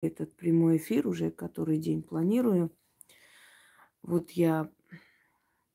[0.00, 2.74] этот прямой эфир уже который день планирую.
[4.02, 4.72] Вот я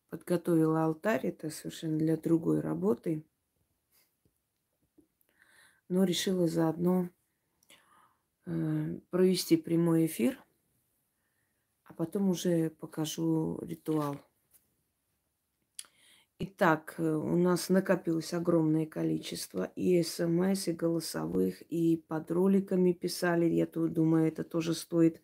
[0.10, 3.24] подготовила алтарь, это совершенно для другой работы.
[5.88, 7.10] Но решила заодно
[8.46, 10.44] э, провести прямой эфир,
[11.84, 14.20] а потом уже покажу ритуал.
[16.38, 23.46] Итак, э, у нас накопилось огромное количество и смс, и голосовых, и под роликами писали.
[23.46, 25.22] Я думаю, это тоже стоит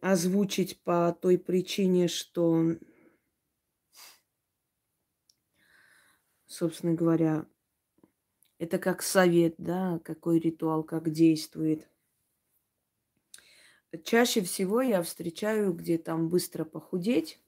[0.00, 2.74] озвучить по той причине, что,
[6.46, 7.44] собственно говоря,
[8.58, 11.86] это как совет, да, какой ритуал, как действует.
[14.04, 17.41] Чаще всего я встречаю, где там быстро похудеть,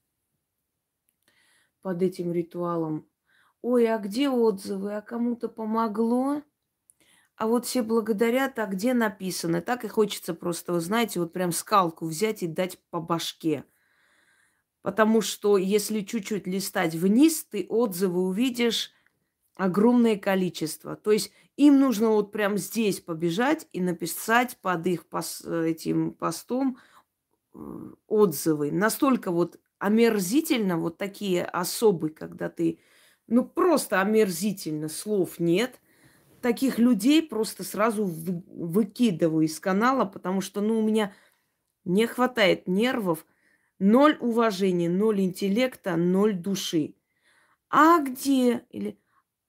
[1.84, 3.06] под этим ритуалом.
[3.60, 4.94] Ой, а где отзывы?
[4.96, 6.42] А кому-то помогло?
[7.36, 9.60] А вот все благодарят, а где написано?
[9.60, 13.64] Так и хочется просто, вы знаете, вот прям скалку взять и дать по башке.
[14.80, 18.90] Потому что если чуть-чуть листать вниз, ты отзывы увидишь
[19.54, 20.96] огромное количество.
[20.96, 26.78] То есть им нужно вот прям здесь побежать и написать под их пос, этим постом
[27.52, 27.58] э,
[28.06, 28.72] отзывы.
[28.72, 32.78] Настолько вот омерзительно, вот такие особы, когда ты,
[33.26, 35.78] ну просто омерзительно, слов нет.
[36.40, 41.12] Таких людей просто сразу выкидываю из канала, потому что, ну, у меня
[41.84, 43.26] не хватает нервов,
[43.78, 46.94] ноль уважения, ноль интеллекта, ноль души.
[47.68, 48.64] А где?
[48.70, 48.98] Или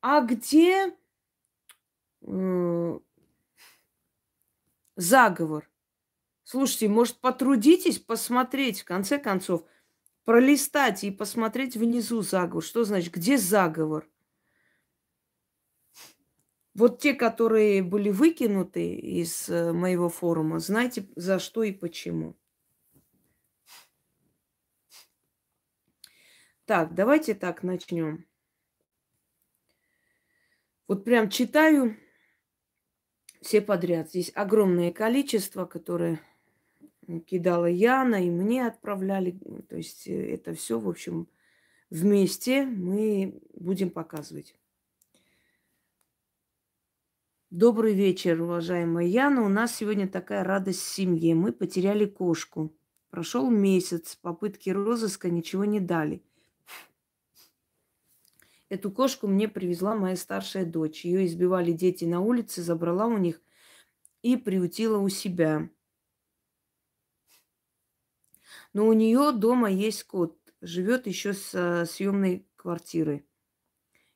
[0.02, 0.94] а где
[2.23, 3.00] э,
[4.97, 5.69] заговор?
[6.44, 9.63] Слушайте, может, потрудитесь посмотреть, в конце концов,
[10.26, 12.64] пролистать и посмотреть внизу заговор.
[12.64, 14.09] Что значит, где заговор?
[16.73, 22.36] Вот те, которые были выкинуты из э, моего форума, знаете, за что и почему.
[26.66, 28.26] Так, давайте так начнем.
[30.88, 31.96] Вот прям читаю
[33.41, 34.09] все подряд.
[34.09, 36.19] Здесь огромное количество, которое
[37.25, 39.39] кидала Яна, и мне отправляли.
[39.69, 41.27] То есть э, это все, в общем,
[41.89, 44.55] вместе мы будем показывать.
[47.49, 49.43] Добрый вечер, уважаемая Яна.
[49.43, 51.35] У нас сегодня такая радость в семье.
[51.35, 52.75] Мы потеряли кошку.
[53.09, 56.22] Прошел месяц, попытки розыска ничего не дали.
[58.67, 61.05] Эту кошку мне привезла моя старшая дочь.
[61.05, 63.39] Ее избивали дети на улице, забрала у них
[64.22, 65.69] и приутила у себя.
[68.75, 70.38] Но у нее дома есть кот.
[70.59, 73.25] Живет еще с съемной квартиры.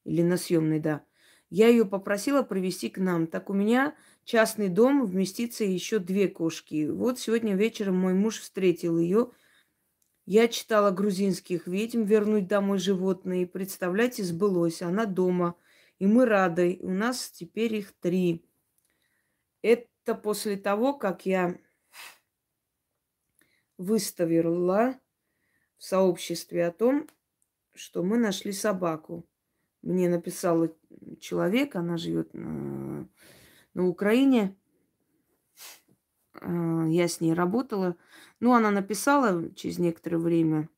[0.03, 1.06] Или на съемной, да.
[1.50, 3.28] Я ее попросила привезти к нам.
[3.28, 6.90] Так у меня частный дом, вместится еще две кошки.
[6.90, 9.31] Вот сегодня вечером мой муж встретил ее.
[10.25, 13.48] Я читала грузинских ведьм «Вернуть домой животные».
[13.48, 14.81] Представляете, сбылось.
[14.81, 15.56] Она дома.
[16.00, 16.80] И мы рады.
[16.81, 18.44] У нас теперь их три.
[19.62, 21.58] Это после того, как я
[23.79, 25.00] выставила
[25.78, 27.07] в сообществе о том,
[27.73, 29.25] что мы нашли собаку.
[29.81, 30.67] Мне написал
[31.22, 33.07] человек, она живет на,
[33.73, 34.57] на Украине.
[36.34, 37.95] А, я с ней работала.
[38.41, 40.69] Ну, она написала через некоторое время,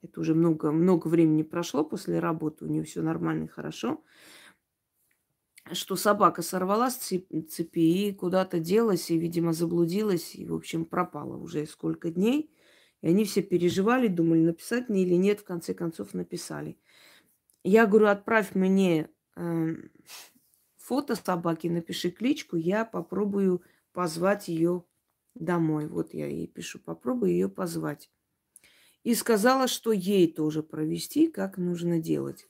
[0.00, 4.02] это уже много, много времени прошло после работы, у нее все нормально и хорошо
[5.72, 11.36] что собака сорвалась с цепи и куда-то делась, и, видимо, заблудилась, и, в общем, пропала
[11.36, 12.50] уже сколько дней.
[13.02, 16.78] И они все переживали, думали, написать мне или нет, в конце концов написали.
[17.62, 19.74] Я говорю, отправь мне э,
[20.76, 23.62] фото собаки, напиши кличку, я попробую
[23.92, 24.84] позвать ее
[25.34, 25.86] домой.
[25.86, 28.10] Вот я ей пишу, попробую ее позвать.
[29.02, 32.48] И сказала, что ей тоже провести, как нужно делать.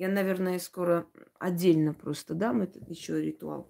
[0.00, 1.06] Я, наверное, скоро
[1.38, 3.68] отдельно просто дам этот еще ритуал.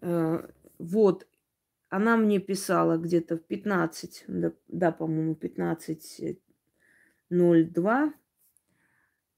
[0.00, 1.28] Э, вот,
[1.90, 8.12] она мне писала где-то в 15, да, да по-моему, 15.02.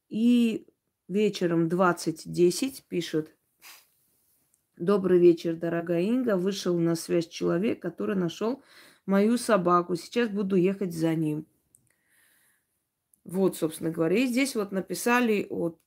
[0.08, 0.68] И
[1.08, 3.34] вечером 20.10 пишет.
[4.76, 6.36] Добрый вечер, дорогая Инга.
[6.36, 8.62] Вышел на связь человек, который нашел
[9.06, 9.96] мою собаку.
[9.96, 11.48] Сейчас буду ехать за ним.
[13.24, 14.18] Вот, собственно говоря.
[14.18, 15.80] И здесь вот написали от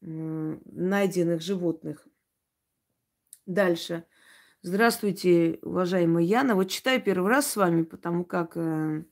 [0.00, 2.06] найденных животных.
[3.46, 4.04] Дальше.
[4.62, 6.54] Здравствуйте, уважаемая Яна.
[6.54, 9.04] Вот читаю первый раз с вами, потому как э,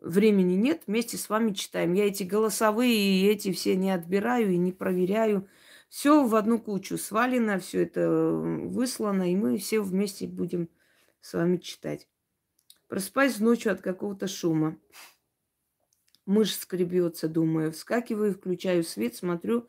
[0.00, 0.82] времени нет.
[0.86, 1.92] Вместе с вами читаем.
[1.92, 5.48] Я эти голосовые и эти все не отбираю и не проверяю.
[5.88, 10.68] Все в одну кучу свалено, все это выслано, и мы все вместе будем
[11.20, 12.08] с вами читать.
[12.88, 14.76] Просыпаюсь ночью от какого-то шума.
[16.28, 17.72] Мышь скребется, думаю.
[17.72, 19.66] Вскакиваю, включаю свет, смотрю.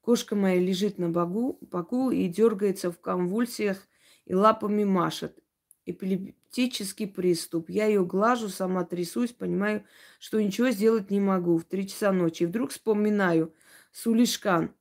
[0.00, 3.86] Кошка моя лежит на боку, боку и дергается в конвульсиях
[4.24, 5.38] и лапами машет.
[5.84, 7.68] Эпилептический приступ.
[7.68, 9.84] Я ее глажу, сама трясусь, понимаю,
[10.18, 11.58] что ничего сделать не могу.
[11.58, 12.44] В три часа ночи.
[12.44, 13.54] И вдруг вспоминаю.
[13.92, 14.74] Сулишкан.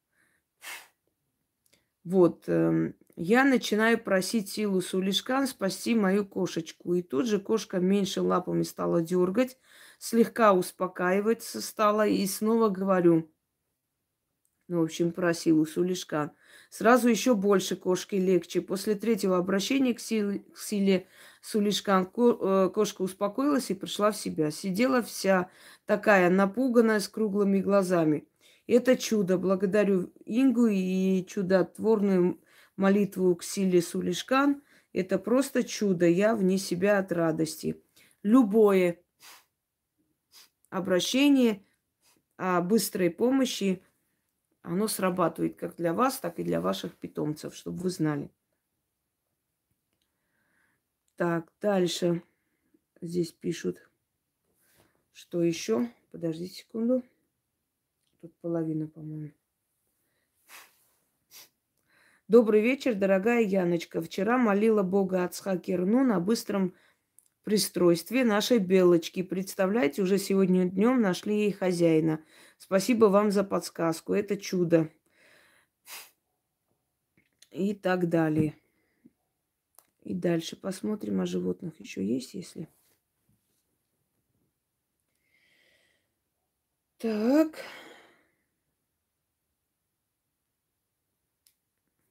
[2.06, 2.46] Вот.
[2.48, 6.94] Э, я начинаю просить силу Сулишкан спасти мою кошечку.
[6.94, 9.58] И тут же кошка меньше лапами стала дергать,
[9.98, 12.08] слегка успокаиваться стала.
[12.08, 13.30] И снова говорю,
[14.68, 16.32] ну, в общем, про силу Сулишкан.
[16.70, 18.62] Сразу еще больше кошки легче.
[18.62, 21.08] После третьего обращения к силе, к силе
[21.42, 24.52] Сулишкан э, кошка успокоилась и пришла в себя.
[24.52, 25.50] Сидела вся
[25.86, 28.28] такая напуганная, с круглыми глазами.
[28.68, 29.38] Это чудо.
[29.38, 32.42] Благодарю Ингу и чудотворную
[32.76, 34.62] молитву к силе Сулишкан.
[34.92, 36.06] Это просто чудо.
[36.06, 37.82] Я вне себя от радости.
[38.24, 39.00] Любое
[40.70, 41.64] обращение
[42.38, 43.84] о быстрой помощи,
[44.62, 48.32] оно срабатывает как для вас, так и для ваших питомцев, чтобы вы знали.
[51.16, 52.22] Так, дальше
[53.02, 53.90] здесь пишут,
[55.14, 55.90] что еще.
[56.12, 57.04] Подождите секунду.
[58.22, 59.32] Тут половина, по-моему.
[62.28, 64.02] Добрый вечер, дорогая Яночка.
[64.02, 66.76] Вчера молила Бога Ацха Керну на быстром
[67.48, 69.24] пристройстве нашей белочки.
[69.24, 72.22] Представляете, уже сегодня днем нашли ей хозяина.
[72.58, 74.12] Спасибо вам за подсказку.
[74.14, 74.92] Это чудо.
[77.50, 78.60] И так далее.
[80.02, 81.80] И дальше посмотрим о животных.
[81.80, 82.68] Еще есть, если...
[86.98, 87.64] Так.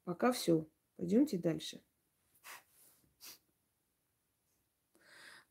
[0.04, 0.66] Пока все.
[0.96, 1.82] Пойдемте дальше.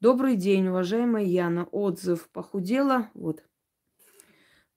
[0.06, 1.64] Добрый день, уважаемая Яна.
[1.72, 2.30] Отзыв.
[2.30, 3.10] Похудела.
[3.16, 3.44] Вот.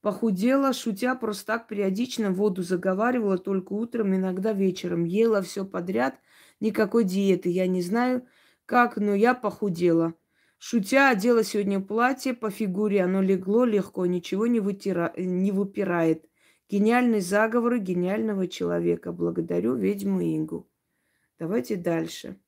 [0.00, 5.04] Похудела, шутя, просто так периодично воду заговаривала только утром, иногда вечером.
[5.04, 6.18] Ела все подряд,
[6.60, 7.50] никакой диеты.
[7.50, 8.26] Я не знаю
[8.64, 10.14] как, но я похудела.
[10.56, 15.12] Шутя, одела сегодня платье, по фигуре оно легло легко, ничего не, вытира...
[15.14, 16.24] не выпирает.
[16.70, 19.12] Гениальный заговор гениального человека.
[19.12, 20.70] Благодарю ведьму Ингу.
[21.38, 22.40] Давайте дальше.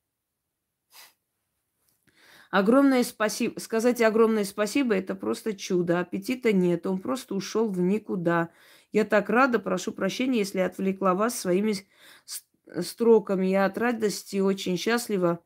[2.50, 3.60] Огромное спасибо.
[3.60, 6.00] Сказать огромное спасибо– это просто чудо.
[6.00, 8.50] Аппетита нет, он просто ушел в никуда.
[8.90, 11.74] Я так рада, прошу прощения, если отвлекла вас своими
[12.80, 13.46] строками.
[13.46, 15.44] Я от радости очень счастлива,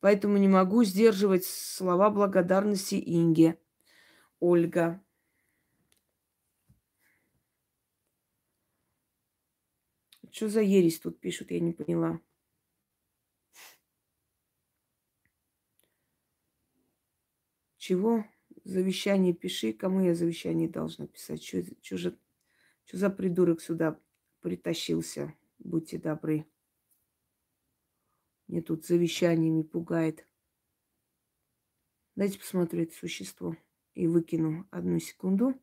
[0.00, 3.56] поэтому не могу сдерживать слова благодарности Инге.
[4.40, 5.00] Ольга.
[10.32, 12.18] Что за ересь тут пишут, я не поняла.
[17.82, 18.24] Чего?
[18.62, 19.72] Завещание пиши.
[19.72, 21.42] Кому я завещание должна писать?
[21.42, 22.16] Что, же,
[22.84, 24.00] что за придурок сюда
[24.40, 25.34] притащился?
[25.58, 26.46] Будьте добры.
[28.46, 30.28] Мне тут завещаниями пугает.
[32.14, 33.56] Дайте посмотрю это существо.
[33.94, 35.60] И выкину одну секунду.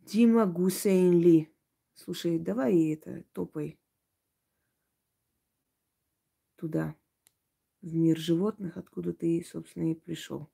[0.00, 1.48] Дима Гусейнли.
[1.94, 3.78] Слушай, давай это, топай
[6.58, 6.96] туда,
[7.80, 10.50] в мир животных, откуда ты, собственно, и пришел.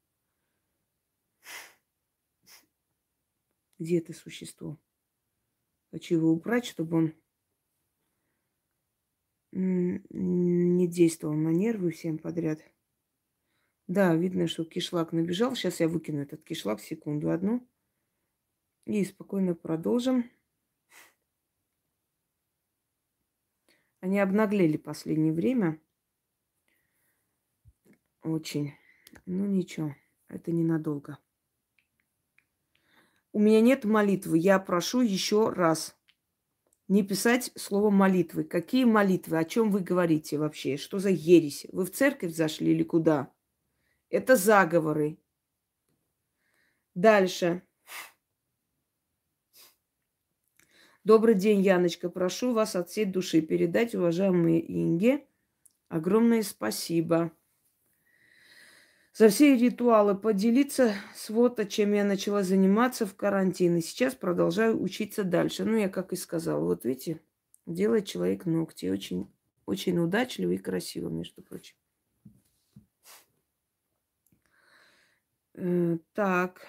[3.79, 4.79] Где это существо?
[5.91, 7.15] Хочу его убрать, чтобы он
[9.53, 12.61] не действовал на нервы всем подряд.
[13.87, 15.55] Да, видно, что кишлак набежал.
[15.55, 17.69] Сейчас я выкину этот кишлак, секунду одну.
[18.87, 20.31] И спокойно продолжим.
[24.01, 25.81] Они обнаглели последнее время.
[28.25, 28.73] Очень.
[29.27, 29.95] Ну ничего,
[30.29, 31.19] это ненадолго.
[33.33, 34.39] У меня нет молитвы.
[34.39, 35.97] Я прошу еще раз
[36.89, 38.45] не писать слово молитвы.
[38.45, 39.39] Какие молитвы?
[39.39, 40.79] О чем вы говорите вообще?
[40.79, 41.67] Что за ересь?
[41.71, 43.31] Вы в церковь зашли или куда?
[44.09, 45.19] Это заговоры.
[46.95, 47.63] Дальше.
[51.03, 52.09] Добрый день, Яночка.
[52.09, 55.27] Прошу вас от всей души передать уважаемой Инге
[55.89, 57.31] огромное спасибо
[59.15, 63.81] за все ритуалы, поделиться с вот, чем я начала заниматься в карантине.
[63.81, 65.65] Сейчас продолжаю учиться дальше.
[65.65, 67.21] Ну, я как и сказала, вот видите,
[67.65, 68.87] делает человек ногти.
[68.87, 69.31] Очень,
[69.67, 71.77] очень удачливо и красиво, между прочим.
[75.55, 76.67] Э, так.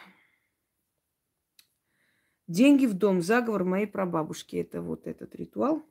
[2.48, 3.24] Деньги в дом.
[3.24, 4.58] Заговор моей прабабушки.
[4.58, 5.84] Это вот этот ритуал.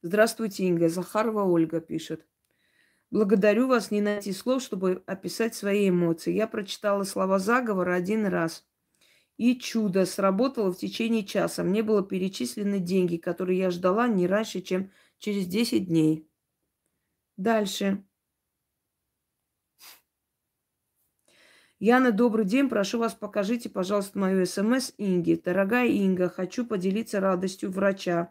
[0.00, 0.88] Здравствуйте, Инга.
[0.88, 2.26] Захарова Ольга пишет.
[3.10, 6.32] Благодарю вас не найти слов, чтобы описать свои эмоции.
[6.32, 8.66] Я прочитала слова заговора один раз.
[9.36, 11.64] И чудо сработало в течение часа.
[11.64, 16.28] Мне было перечислены деньги, которые я ждала не раньше, чем через 10 дней.
[17.36, 18.04] Дальше.
[21.80, 22.68] Яна, добрый день.
[22.68, 25.36] Прошу вас, покажите, пожалуйста, мою смс Инге.
[25.42, 28.30] Дорогая Инга, хочу поделиться радостью врача.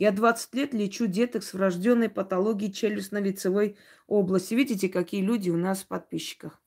[0.00, 3.76] Я 20 лет лечу деток с врожденной патологией челюстно-лицевой
[4.06, 4.54] области.
[4.54, 6.62] Видите, какие люди у нас в подписчиках.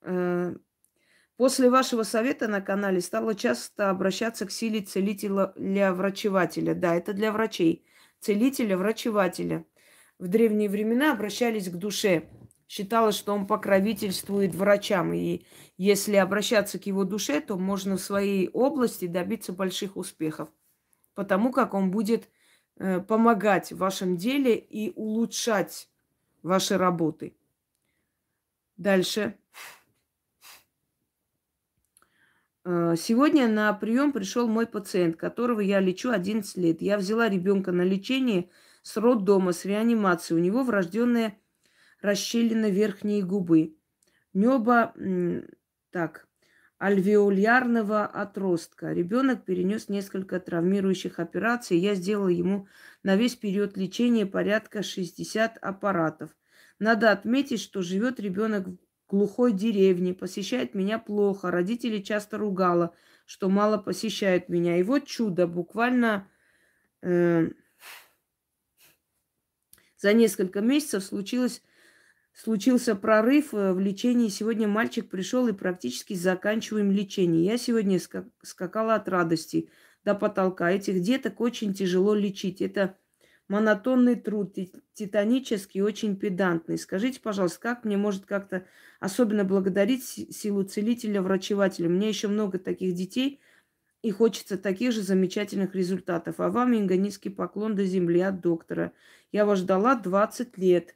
[0.00, 0.54] Э,
[1.36, 6.74] после вашего совета на канале стало часто обращаться к силе целителя-врачевателя.
[6.74, 7.84] Да, это для врачей.
[8.20, 9.66] Целителя-врачевателя
[10.18, 12.30] в древние времена обращались к душе.
[12.68, 15.12] Считалось, что он покровительствует врачам.
[15.12, 15.44] И
[15.76, 20.48] если обращаться к его душе, то можно в своей области добиться больших успехов.
[21.14, 22.28] Потому как он будет
[22.76, 25.88] э, помогать в вашем деле и улучшать
[26.42, 27.36] ваши работы.
[28.76, 29.36] Дальше.
[32.64, 36.82] Э, сегодня на прием пришел мой пациент, которого я лечу 11 лет.
[36.82, 38.50] Я взяла ребенка на лечение–
[38.84, 40.38] с роддома, с реанимацией.
[40.38, 41.38] У него врожденная
[42.04, 43.76] расщелина верхней губы.
[44.34, 44.94] Небо,
[45.90, 46.28] так,
[46.78, 48.92] альвеолярного отростка.
[48.92, 51.78] Ребенок перенес несколько травмирующих операций.
[51.78, 52.68] Я сделала ему
[53.02, 56.30] на весь период лечения порядка 60 аппаратов.
[56.78, 58.76] Надо отметить, что живет ребенок в
[59.08, 61.50] глухой деревне, посещает меня плохо.
[61.50, 62.94] Родители часто ругала,
[63.24, 64.76] что мало посещают меня.
[64.76, 66.28] И вот чудо, буквально
[67.00, 67.48] э,
[69.96, 71.62] за несколько месяцев случилось,
[72.34, 74.28] случился прорыв э, в лечении.
[74.28, 77.44] Сегодня мальчик пришел и практически заканчиваем лечение.
[77.44, 77.98] Я сегодня
[78.42, 79.70] скакала от радости
[80.04, 80.70] до потолка.
[80.70, 82.60] Этих деток очень тяжело лечить.
[82.60, 82.98] Это
[83.48, 84.54] монотонный труд,
[84.92, 86.76] титанический, очень педантный.
[86.76, 88.66] Скажите, пожалуйста, как мне может как-то
[89.00, 91.88] особенно благодарить силу целителя, врачевателя?
[91.88, 93.40] У меня еще много таких детей–
[94.04, 96.34] и хочется таких же замечательных результатов.
[96.38, 98.92] А вам, Инга, низкий поклон до земли от доктора.
[99.32, 100.94] Я вас ждала 20 лет.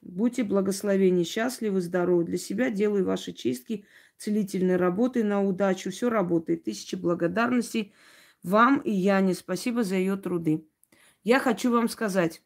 [0.00, 2.24] Будьте благословенны, счастливы, здоровы.
[2.24, 3.84] Для себя делаю ваши чистки,
[4.16, 5.90] целительные работы на удачу.
[5.90, 6.64] Все работает.
[6.64, 7.92] Тысячи благодарностей
[8.42, 9.34] вам и Яне.
[9.34, 10.66] Спасибо за ее труды.
[11.24, 12.42] Я хочу вам сказать,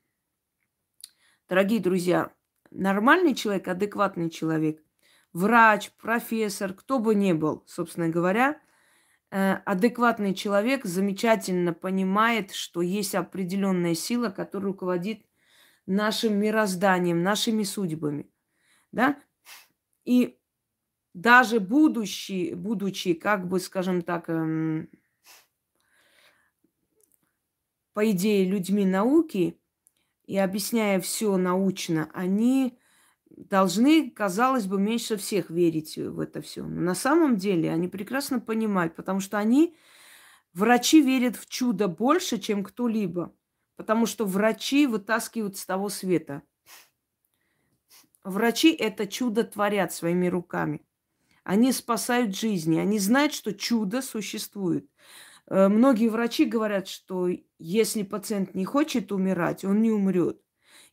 [1.48, 2.32] дорогие друзья,
[2.70, 4.82] нормальный человек, адекватный человек–
[5.32, 8.60] врач, профессор, кто бы ни был, собственно говоря,
[9.30, 15.24] э, адекватный человек замечательно понимает, что есть определенная сила, которая руководит
[15.86, 18.30] нашим мирозданием, нашими судьбами.
[18.92, 19.18] Да?
[20.04, 20.38] И
[21.14, 24.88] даже будущий, будучи, как бы, скажем так, эм,
[27.92, 29.60] по идее, людьми науки
[30.24, 32.78] и объясняя все научно, они
[33.36, 36.62] должны, казалось бы, меньше всех верить в это все.
[36.62, 39.76] Но на самом деле они прекрасно понимают, потому что они,
[40.54, 43.34] врачи, верят в чудо больше, чем кто-либо.
[43.82, 46.42] Потому что врачи вытаскивают с того света.
[48.22, 50.86] Врачи это чудо творят своими руками.
[51.42, 52.78] Они спасают жизни.
[52.78, 54.88] Они знают, что чудо существует.
[55.48, 60.40] Э, многие врачи говорят, что если пациент не хочет умирать, он не умрет.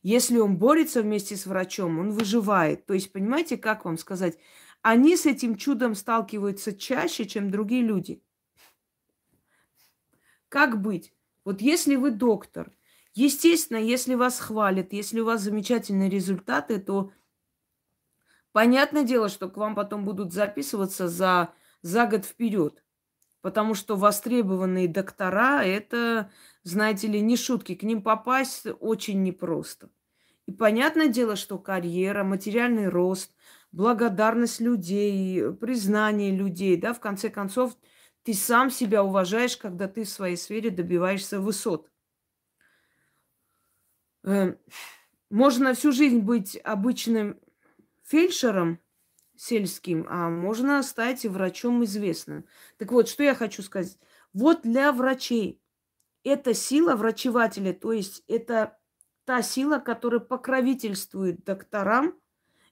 [0.02, 2.86] Если он борется вместе с врачом, он выживает.
[2.86, 4.36] То есть, понимаете, как вам сказать?
[4.82, 8.20] Они с этим чудом сталкиваются чаще, чем другие люди.
[10.48, 11.14] Как быть?
[11.44, 12.72] Вот если вы доктор,
[13.14, 17.12] естественно, если вас хвалят, если у вас замечательные результаты, то
[18.52, 21.52] понятное дело, что к вам потом будут записываться за,
[21.82, 22.82] за год вперед.
[23.42, 26.30] Потому что востребованные доктора– это,
[26.62, 27.74] знаете ли, не шутки.
[27.74, 29.88] К ним попасть очень непросто.
[30.46, 33.32] И понятное дело, что карьера, материальный рост,
[33.72, 37.76] благодарность людей, признание людей, да, в конце концов,
[38.24, 41.88] ты сам себя уважаешь, когда ты в своей сфере добиваешься высот.
[44.24, 44.54] Э,
[45.30, 47.40] можно всю жизнь быть обычным
[48.04, 48.80] фельдшером,
[49.36, 52.44] сельским, а можно стать врачом известным.
[52.78, 53.98] Так вот, что я хочу сказать.
[54.34, 55.60] Вот для врачей
[56.24, 58.78] эта сила врачевателя, то есть это
[59.24, 62.14] та сила, которая покровительствует докторам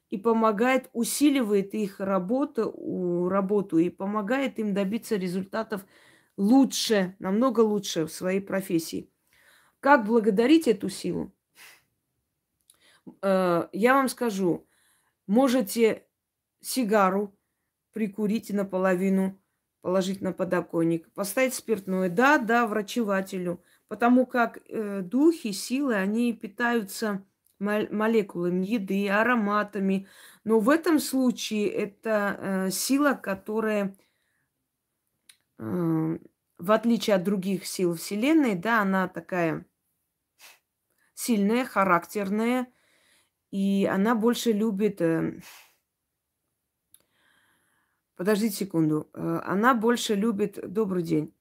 [0.09, 5.85] и помогает, усиливает их работу, работу и помогает им добиться результатов
[6.37, 9.09] лучше, намного лучше в своей профессии.
[9.79, 11.33] Как благодарить эту силу?
[13.21, 14.67] Э, я вам скажу,
[15.27, 16.07] можете
[16.61, 17.37] сигару
[17.93, 19.39] прикурить наполовину,
[19.81, 22.09] положить на подоконник, поставить спиртное.
[22.09, 23.63] Да, да, врачевателю.
[23.87, 27.25] Потому как э, духи, силы, они питаются
[27.59, 30.07] молекулами еды, ароматами.
[30.43, 33.95] Но в этом случае это э, сила, которая,
[35.57, 39.65] в отличие от других сил Вселенной, да, она такая
[41.19, 42.67] сильная, характерная,
[43.51, 45.01] и она больше любит...
[45.01, 45.39] Э,
[48.15, 49.09] подождите секунду.
[49.13, 50.59] Э, она больше любит...
[50.71, 51.33] Добрый день.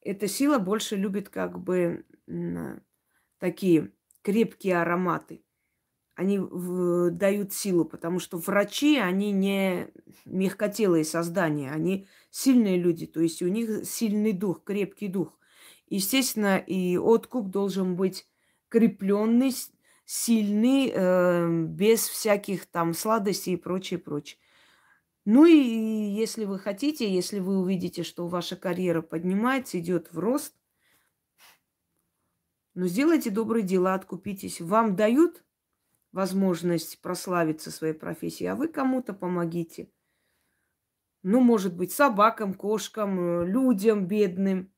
[0.00, 2.04] Эта сила больше любит как бы
[3.38, 3.92] такие
[4.22, 5.42] крепкие ароматы.
[6.14, 9.92] Они в, дают силу, потому что врачи, они не
[10.24, 15.38] мягкотелые создания, они сильные люди, то есть у них сильный дух, крепкий дух.
[15.88, 18.26] Естественно, и откуп должен быть
[18.68, 19.52] крепленный,
[20.06, 24.38] сильный, э, без всяких там сладостей и прочее, прочее.
[25.26, 30.54] Ну и если вы хотите, если вы увидите, что ваша карьера поднимается, идет в рост–
[32.76, 34.60] но сделайте добрые дела, откупитесь.
[34.60, 35.42] Вам дают
[36.12, 39.90] возможность прославиться своей профессией, а вы кому-то помогите.
[41.22, 44.70] Ну, может быть, собакам, кошкам, э, людям бедным,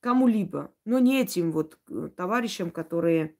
[0.00, 0.74] кому-либо.
[0.84, 3.37] Но не этим вот э, товарищам, которые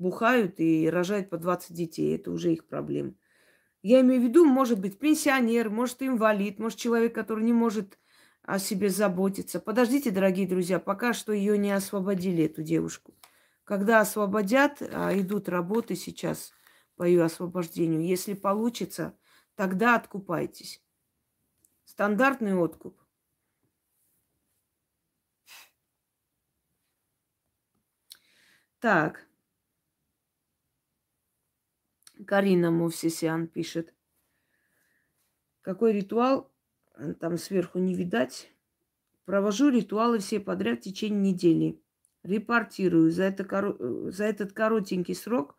[0.00, 2.16] бухают и рожают по 20 детей.
[2.16, 3.14] Это уже их проблема.
[3.82, 7.98] Я имею в виду, может быть, пенсионер, может, инвалид, может, человек, который не может
[8.42, 9.60] о себе заботиться.
[9.60, 13.14] Подождите, дорогие друзья, пока что ее не освободили, эту девушку.
[13.64, 16.52] Когда освободят, а идут работы сейчас
[16.96, 19.16] по ее освобождению, если получится,
[19.54, 20.82] тогда откупайтесь.
[21.84, 22.98] Стандартный откуп.
[28.80, 29.29] Так.
[32.26, 33.94] Карина Мовсисян пишет.
[35.62, 36.50] Какой ритуал?
[37.20, 38.52] Там сверху не видать.
[39.24, 41.80] Провожу ритуалы все подряд в течение недели
[42.22, 43.10] репортирую.
[43.10, 43.76] За, это,
[44.10, 45.56] за этот коротенький срок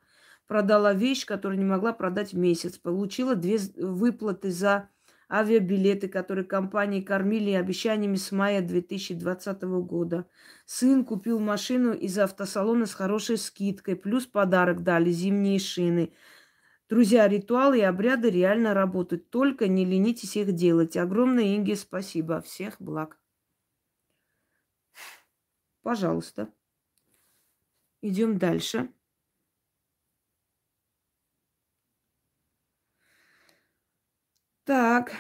[0.48, 2.78] продала вещь, которую не могла продать месяц.
[2.78, 4.90] Получила две выплаты за
[5.30, 10.28] авиабилеты, которые компании кормили обещаниями с мая 2020 года.
[10.66, 16.12] Сын купил машину из автосалона с хорошей скидкой, плюс подарок дали, зимние шины.
[16.92, 19.30] Друзья, ритуалы и обряды реально работают.
[19.30, 20.98] Только не ленитесь их делать.
[20.98, 22.42] Огромное Инге спасибо.
[22.42, 23.18] Всех благ.
[25.84, 26.54] Пожалуйста.
[28.02, 28.92] Идем дальше.
[34.66, 35.14] Так.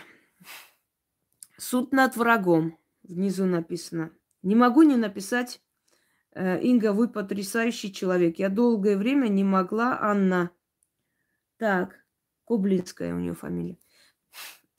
[1.58, 2.78] Суд над врагом.
[3.04, 4.12] Внизу написано.
[4.42, 5.62] Не могу не написать.
[6.34, 8.40] Э, Инга, вы потрясающий человек.
[8.40, 10.52] Я долгое время не могла, Анна.
[11.62, 12.04] Так,
[12.44, 13.78] Кублинская у нее фамилия.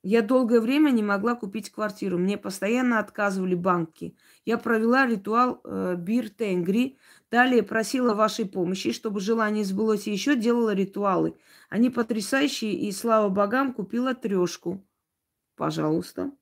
[0.03, 2.19] Я долгое время не могла купить квартиру.
[2.19, 4.17] Мне постоянно отказывали банки.
[4.45, 6.99] Я провела ритуал э, Бир Тенгри.
[7.31, 10.09] Далее просила вашей помощи, чтобы желание сбылось.
[10.09, 11.39] И еще делала ритуалы.
[11.69, 14.85] Они потрясающие, и слава богам, купила трешку.
[15.55, 16.33] Пожалуйста.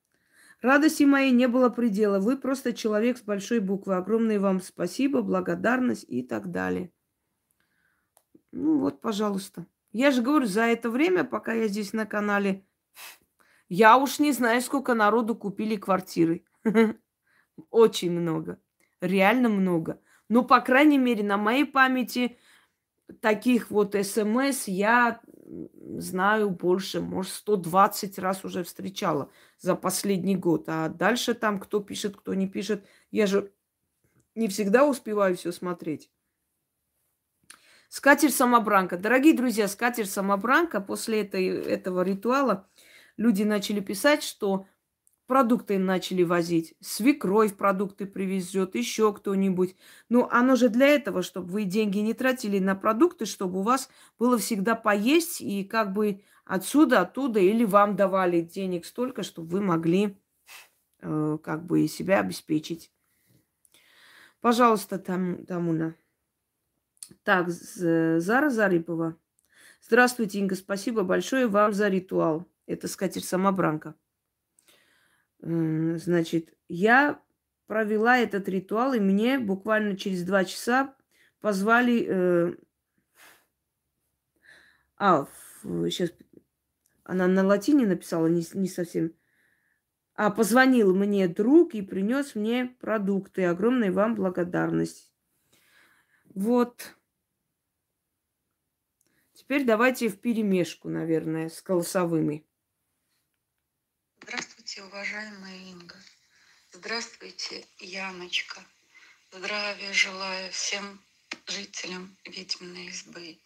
[0.62, 2.18] Радости моей не было предела.
[2.18, 3.94] Вы просто человек с большой буквы.
[3.94, 6.90] Огромное вам спасибо, благодарность и так далее.
[8.52, 9.66] Ну вот, пожалуйста.
[9.92, 12.64] Я же говорю, за это время, пока я здесь на канале,
[13.68, 16.44] я уж не знаю, сколько народу купили квартиры.
[17.70, 18.60] Очень много.
[19.00, 20.00] Реально много.
[20.28, 22.38] Но, по крайней мере, на моей памяти
[23.20, 25.20] таких вот смс я
[25.98, 30.64] знаю больше, может, 120 раз уже встречала за последний год.
[30.68, 32.86] А дальше там кто пишет, кто не пишет.
[33.10, 33.52] Я же
[34.34, 36.10] не всегда успеваю все смотреть.
[37.90, 38.96] Скатерть самобранка.
[38.96, 42.66] Дорогие друзья, скатерть самобранка после этой, этого ритуала–
[43.20, 44.66] люди начали писать, что
[45.26, 49.76] продукты начали возить, свекровь продукты привезет, еще кто-нибудь.
[50.08, 53.90] Ну, оно же для этого, чтобы вы деньги не тратили на продукты, чтобы у вас
[54.18, 59.60] было всегда поесть, и как бы отсюда, оттуда, или вам давали денег столько, чтобы вы
[59.60, 60.16] могли
[61.00, 62.90] э, как бы себя обеспечить.
[64.40, 65.94] Пожалуйста, там, Тамуна.
[67.22, 69.16] Так, Зара Зарипова.
[69.82, 72.46] Здравствуйте, Инга, спасибо большое вам за ритуал.
[72.66, 73.94] Это скатерть-самобранка.
[75.40, 77.20] Значит, я
[77.66, 80.94] провела этот ритуал, и мне буквально через два часа
[81.40, 82.06] позвали...
[82.08, 82.54] Э,
[84.96, 85.26] а,
[85.62, 86.12] сейчас
[87.04, 89.14] она на латине написала, не, не совсем.
[90.14, 93.46] А, позвонил мне друг и принес мне продукты.
[93.46, 95.10] Огромная вам благодарность.
[96.34, 96.96] Вот.
[99.50, 102.46] Теперь давайте в перемешку, наверное, с голосовыми.
[104.22, 105.96] Здравствуйте, уважаемая Инга.
[106.70, 108.60] Здравствуйте, Яночка.
[109.32, 111.02] Здравия желаю всем
[111.48, 113.40] жителям Ведьминой избы.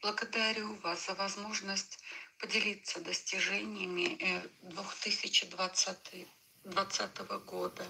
[0.00, 1.98] Благодарю вас за возможность
[2.38, 6.24] поделиться достижениями 2020 э,
[6.66, 7.84] 2020 года.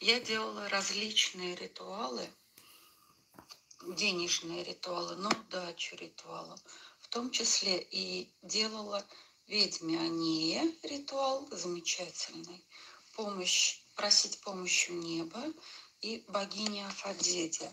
[0.00, 2.28] Я делала различные ритуалы,
[3.92, 6.56] денежные ритуалы, на удачу ритуалы,
[7.00, 9.04] в том числе и делала
[9.46, 12.64] ведьме Ание ритуал замечательный,
[13.14, 15.42] помощь, просить помощи неба
[16.00, 17.70] и богине Афадеде.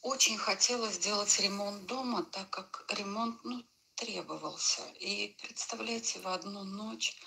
[0.00, 3.62] Очень хотела сделать ремонт дома, так как ремонт ну,
[3.94, 4.82] требовался.
[5.00, 7.20] И представляете, в одну ночь,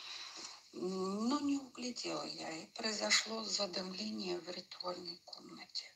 [0.74, 5.91] ну не углядела я, и произошло задымление в ритуальной комнате.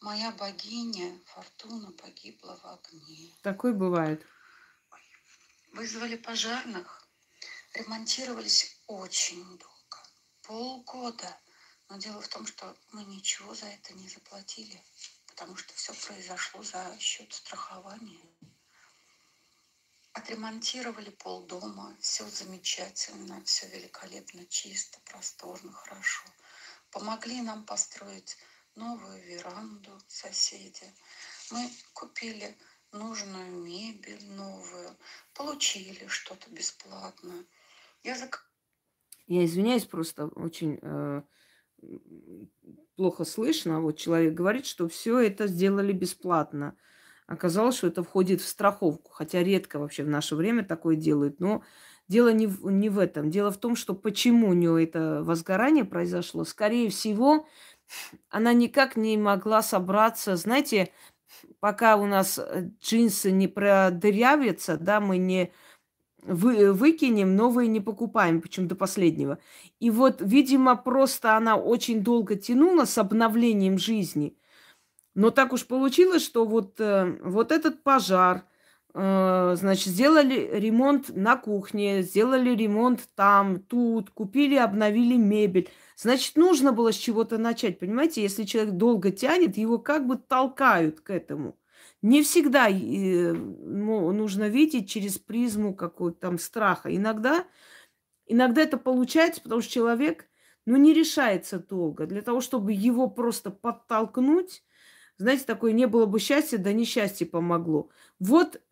[0.00, 3.34] Моя богиня Фортуна погибла в огне.
[3.42, 4.24] Такое бывает.
[5.72, 7.08] Вызвали пожарных,
[7.74, 9.98] ремонтировались очень долго,
[10.42, 11.36] полгода.
[11.88, 14.80] Но дело в том, что мы ничего за это не заплатили,
[15.26, 18.24] потому что все произошло за счет страхования.
[20.12, 26.24] Отремонтировали полдома, все замечательно, все великолепно, чисто, просторно, хорошо.
[26.90, 28.36] Помогли нам построить
[28.78, 30.86] новую веранду соседи.
[31.50, 32.56] Мы купили
[32.92, 34.96] нужную мебель новую,
[35.34, 37.44] получили что-то бесплатно.
[38.02, 38.44] Я зак...
[39.26, 41.22] Я извиняюсь, просто очень э,
[42.96, 43.80] плохо слышно.
[43.80, 46.76] Вот человек говорит, что все это сделали бесплатно.
[47.26, 51.40] Оказалось, что это входит в страховку, хотя редко вообще в наше время такое делают.
[51.40, 51.62] Но
[52.08, 53.30] дело не в, не в этом.
[53.30, 56.44] Дело в том, что почему у нее это возгорание произошло.
[56.44, 57.46] Скорее всего,
[58.30, 60.36] она никак не могла собраться.
[60.36, 60.92] Знаете,
[61.60, 65.52] пока у нас э, джинсы не продырявятся, да, мы не
[66.22, 69.38] вы, выкинем, новые не покупаем, причем до последнего.
[69.80, 74.36] И вот, видимо, просто она очень долго тянула с обновлением жизни.
[75.14, 78.44] Но так уж получилось, что вот, э, вот этот пожар,
[78.98, 85.70] значит, сделали ремонт на кухне, сделали ремонт там, тут, купили, обновили мебель.
[85.96, 88.22] Значит, нужно было с чего-то начать, понимаете?
[88.22, 91.56] Если человек долго тянет, его как бы толкают к этому.
[92.02, 96.94] Не всегда ну, нужно видеть через призму какого-то там страха.
[96.94, 97.44] Иногда,
[98.26, 100.26] иногда это получается, потому что человек
[100.66, 102.06] ну, не решается долго.
[102.06, 104.64] Для того, чтобы его просто подтолкнуть,
[105.18, 107.90] знаете, такое не было бы счастья, да несчастье помогло.
[108.18, 108.62] Вот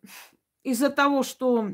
[0.63, 1.71] из-за того, что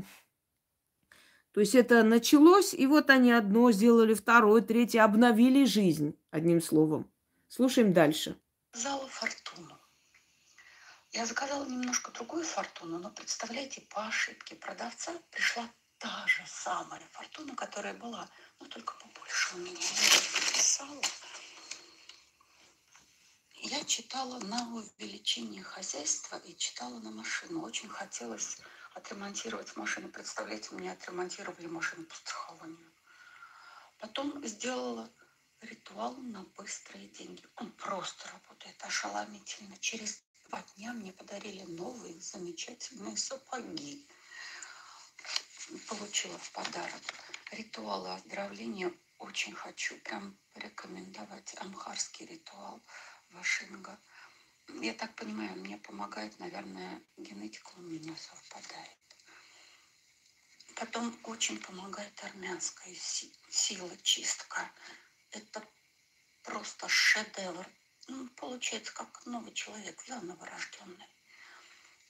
[1.53, 7.11] то есть это началось, и вот они одно сделали, второе, третье, обновили жизнь, одним словом.
[7.47, 8.35] Слушаем дальше.
[8.73, 9.77] Зала фортуну.
[11.11, 17.55] Я заказала немножко другую фортуну, но представляете, по ошибке продавца пришла та же самая фортуна,
[17.55, 18.27] которая была,
[18.59, 19.77] но только побольше у меня.
[19.77, 21.01] Я записала.
[23.85, 27.61] Читала на увеличение хозяйства и читала на машину.
[27.61, 28.57] Очень хотелось
[28.93, 30.09] отремонтировать машину.
[30.09, 32.91] Представляете, мне отремонтировали машину по страхованию.
[33.99, 35.11] Потом сделала
[35.61, 37.43] ритуал на быстрые деньги.
[37.57, 39.77] Он просто работает ошеломительно.
[39.79, 44.07] Через два дня мне подарили новые замечательные сапоги.
[45.89, 47.01] Получила в подарок.
[47.51, 51.55] Ритуалы оздоровления очень хочу прям порекомендовать.
[51.59, 52.81] Амхарский ритуал
[53.33, 53.99] Вашинга–
[54.81, 58.97] я так понимаю, мне помогает, наверное, генетика у меня совпадает.
[60.75, 62.95] Потом очень помогает армянская
[63.49, 64.71] сила, чистка.
[65.31, 65.65] Это
[66.43, 67.67] просто шедевр.
[68.07, 71.07] Ну, получается, как новый человек, заново рожденный.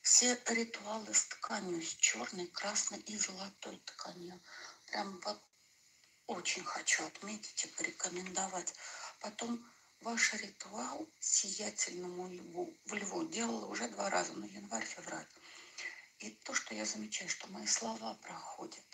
[0.02, 4.42] Все ритуалы с тканью, с черной, красной и золотой тканью.
[4.88, 5.42] Прям вот
[6.28, 8.74] очень хочу отметить и порекомендовать.
[9.20, 9.64] Потом
[10.04, 15.30] Ваш ритуал сиятельному льву, в льву делала уже два раза, на январь-февраль.
[16.20, 18.86] И то, что я замечаю, что мои слова проходят.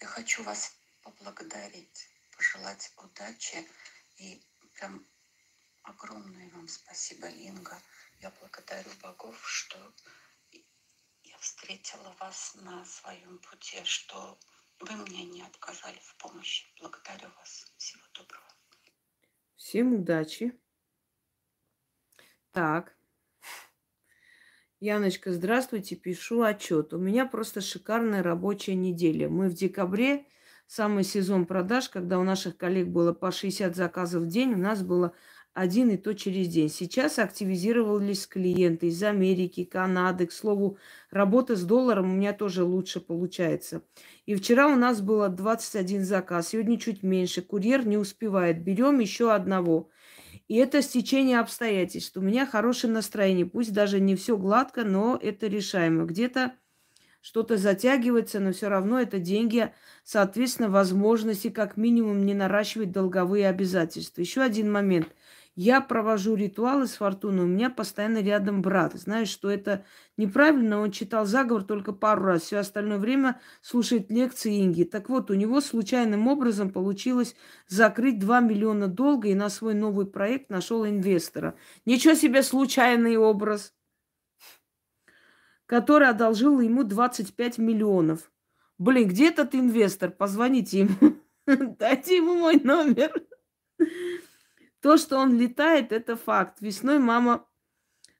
[0.00, 0.72] Я хочу вас
[1.02, 3.68] поблагодарить, пожелать удачи
[4.18, 4.40] и
[4.74, 5.04] прям
[5.82, 7.82] огромное вам спасибо, Линга.
[8.20, 9.92] Я благодарю богов, что
[11.24, 14.38] я встретила вас на своем пути, что
[14.78, 16.68] вы мне не отказали в помощи.
[16.78, 17.66] Благодарю вас.
[17.78, 18.51] Всего доброго.
[19.62, 20.52] Всем удачи.
[22.50, 22.96] Так.
[24.80, 26.92] Яночка, здравствуйте, пишу отчет.
[26.92, 29.28] У меня просто шикарная рабочая неделя.
[29.28, 30.26] Мы в декабре,
[30.66, 34.82] самый сезон продаж, когда у наших коллег было по 60 заказов в день, у нас
[34.82, 35.14] было
[35.54, 36.70] один и то через день.
[36.70, 40.26] Сейчас активизировались клиенты из Америки, Канады.
[40.26, 40.78] К слову,
[41.10, 43.82] работа с долларом у меня тоже лучше получается.
[44.24, 47.42] И вчера у нас было 21 заказ, сегодня чуть меньше.
[47.42, 48.62] Курьер не успевает.
[48.62, 49.90] Берем еще одного.
[50.48, 52.16] И это стечение обстоятельств.
[52.16, 53.44] У меня хорошее настроение.
[53.44, 56.04] Пусть даже не все гладко, но это решаемо.
[56.04, 56.54] Где-то
[57.20, 64.22] что-то затягивается, но все равно это деньги, соответственно, возможности как минимум не наращивать долговые обязательства.
[64.22, 65.08] Еще один момент–
[65.54, 68.94] я провожу ритуалы с фортуной, у меня постоянно рядом брат.
[68.94, 69.84] Знаешь, что это
[70.16, 74.84] неправильно, он читал заговор только пару раз, все остальное время слушает лекции Инги.
[74.84, 77.36] Так вот, у него случайным образом получилось
[77.68, 81.54] закрыть 2 миллиона долга и на свой новый проект нашел инвестора.
[81.84, 83.74] Ничего себе случайный образ,
[85.66, 88.30] который одолжил ему 25 миллионов.
[88.78, 90.10] Блин, где этот инвестор?
[90.10, 91.18] Позвоните ему.
[91.78, 93.12] Дайте ему мой номер.
[94.82, 96.60] То, что он летает, это факт.
[96.60, 97.46] Весной мама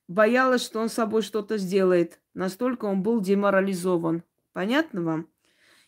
[0.06, 2.20] боялась, что он с собой что-то сделает.
[2.34, 4.22] Настолько он был деморализован.
[4.52, 5.28] Понятно вам?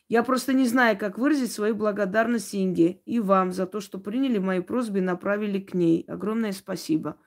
[0.09, 4.39] Я просто не знаю, как выразить свою благодарность Инге и вам за то, что приняли
[4.39, 6.05] мои просьбы и направили к ней.
[6.09, 7.19] Огромное спасибо.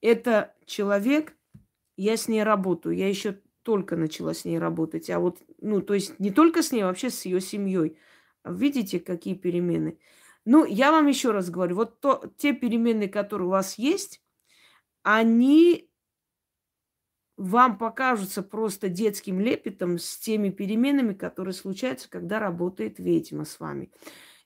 [0.00, 1.36] Это человек,
[1.96, 2.96] я с ней работаю.
[2.96, 5.10] Я еще только начала с ней работать.
[5.10, 7.98] А вот, ну, то есть не только с ней, а вообще с ее семьей.
[8.44, 9.98] Видите, какие перемены?
[10.46, 14.22] Ну, я вам еще раз говорю, вот то, те переменные, которые у вас есть,
[15.02, 15.90] они
[17.36, 23.90] вам покажутся просто детским лепетом с теми переменами, которые случаются, когда работает ведьма с вами.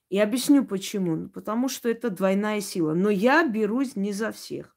[0.08, 1.16] И объясню почему.
[1.16, 2.94] Ну, потому что это двойная сила.
[2.94, 4.74] Но я берусь не за всех.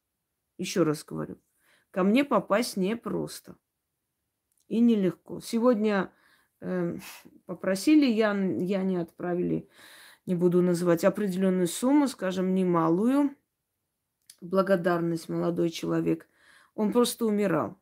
[0.58, 1.42] Еще раз говорю.
[1.92, 3.56] Ко мне попасть непросто.
[4.68, 5.40] И нелегко.
[5.40, 6.14] Сегодня
[6.60, 6.98] э,
[7.46, 9.70] попросили, я, я не отправили
[10.26, 13.36] не буду называть, определенную сумму, скажем, немалую,
[14.42, 16.28] благодарность молодой человек,
[16.76, 17.78] он просто умирал.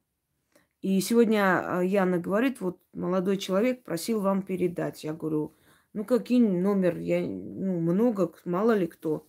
[0.81, 5.03] И сегодня а, Яна говорит, вот молодой человек просил вам передать.
[5.03, 5.55] Я говорю,
[5.93, 9.27] ну какие номер, я, ну много, мало ли кто.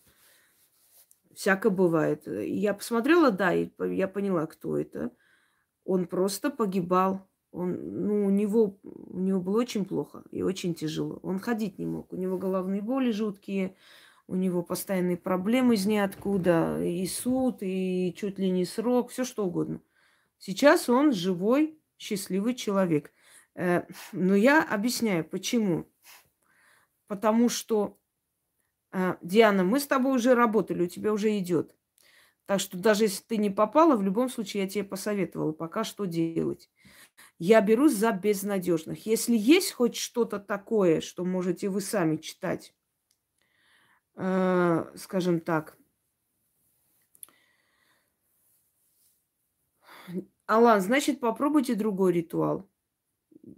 [1.35, 2.27] Всяко бывает.
[2.27, 5.11] И я посмотрела, да, и я поняла, кто это.
[5.85, 11.21] Он просто погибал он, ну, у него, у него было очень плохо и очень тяжело.
[11.23, 12.13] Он ходить не мог.
[12.13, 13.77] У него головные боли жуткие,
[14.27, 19.45] у него постоянные проблемы из ниоткуда, и суд, и чуть ли не срок, все что
[19.45, 19.83] угодно.
[20.39, 23.13] Сейчас он живой, счастливый человек.
[23.55, 25.87] Э, но я объясняю, почему.
[27.07, 27.99] Потому что,
[28.93, 31.77] э, Диана, мы с тобой уже работали, у тебя уже идет.
[32.47, 36.07] Так что даже если ты не попала, в любом случае я тебе посоветовала пока что
[36.07, 36.69] делать
[37.39, 39.07] я берусь за безнадежных.
[39.07, 42.75] Если есть хоть что-то такое, что можете вы сами читать,
[44.15, 45.77] э, скажем так,
[50.47, 52.69] Алан, значит, попробуйте другой ритуал.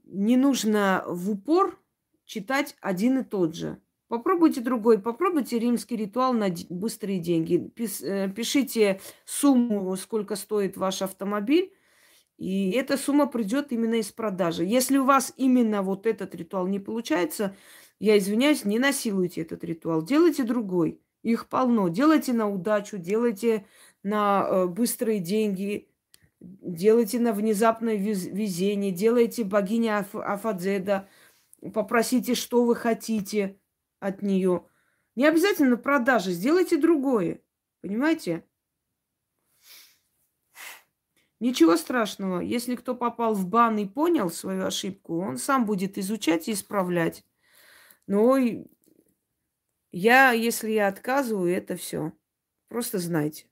[0.05, 1.79] Не нужно в упор
[2.25, 3.83] читать один и тот же.
[4.15, 7.73] Попробуйте другой, попробуйте римский ритуал на быстрые деньги.
[8.05, 11.75] Э, пишите сумму, сколько стоит ваш автомобиль,
[12.39, 14.65] и эта сумма придет именно из продажи.
[14.65, 17.57] Если у вас именно вот этот ритуал не получается,
[17.99, 20.01] я извиняюсь, не насилуйте этот ритуал.
[20.01, 21.01] Делайте другой.
[21.25, 21.89] Их полно.
[21.89, 23.67] Делайте на удачу, делайте
[24.05, 25.89] на э, быстрые деньги,
[26.41, 31.09] делайте на внезапное везение, делайте богиня Аф- Афадзеда,
[31.73, 33.59] попросите, что вы хотите
[34.05, 34.67] от нее.
[35.17, 37.41] Не обязательно продажи, сделайте другое.
[37.81, 38.45] Понимаете?
[41.41, 42.41] Ничего страшного.
[42.41, 47.25] Если кто попал в бан и понял свою ошибку, он сам будет изучать и исправлять.
[48.07, 48.37] Но
[49.91, 52.13] я, если я отказываю, это все.
[52.69, 53.47] Просто знайте.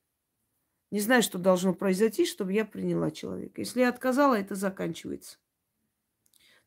[0.90, 3.60] Не знаю, что должно произойти, чтобы я приняла человека.
[3.62, 5.38] Если я отказала, это заканчивается.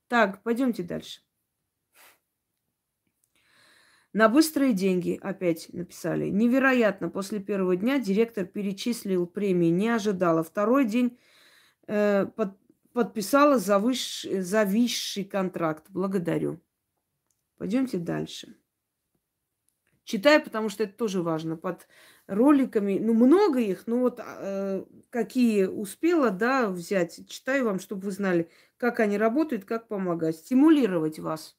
[0.07, 1.21] Так, пойдемте дальше.
[4.15, 6.29] На быстрые деньги опять написали.
[6.29, 10.41] Невероятно, после первого дня директор перечислил премии, не ожидала.
[10.41, 11.19] Второй день
[11.87, 12.57] э, под,
[12.93, 15.87] подписала завыш, зависший контракт.
[15.89, 16.61] Благодарю.
[17.57, 18.55] Пойдемте дальше.
[20.05, 21.57] Читаю, потому что это тоже важно.
[21.57, 21.85] Под
[22.25, 27.19] роликами, ну, много их, но вот э, какие успела, да, взять.
[27.27, 30.37] Читаю вам, чтобы вы знали, как они работают, как помогать.
[30.37, 31.57] Стимулировать вас.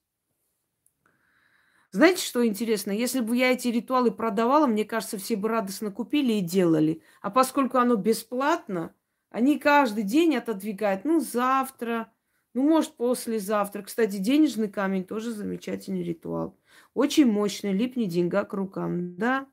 [1.93, 2.91] Знаете, что интересно?
[2.91, 7.03] Если бы я эти ритуалы продавала, мне кажется, все бы радостно купили и делали.
[7.23, 8.95] А поскольку оно бесплатно,
[9.31, 11.05] они каждый день отодвигают.
[11.05, 12.13] Ну, завтра,
[12.55, 13.83] ну, может, послезавтра.
[13.83, 16.59] Кстати, денежный камень тоже замечательный ритуал.
[16.95, 19.47] Очень мощный, липни деньга к рукам, да?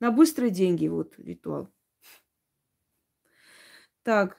[0.00, 1.68] На быстрые деньги вот ритуал.
[4.02, 4.38] Так,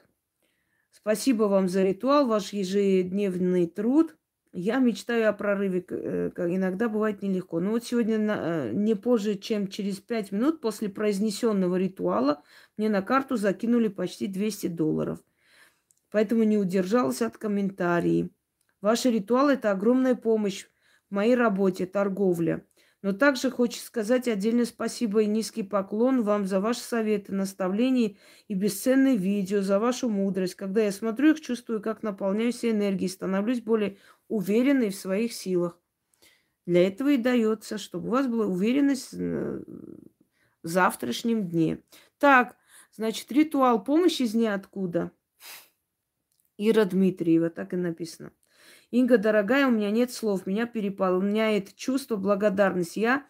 [0.92, 4.19] спасибо вам за ритуал, ваш ежедневный труд.
[4.52, 5.86] Я мечтаю о прорыве.
[5.90, 7.60] Э, иногда бывает нелегко.
[7.60, 12.42] Но вот сегодня э, не позже, чем через пять минут после произнесенного ритуала
[12.78, 15.20] мне на карту закинули почти 200 долларов.
[16.12, 18.30] Поэтому не удержался от комментариев.
[18.82, 20.66] Ваши ритуалы– это огромная помощь
[21.10, 22.66] в моей работе, торговля.
[23.02, 28.54] Но также хочется сказать отдельное спасибо и низкий поклон вам за ваши советы, наставления и
[28.54, 30.56] бесценные видео, за вашу мудрость.
[30.56, 33.98] Когда я смотрю их, чувствую, как наполняюсь энергией, становлюсь более
[34.30, 35.78] уверенной в своих силах.
[36.66, 39.64] Для этого и дается, чтобы у вас была уверенность в
[40.64, 41.84] завтрашнем дне.
[42.20, 42.56] Так,
[42.96, 45.12] значит, ритуал помощи из ниоткуда.
[46.58, 48.32] Ира Дмитриева, так и написано.
[48.92, 53.00] Инга, дорогая, у меня нет слов, меня переполняет чувство благодарности.
[53.00, 53.26] Я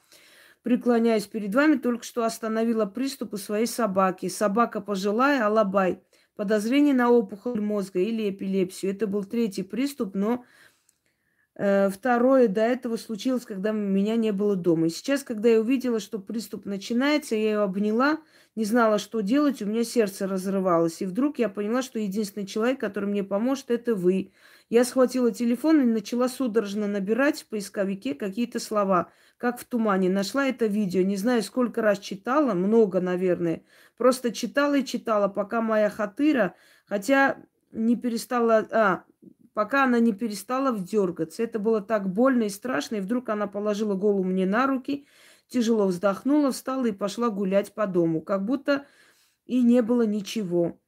[0.63, 4.29] преклоняюсь перед вами, только что остановила приступ у своей собаки.
[4.29, 6.01] Собака пожилая, алабай.
[6.35, 8.93] Подозрение на опухоль мозга или эпилепсию.
[8.93, 10.39] Это был третий приступ, но э,
[11.59, 14.87] второе до этого случилось, когда меня не было дома.
[14.87, 18.19] И сейчас, когда я увидела, что приступ начинается, я ее обняла,
[18.55, 21.01] не знала, что делать, у меня сердце разрывалось.
[21.01, 24.31] И вдруг я поняла, что единственный человек, который мне поможет, это вы.
[24.69, 30.09] Я схватила телефон и начала судорожно набирать в поисковике какие-то слова, как в тумане.
[30.09, 33.63] Нашла это видео, не знаю, сколько раз читала, много, наверное.
[33.97, 37.37] Просто читала и читала, пока моя хатыра, хотя
[37.73, 38.67] не перестала...
[38.71, 39.03] А,
[39.53, 41.43] пока она не перестала вдергаться.
[41.43, 45.05] Это было так больно и страшно, и вдруг она положила голову мне на руки,
[45.47, 48.85] тяжело вздохнула, встала и пошла гулять по дому, как будто
[49.45, 50.79] и не было ничего.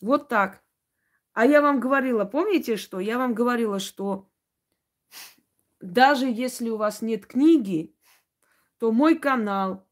[0.00, 0.62] Вот так.
[1.32, 3.00] А я вам говорила, помните что?
[3.00, 4.28] Я вам говорила, что
[5.80, 7.94] даже если у вас нет книги,
[8.78, 9.86] то мой канал,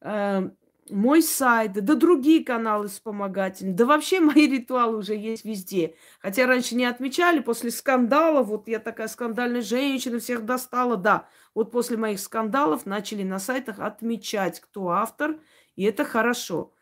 [0.00, 0.50] э,
[0.90, 5.94] мой сайт, да другие каналы вспомогательные, да вообще мои ритуалы уже есть везде.
[6.20, 11.28] Хотя раньше не отмечали, после скандалов, вот я такая скандальная женщина, всех достала, да.
[11.54, 15.40] Вот после моих скандалов начали на сайтах отмечать, кто автор,
[15.76, 16.72] и это хорошо.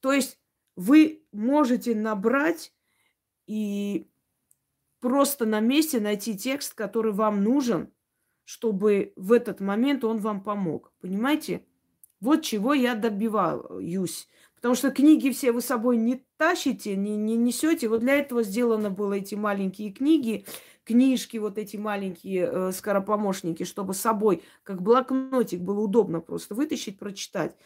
[0.00, 0.38] То есть
[0.76, 2.72] вы можете набрать
[3.46, 4.08] и
[5.00, 7.92] просто на месте найти текст, который вам нужен,
[8.44, 10.92] чтобы в этот момент он вам помог.
[11.00, 11.64] Понимаете?
[12.22, 14.28] Вот чего я добиваюсь.
[14.54, 17.88] Потому что книги все вы с собой не тащите, не, не несете.
[17.88, 20.46] Вот для этого сделаны были эти маленькие книги,
[20.84, 27.00] книжки, вот эти маленькие э, скоропомощники, чтобы с собой, как блокнотик, было удобно просто вытащить,
[27.00, 27.56] прочитать.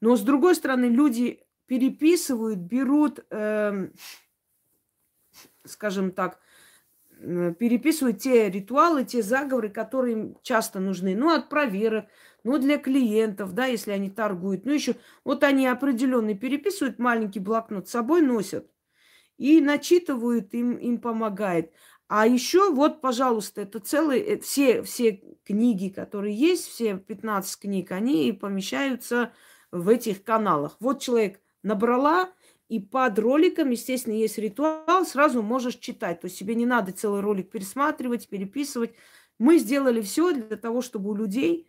[0.00, 3.20] Но с другой стороны, люди переписывают, берут...
[3.30, 3.90] Э,
[5.64, 6.40] скажем так,
[7.18, 11.14] переписывают те ритуалы, те заговоры, которые им часто нужны.
[11.14, 12.06] Ну, от проверок,
[12.46, 14.64] ну, для клиентов, да, если они торгуют.
[14.64, 18.70] Ну, еще вот они определенные переписывают, маленький блокнот с собой носят
[19.36, 21.72] и начитывают, им, им помогает.
[22.06, 27.90] А еще вот, пожалуйста, это целые, э, все, все книги, которые есть, все 15 книг,
[27.90, 29.32] они помещаются
[29.72, 30.76] в этих каналах.
[30.78, 32.32] Вот человек набрала,
[32.68, 36.20] и под роликом, естественно, есть ритуал, сразу можешь читать.
[36.20, 38.94] То есть тебе не надо целый ролик пересматривать, переписывать.
[39.38, 41.68] Мы сделали все для того, чтобы у людей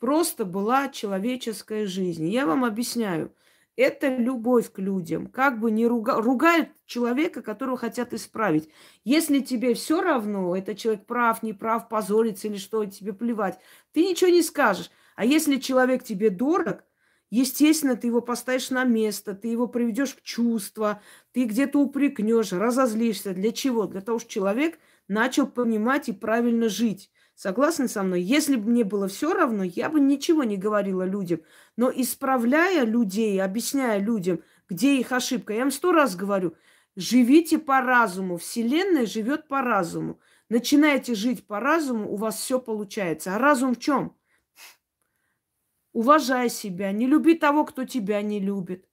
[0.00, 2.26] просто была человеческая жизнь.
[2.26, 3.32] Я вам объясняю.
[3.76, 5.28] Это любовь к людям.
[5.28, 6.20] Как бы не руга...
[6.20, 8.68] ругают человека, которого хотят исправить.
[9.04, 13.58] Если тебе все равно, это человек прав, не прав, позорится или что, тебе плевать,
[13.92, 14.90] ты ничего не скажешь.
[15.14, 16.84] А если человек тебе дорог,
[17.30, 23.32] Естественно, ты его поставишь на место, ты его приведешь в чувство, ты где-то упрекнешь, разозлишься.
[23.32, 23.86] Для чего?
[23.86, 27.12] Для того, чтобы человек начал понимать и правильно жить.
[27.40, 28.20] Согласны со мной?
[28.20, 31.40] Если бы мне было все равно, я бы ничего не говорила людям.
[31.74, 36.54] Но исправляя людей, объясняя людям, где их ошибка, я вам сто раз говорю,
[36.96, 38.36] живите по разуму.
[38.36, 40.20] Вселенная живет по разуму.
[40.50, 43.34] Начинаете жить по разуму, у вас все получается.
[43.34, 44.14] А разум в чем?
[45.94, 48.86] Уважай себя, не люби того, кто тебя не любит.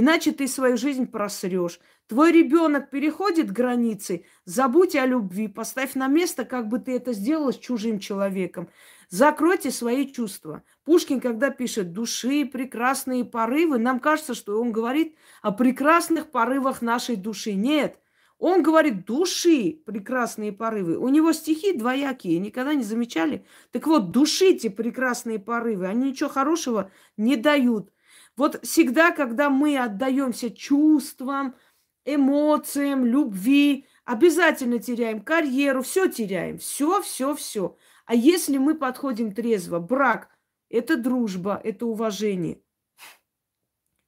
[0.00, 1.80] Иначе ты свою жизнь просрешь.
[2.06, 7.52] Твой ребенок переходит границы, забудь о любви, поставь на место, как бы ты это сделала
[7.52, 8.68] с чужим человеком.
[9.08, 10.62] Закройте свои чувства.
[10.84, 17.16] Пушкин, когда пишет «души, прекрасные порывы», нам кажется, что он говорит о прекрасных порывах нашей
[17.16, 17.54] души.
[17.54, 17.98] Нет,
[18.38, 20.96] он говорит души прекрасные порывы.
[20.96, 23.44] У него стихи двоякие, никогда не замечали?
[23.72, 27.90] Так вот, душите прекрасные порывы, они ничего хорошего не дают.
[28.38, 31.56] Вот всегда, когда мы отдаемся чувствам,
[32.04, 37.76] эмоциям, любви, обязательно теряем карьеру, все теряем, все, все, все.
[38.06, 40.28] А если мы подходим трезво, брак–
[40.70, 42.62] это дружба, это уважение.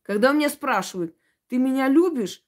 [0.02, 1.16] Когда меня спрашивают,
[1.48, 2.44] ты меня любишь?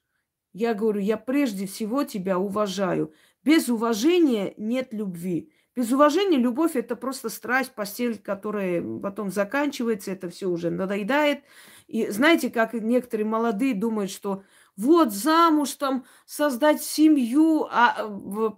[0.53, 3.13] Я говорю, я прежде всего тебя уважаю.
[3.43, 5.51] Без уважения нет любви.
[5.75, 11.39] Без уважения любовь это просто страсть, постель, которая потом заканчивается, это все уже надоедает.
[11.87, 14.43] И знаете, как некоторые молодые думают, что
[14.77, 18.07] вот замуж там создать семью, а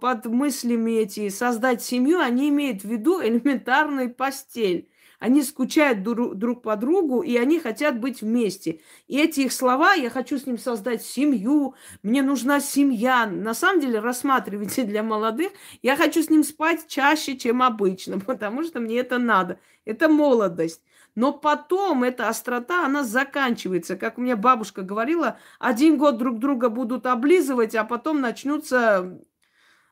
[0.00, 4.90] под мыслями эти создать семью они имеют в виду элементарную постель.
[5.18, 8.80] Они скучают друг по другу, и они хотят быть вместе.
[9.06, 13.26] И эти их слова, я хочу с ним создать семью, мне нужна семья.
[13.26, 15.52] На самом деле, рассматривайте для молодых,
[15.82, 19.58] я хочу с ним спать чаще, чем обычно, потому что мне это надо.
[19.84, 20.82] Это молодость.
[21.14, 23.96] Но потом эта острота, она заканчивается.
[23.96, 29.18] Как у меня бабушка говорила, один год друг друга будут облизывать, а потом начнутся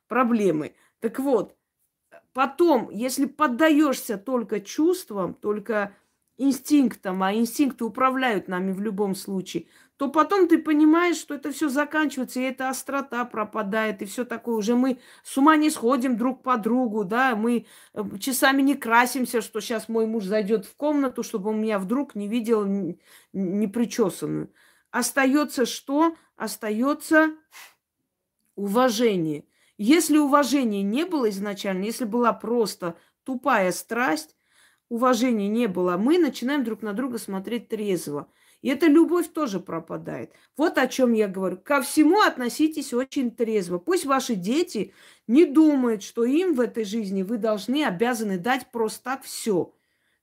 [0.07, 0.75] проблемы.
[1.01, 1.57] Так вот,
[2.35, 5.95] Потом, если поддаешься только чувствам, только
[6.37, 11.69] инстинктам, а инстинкты управляют нами в любом случае, то потом ты понимаешь, что это все
[11.69, 14.57] заканчивается, и эта острота пропадает, и все такое.
[14.57, 19.41] Уже мы с ума не сходим друг по другу, да, мы э, часами не красимся,
[19.41, 22.67] что сейчас мой муж зайдет в комнату, чтобы он меня вдруг не видел
[23.33, 24.53] непричесанную.
[24.91, 26.17] Остается что?
[26.37, 27.31] Остается
[28.57, 29.45] уважение.
[29.77, 34.37] Если уважения не было изначально, если была просто тупая страсть,
[34.89, 38.29] уважения не было, мы начинаем друг на друга смотреть трезво.
[38.63, 40.33] И эта любовь тоже пропадает.
[40.57, 41.59] Вот о чем я говорю.
[41.59, 43.79] Ко всему относитесь очень трезво.
[43.79, 44.95] Пусть ваши дети
[45.27, 49.75] не думают, что им в этой жизни вы должны, обязаны дать просто так все.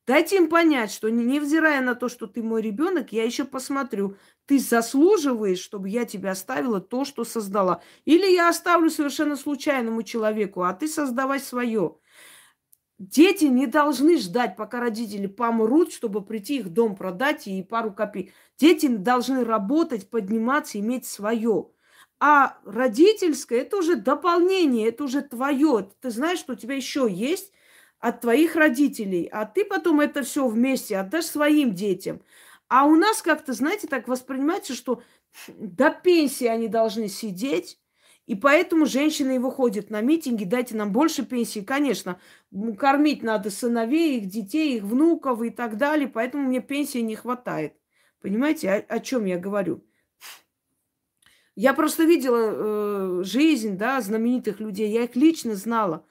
[0.07, 4.17] Дайте им понять, что невзирая на то, что ты мой ребенок, я еще посмотрю,
[4.51, 7.81] ты заслуживаешь, чтобы я тебе оставила то, что создала.
[8.03, 11.95] Или я оставлю совершенно случайному человеку, а ты создавай свое.
[12.99, 18.33] Дети не должны ждать, пока родители помрут, чтобы прийти их дом продать и пару копеек.
[18.57, 21.69] Дети должны работать, подниматься, иметь свое.
[22.19, 25.89] А родительское это уже дополнение, это уже твое.
[26.01, 27.53] Ты знаешь, что у тебя еще есть
[27.99, 32.21] от твоих родителей, а ты потом это все вместе отдашь своим детям.
[32.73, 35.03] А у нас как-то, знаете, так воспринимается, что
[35.49, 37.77] до пенсии они должны сидеть,
[38.27, 41.59] и поэтому женщины и выходят на митинги, дайте нам больше пенсии.
[41.59, 42.17] Конечно,
[42.77, 47.73] кормить надо сыновей, их детей, их внуков и так далее, поэтому мне пенсии не хватает.
[48.21, 49.83] Понимаете, о, о чем я говорю?
[51.55, 56.05] Я просто видела э, жизнь, да, знаменитых людей, я их лично знала,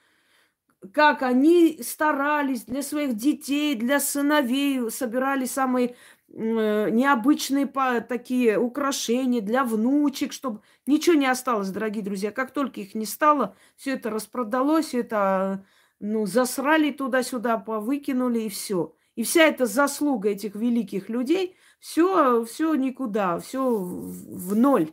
[0.93, 5.97] как они старались для своих детей, для сыновей, собирали самые
[6.33, 12.31] необычные такие украшения для внучек, чтобы ничего не осталось, дорогие друзья.
[12.31, 15.65] Как только их не стало, все это распродалось, все это
[15.99, 18.95] ну, засрали туда-сюда, повыкинули и все.
[19.17, 24.93] И вся эта заслуга этих великих людей, все, все никуда, все в, в ноль.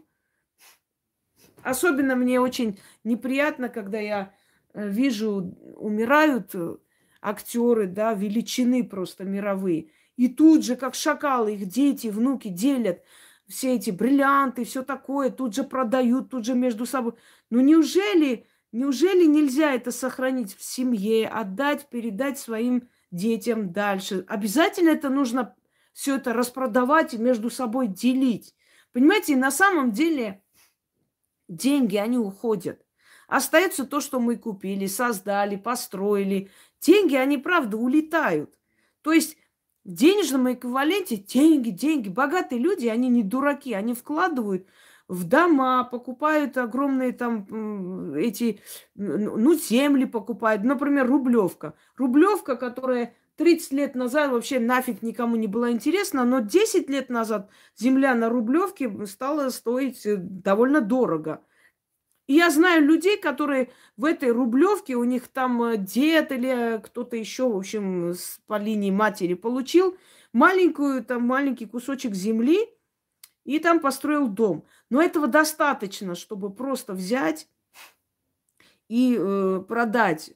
[1.64, 4.34] Особенно мне очень неприятно, когда я
[4.74, 6.78] э, вижу, умирают э,
[7.22, 9.92] актеры, да, величины просто мировые.
[10.18, 13.04] И тут же, как шакалы, их дети, внуки делят
[13.48, 17.14] все эти бриллианты, все такое, тут же продают, тут же между собой.
[17.50, 24.26] Ну неужели, неужели нельзя это сохранить в семье, отдать, передать своим детям дальше?
[24.28, 25.56] Обязательно это нужно
[25.94, 28.54] все это распродавать и между собой делить.
[28.92, 30.44] Понимаете, на самом деле
[31.48, 32.84] деньги, они уходят.
[33.28, 36.50] Остается то, что мы купили, создали, построили.
[36.82, 38.58] Деньги, они, правда, улетают.
[39.02, 39.37] То есть
[39.88, 42.10] денежном эквиваленте деньги, деньги.
[42.10, 44.68] Богатые люди, они не дураки, они вкладывают
[45.08, 48.60] в дома, покупают огромные там эти,
[48.96, 50.64] ну, земли покупают.
[50.64, 51.74] Например, Рублевка.
[51.96, 57.50] Рублевка, которая 30 лет назад вообще нафиг никому не была интересна, но 10 лет назад
[57.78, 61.42] земля на Рублевке стала стоить э, довольно дорого.
[62.28, 67.50] Я знаю людей, которые в этой рублевке, у них там э, дед или кто-то еще,
[67.50, 68.14] в общем,
[68.48, 69.98] по линии матери получил
[70.34, 72.70] маленькую, там, маленький кусочек земли
[73.46, 74.66] и там построил дом.
[74.90, 77.48] Но этого достаточно, чтобы просто взять
[78.90, 80.32] и э, продать,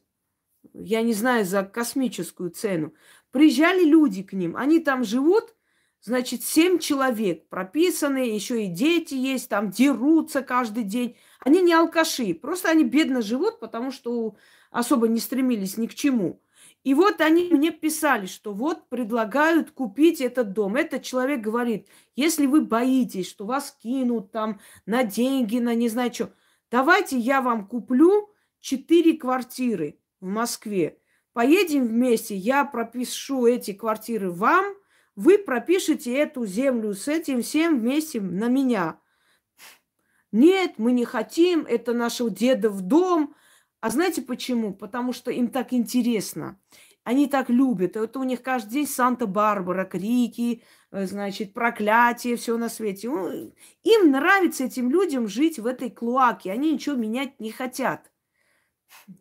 [0.74, 2.94] я не знаю, за космическую цену.
[3.32, 5.56] Приезжали люди к ним, они там живут,
[6.00, 11.18] значит, семь человек прописаны, еще и дети есть, там дерутся каждый день.
[11.44, 14.36] Они не алкаши, просто они бедно живут, потому что
[14.70, 16.42] особо не стремились ни к чему.
[16.84, 20.76] И вот они мне писали, что вот предлагают купить этот дом.
[20.76, 26.14] Этот человек говорит, если вы боитесь, что вас кинут там на деньги, на не знаю
[26.14, 26.32] что,
[26.70, 28.30] давайте я вам куплю
[28.60, 31.00] четыре квартиры в Москве.
[31.34, 34.66] Поедем вместе, я пропишу эти квартиры вам,
[35.16, 39.01] вы пропишете эту землю с этим всем вместе на меня.
[40.32, 43.36] Нет, мы не хотим, это нашего деда в дом.
[43.82, 44.74] А знаете почему?
[44.74, 46.60] Потому что им так интересно.
[47.04, 47.98] Они так любят.
[47.98, 53.08] Это у них каждый день Санта-Барбара, крики, э, значит, проклятие, все на свете.
[53.84, 56.52] Им нравится этим людям жить в этой клуаке.
[56.52, 58.12] Они ничего менять не хотят.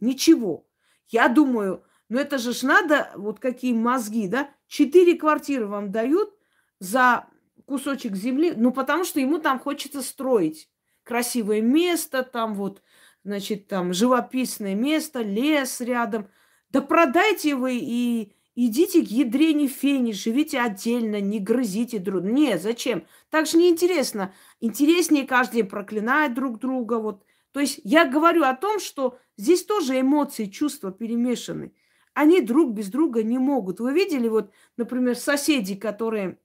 [0.00, 0.66] Ничего.
[1.08, 4.50] Я думаю, ну это же ж надо, вот какие мозги, да?
[4.66, 6.34] Четыре квартиры вам дают
[6.80, 7.26] за
[7.66, 10.68] кусочек земли, ну потому что ему там хочется строить.
[11.02, 12.82] Красивое место, там вот,
[13.24, 16.28] значит, там живописное место, лес рядом–
[16.70, 22.36] да продайте вы и идите к ядрене фени, живите отдельно, не грызите друг друга.
[22.36, 23.06] Нет, зачем?
[23.28, 24.32] Так же неинтересно.
[24.60, 26.94] Интереснее каждый проклинает друг друга.
[26.94, 27.24] Вот.
[27.52, 31.74] То есть я говорю о том, что здесь тоже эмоции, чувства перемешаны.
[32.14, 33.80] Они друг без друга не могут.
[33.80, 36.38] Вы видели, вот, например, соседи, которые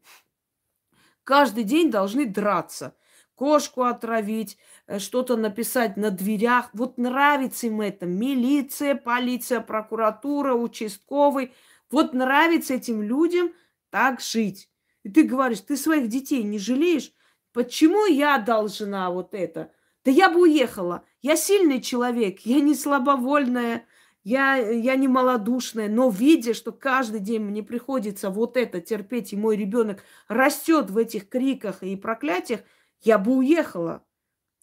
[1.24, 2.95] каждый день должны драться,
[3.36, 4.57] кошку отравить,
[4.88, 6.69] Э, что-то написать на дверях.
[6.73, 8.05] Вот нравится им это.
[8.05, 11.53] Милиция, полиция, прокуратура, участковый.
[11.89, 13.51] Вот нравится этим людям
[13.89, 14.69] так жить.
[15.03, 17.11] И ты говоришь, ты своих детей не жалеешь?
[17.53, 19.71] Почему я должна вот это?
[20.03, 21.03] Да я бы уехала.
[21.21, 23.86] Я сильный человек, я не слабовольная,
[24.23, 29.38] я, я не малодушная, но видя, что каждый день мне приходится вот это терпеть, и
[29.38, 32.61] мой ребенок растет в этих криках и проклятиях,
[33.01, 34.03] я бы уехала.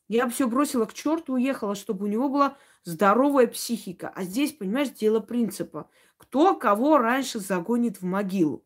[0.08, 4.10] Я бы все бросила к черту, уехала, чтобы у него была здоровая психика.
[4.14, 5.88] А здесь, понимаешь, дело принципа.
[6.18, 8.64] Кто кого раньше загонит в могилу.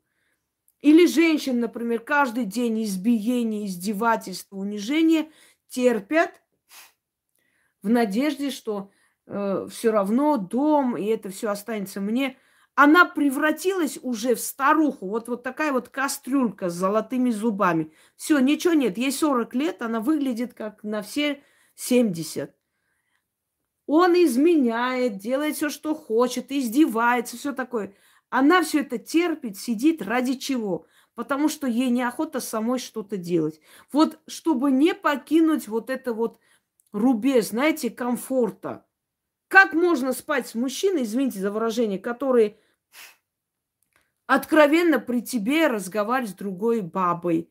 [0.80, 5.30] Или женщин, например, каждый день избиение, издевательство, унижение
[5.68, 6.42] терпят
[7.82, 8.90] в надежде, что
[9.26, 12.36] э, все равно дом, и это все останется мне
[12.76, 15.08] она превратилась уже в старуху.
[15.08, 17.90] Вот, вот такая вот кастрюлька с золотыми зубами.
[18.16, 18.98] Все, ничего нет.
[18.98, 21.42] Ей 40 лет, она выглядит как на все
[21.74, 22.54] 70.
[23.86, 27.94] Он изменяет, делает все, что хочет, издевается, все такое.
[28.28, 30.86] Она все это терпит, сидит ради чего?
[31.14, 33.58] Потому что ей неохота самой что-то делать.
[33.90, 36.38] Вот чтобы не покинуть вот это вот
[36.92, 38.84] рубеж, знаете, комфорта.
[39.48, 42.58] Как можно спать с мужчиной, извините за выражение, который
[44.26, 47.50] откровенно при тебе разговаривает с другой бабой,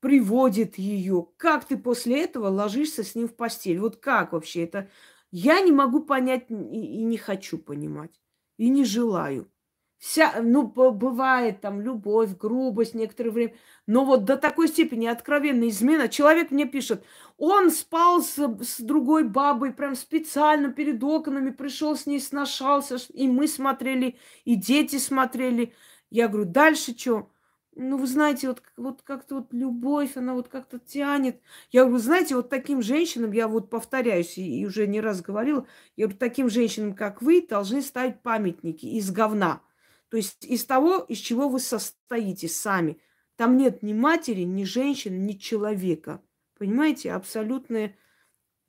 [0.00, 1.28] приводит ее.
[1.36, 3.78] Как ты после этого ложишься с ним в постель?
[3.78, 4.90] Вот как вообще это?
[5.30, 8.20] Я не могу понять и, и не хочу понимать.
[8.56, 9.50] И не желаю.
[9.98, 13.54] Вся, ну, бывает там любовь, грубость некоторое время.
[13.86, 16.08] Но вот до такой степени откровенная измена.
[16.08, 17.02] Человек мне пишет,
[17.38, 23.26] он спал с, с другой бабой, прям специально перед окнами, пришел с ней, сношался, и
[23.26, 25.72] мы смотрели, и дети смотрели.
[26.10, 27.30] Я говорю, дальше что?
[27.78, 31.42] Ну, вы знаете, вот, вот как-то вот любовь, она вот как-то тянет.
[31.70, 36.06] Я говорю, знаете, вот таким женщинам, я вот повторяюсь и, уже не раз говорила, я
[36.06, 39.60] говорю, таким женщинам, как вы, должны ставить памятники из говна.
[40.08, 42.98] То есть из того, из чего вы состоите сами.
[43.36, 46.22] Там нет ни матери, ни женщины, ни человека.
[46.58, 47.12] Понимаете?
[47.12, 47.96] Абсолютная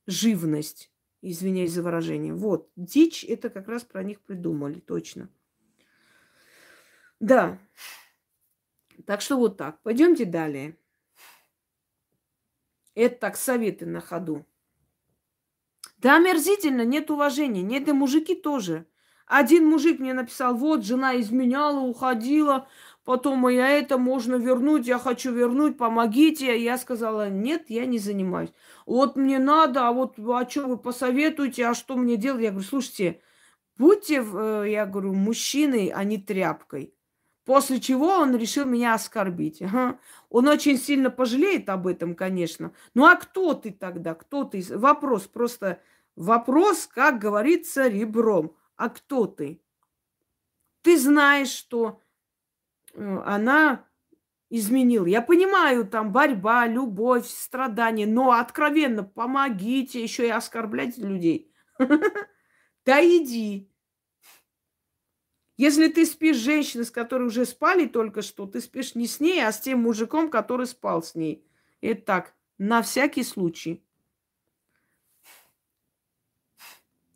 [0.05, 0.91] живность.
[1.21, 2.33] Извиняюсь за выражение.
[2.33, 2.69] Вот.
[2.75, 5.29] Дичь это как раз про них придумали, точно.
[7.19, 7.57] Да.
[9.05, 9.81] Так что вот так.
[9.81, 10.77] Пойдемте далее.
[12.95, 14.45] Это так советы на ходу.
[15.97, 17.61] Да, омерзительно, нет уважения.
[17.61, 18.85] Нет, и мужики тоже.
[19.25, 22.69] Один мужик мне написал, вот, жена изменяла, уходила,
[23.03, 26.57] потом я это можно вернуть, я хочу вернуть, помогите.
[26.63, 28.51] Я сказала, нет, я не занимаюсь.
[28.85, 32.41] Вот мне надо, а вот а что вы посоветуете, а что мне делать?
[32.41, 33.21] Я говорю, слушайте,
[33.77, 36.93] будьте, э, я говорю, мужчиной, а не тряпкой.
[37.47, 39.61] После чего он решил меня оскорбить.
[39.61, 39.97] Ага.
[40.29, 42.73] Он очень сильно пожалеет об этом, конечно.
[42.93, 44.15] Ну а кто ты тогда?
[44.15, 44.61] Кто ты?
[44.77, 45.79] Вопрос просто
[46.17, 48.53] вопрос, как говорится, ребром.
[48.75, 49.61] А кто ты?
[50.81, 52.01] Ты знаешь, что
[52.93, 53.85] э, она
[54.49, 55.05] изменила.
[55.05, 61.53] Я понимаю, там борьба, любовь, страдания, но откровенно помогите еще и оскорблять людей.
[62.85, 63.69] Да иди.
[65.57, 69.19] Если ты спишь с женщиной, с которой уже спали только что, ты спишь не с
[69.19, 71.43] ней, а с тем мужиком, который спал с ней.
[71.81, 73.83] Это так, на всякий случай.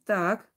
[0.06, 0.50] Так.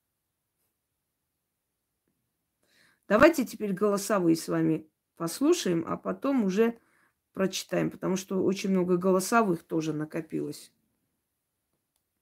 [3.07, 6.79] Давайте теперь голосовые с вами послушаем, а потом уже
[7.35, 10.73] прочитаем, потому что очень много голосовых тоже накопилось.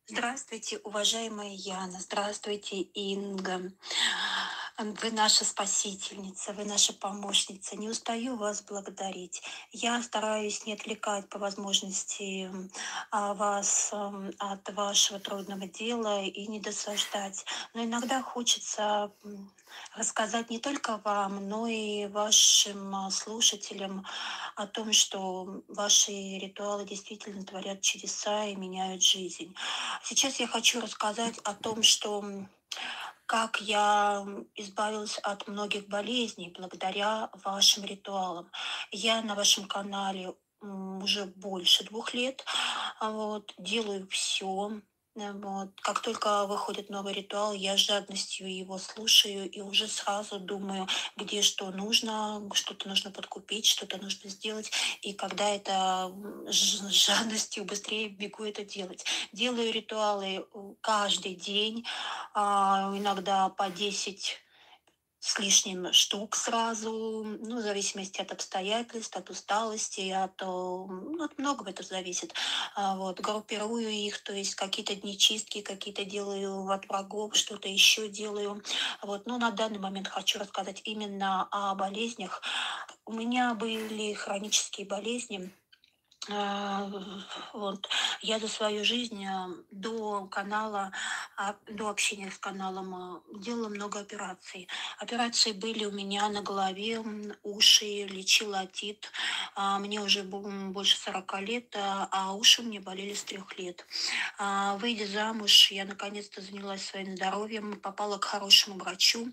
[0.06, 2.00] Здравствуйте, уважаемая Яна.
[2.00, 3.72] Здравствуйте, Инга.
[4.78, 7.76] Вы наша спасительница, вы наша помощница.
[7.76, 9.42] Не устаю вас благодарить.
[9.70, 12.50] Я стараюсь не отвлекать по возможности
[13.10, 13.92] а, вас
[14.38, 17.44] от вашего трудного дела и не досаждать.
[17.74, 19.12] Но иногда хочется
[19.94, 24.06] рассказать не только вам, но и вашим а, слушателям
[24.56, 29.54] о том, что ваши ритуалы действительно творят чудеса и меняют жизнь.
[30.02, 32.24] Сейчас я хочу рассказать о том, что
[33.32, 34.26] как я
[34.56, 38.50] избавилась от многих болезней благодаря вашим ритуалам.
[38.90, 42.44] Я на вашем канале уже больше двух лет.
[43.00, 44.82] А вот, делаю все,
[45.14, 45.68] вот.
[45.82, 51.42] Как только выходит новый ритуал, я с жадностью его слушаю и уже сразу думаю, где
[51.42, 54.72] что нужно, что-то нужно подкупить, что-то нужно сделать.
[55.02, 56.10] И когда это
[56.48, 59.04] с жадностью быстрее бегу это делать.
[59.32, 61.84] Делаю ритуалы э, каждый день,
[62.32, 64.41] а, иногда по 10
[65.22, 71.70] с лишним штук сразу, ну, в зависимости от обстоятельств, от усталости, от, ну, от многого
[71.70, 72.34] это зависит.
[72.74, 78.08] А, вот, группирую их, то есть какие-то дни чистки, какие-то делаю от врагов, что-то еще
[78.08, 78.64] делаю.
[79.00, 82.42] Вот, но на данный момент хочу рассказать именно о болезнях.
[83.06, 85.52] У меня были хронические болезни,
[86.28, 87.88] вот.
[88.20, 90.92] Я за свою жизнь а, до канала,
[91.36, 94.68] а, до общения с каналом делала много операций.
[94.98, 97.02] Операции были у меня на голове,
[97.42, 99.10] уши, лечила отит.
[99.56, 103.84] Мне уже больше 40 лет, а уши мне болели с трех лет.
[104.76, 109.32] Выйдя замуж, я наконец-то занялась своим здоровьем, попала к хорошему врачу,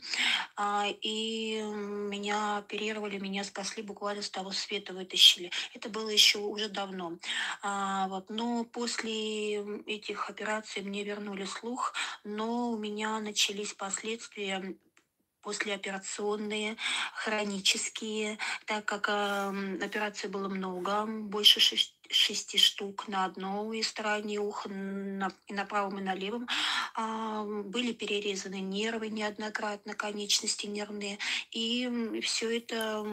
[1.01, 5.51] и меня оперировали, меня спасли, буквально с того света вытащили.
[5.73, 7.17] Это было еще уже давно.
[7.61, 8.29] А, вот.
[8.29, 9.55] Но после
[9.85, 14.75] этих операций мне вернули слух, но у меня начались последствия
[15.41, 16.75] послеоперационные,
[17.15, 24.67] хронические, так как э, операций было много, больше шести, шести штук на одной стороне уха,
[24.69, 26.47] на, и на правом, и на левом.
[26.95, 31.19] А, были перерезаны нервы неоднократно, конечности нервные,
[31.51, 33.05] и все это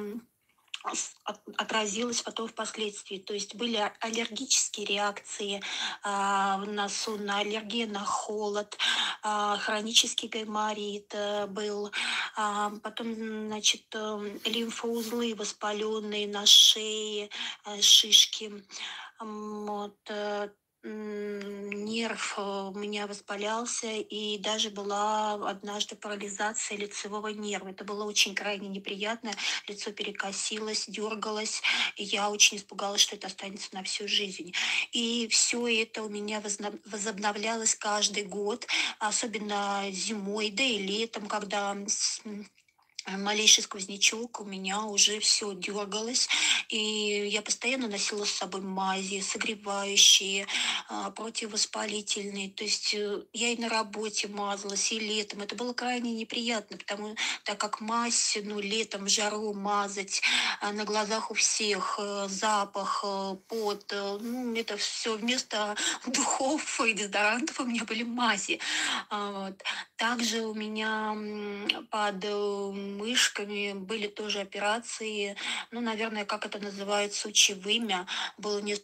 [1.56, 3.18] отразилось потом впоследствии.
[3.18, 5.62] То есть были аллергические реакции
[6.02, 8.76] а, в носу, на аллергию на холод,
[9.22, 11.90] а, хронический гайморит а, был,
[12.36, 13.14] а, потом,
[13.48, 17.30] значит, э, лимфоузлы воспаленные на шее,
[17.64, 18.64] а, шишки.
[19.20, 20.50] Вот, э,
[20.86, 27.68] нерв э, у меня воспалялся, и даже была однажды парализация лицевого нерва.
[27.70, 29.32] Это было очень крайне неприятно.
[29.66, 31.62] Лицо перекосилось, дергалось,
[31.96, 34.54] и я очень испугалась, что это останется на всю жизнь.
[34.92, 36.42] И все это у меня
[36.84, 38.66] возобновлялось каждый год,
[38.98, 41.76] особенно зимой, да и летом, когда
[43.06, 46.28] малейший сквознячок, у меня уже все дергалось,
[46.68, 50.46] и я постоянно носила с собой мази, согревающие,
[50.88, 52.50] а, противовоспалительные.
[52.50, 55.42] То есть э, я и на работе мазалась, и летом.
[55.42, 60.22] Это было крайне неприятно, потому так как мазь, ну, летом в жару мазать,
[60.60, 63.04] а, на глазах у всех э, запах,
[63.48, 65.76] пот, ну, это все вместо
[66.06, 68.58] духов и дезодорантов у меня были мази.
[69.10, 69.62] А, вот.
[69.96, 71.16] Также у меня
[71.90, 72.24] под
[72.96, 75.36] мышками, были тоже операции,
[75.70, 78.06] ну, наверное, как это называют, сучевыми.
[78.38, 78.76] Было не...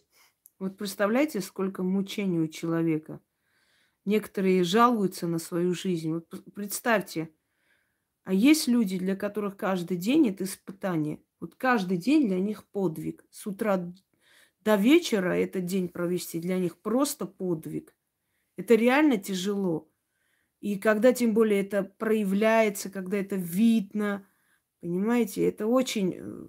[0.58, 3.20] Вот представляете, сколько мучений у человека.
[4.04, 6.12] Некоторые жалуются на свою жизнь.
[6.12, 7.30] Вот представьте,
[8.24, 11.20] а есть люди, для которых каждый день это испытание.
[11.40, 13.24] Вот каждый день для них подвиг.
[13.30, 13.92] С утра
[14.60, 17.96] до вечера этот день провести для них просто подвиг.
[18.56, 19.91] Это реально тяжело.
[20.62, 24.24] И когда тем более это проявляется, когда это видно,
[24.80, 26.46] понимаете, это очень э,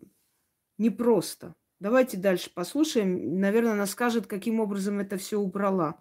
[0.78, 1.56] непросто.
[1.80, 3.40] Давайте дальше послушаем.
[3.40, 6.00] Наверное, она скажет, каким образом это все убрала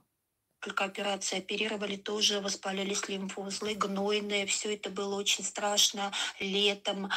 [0.63, 7.11] только операции оперировали, тоже воспалились лимфоузлы, гнойные, все это было очень страшно летом.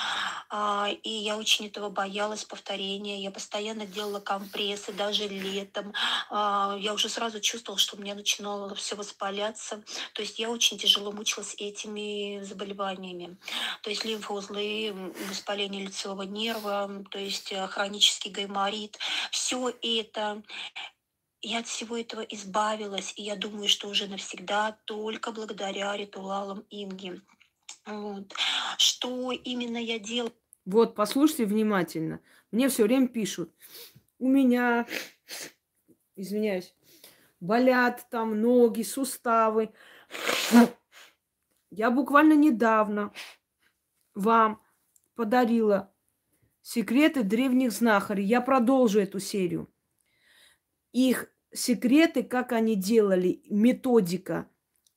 [0.50, 3.22] А, и я очень этого боялась, повторения.
[3.22, 5.94] Я постоянно делала компрессы, даже летом.
[6.30, 9.84] А, я уже сразу чувствовала, что у меня начинало все воспаляться.
[10.14, 13.38] То есть я очень тяжело мучилась этими заболеваниями.
[13.84, 18.98] То есть лимфоузлы, воспаление лицевого нерва, то есть э, хронический гайморит.
[19.32, 20.42] Все это
[21.46, 27.22] я от всего этого избавилась, и я думаю, что уже навсегда только благодаря ритуалам Инги.
[27.86, 28.34] Вот.
[28.78, 30.34] Что именно я делала?
[30.66, 32.20] Вот, послушайте внимательно.
[32.52, 33.54] Мне все время пишут.
[34.18, 34.88] У меня,
[36.16, 36.74] извиняюсь,
[37.40, 39.72] болят там ноги, суставы.
[41.70, 43.14] Я буквально недавно
[44.16, 44.64] вам
[45.14, 45.94] подарила
[46.64, 48.26] секреты древних знахарей.
[48.26, 49.72] Я продолжу эту серию.
[50.92, 54.50] Их секреты, как они делали, методика,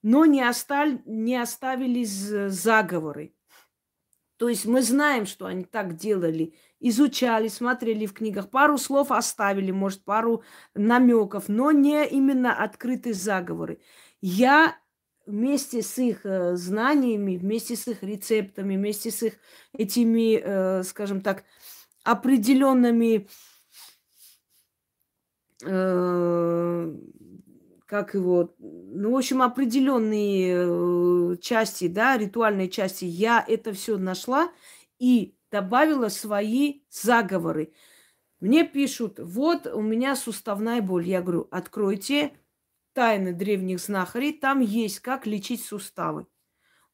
[0.02, 3.34] но не, осталь, не оставились заговоры.
[4.38, 9.72] То есть мы знаем, что они так делали, изучали, смотрели в книгах, пару слов оставили,
[9.72, 10.44] может, пару
[10.74, 13.80] намеков, но не именно открытые заговоры.
[14.20, 14.76] Я
[15.26, 19.34] вместе с их э, знаниями, вместе с их рецептами, вместе с их
[19.72, 21.44] этими, э, скажем так,
[22.04, 23.28] определенными,
[25.64, 26.94] э,
[27.86, 34.52] как его, ну, в общем, определенные части, да, ритуальные части, я это все нашла
[34.98, 37.72] и добавила свои заговоры.
[38.40, 41.06] Мне пишут, вот у меня суставная боль.
[41.08, 42.32] Я говорю, откройте
[42.92, 46.26] тайны древних знахарей, там есть, как лечить суставы.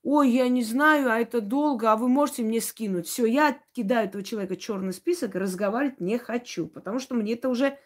[0.03, 3.07] Ой, я не знаю, а это долго, а вы можете мне скинуть.
[3.07, 7.79] Все, я кидаю этого человека черный список разговаривать не хочу, потому что мне это уже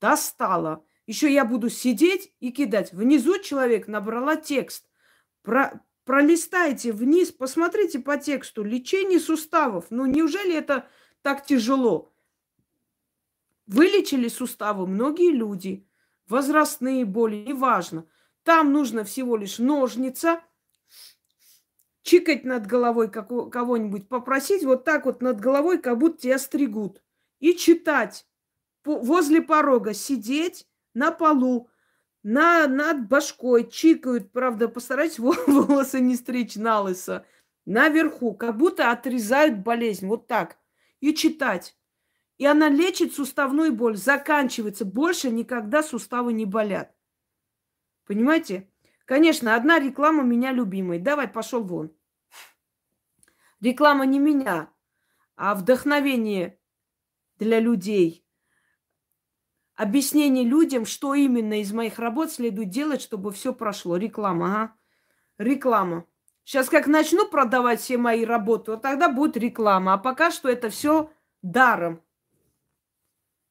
[0.00, 0.84] достало.
[1.06, 2.92] Еще я буду сидеть и кидать.
[2.92, 4.88] Внизу человек набрала текст.
[5.42, 8.62] Про, пролистайте вниз, посмотрите по тексту.
[8.62, 9.86] Лечение суставов.
[9.90, 10.86] Ну, неужели это
[11.22, 12.12] так тяжело?
[13.66, 15.88] Вылечили суставы многие люди
[16.28, 18.06] возрастные боли, неважно.
[18.44, 20.42] Там нужно всего лишь ножница,
[22.02, 27.02] чикать над головой кого-нибудь, попросить вот так вот над головой, как будто тебя стригут.
[27.40, 28.26] И читать.
[28.96, 31.68] Возле порога сидеть на полу,
[32.22, 37.26] на, над башкой чикают, правда, постарайтесь волосы не стричь на лысо,
[37.66, 40.58] наверху, как будто отрезают болезнь, вот так.
[41.00, 41.76] И читать.
[42.38, 44.84] И она лечит суставную боль, заканчивается.
[44.84, 46.94] Больше никогда суставы не болят.
[48.06, 48.70] Понимаете?
[49.04, 50.98] Конечно, одна реклама меня любимой.
[50.98, 51.92] Давай, пошел вон.
[53.60, 54.70] Реклама не меня,
[55.34, 56.58] а вдохновение
[57.38, 58.24] для людей.
[59.78, 63.96] Объяснение людям, что именно из моих работ следует делать, чтобы все прошло.
[63.96, 64.72] Реклама, ага.
[65.38, 66.04] Реклама.
[66.42, 69.94] Сейчас как начну продавать все мои работы, вот тогда будет реклама.
[69.94, 71.12] А пока что это все
[71.42, 72.02] даром.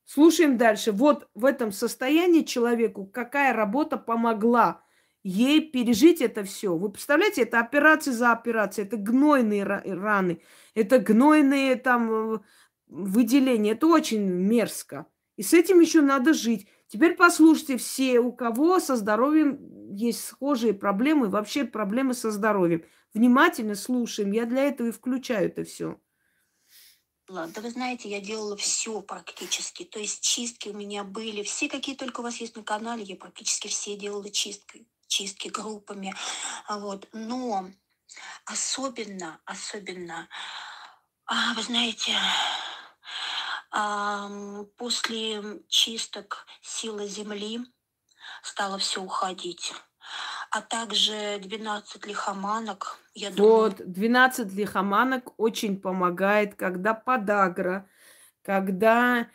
[0.03, 0.91] Слушаем дальше.
[0.91, 4.82] Вот в этом состоянии человеку какая работа помогла
[5.23, 6.75] ей пережить это все.
[6.75, 10.41] Вы представляете, это операция за операцией, это гнойные раны,
[10.75, 12.39] это гнойные там э,
[12.88, 13.71] выделения.
[13.71, 15.05] Это очень мерзко.
[15.38, 16.67] И с этим еще надо жить.
[16.88, 22.83] Теперь послушайте все, у кого со здоровьем есть схожие проблемы, вообще проблемы со здоровьем.
[23.13, 24.31] Внимательно слушаем.
[24.31, 25.99] Я для этого и включаю это все.
[27.27, 29.83] Да вы знаете, я делала все практически.
[29.83, 31.43] То есть чистки у меня были.
[31.43, 36.15] Все, какие только у вас есть на канале, я практически все делала чисткой, чистки группами.
[36.67, 37.09] А вот.
[37.11, 37.69] Но
[38.45, 40.29] особенно, особенно,
[41.25, 42.13] а, вы знаете,
[44.78, 47.59] после чисток силы Земли
[48.41, 49.73] стало все уходить
[50.51, 52.97] а также 12 лихоманок.
[53.13, 53.93] Я вот, думаю...
[53.93, 57.88] 12 лихоманок очень помогает, когда подагра,
[58.43, 59.28] когда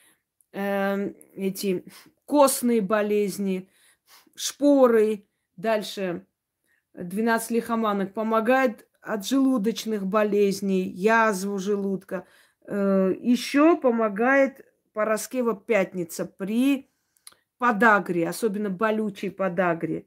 [0.53, 1.85] э, эти
[2.25, 3.69] костные болезни,
[4.35, 5.27] шпоры,
[5.57, 6.27] дальше
[6.95, 12.27] 12 лихоманок помогает от желудочных болезней, язву желудка.
[12.67, 16.91] Э, еще помогает Пороскева пятница при
[17.59, 20.07] подагре, особенно болючей подагре.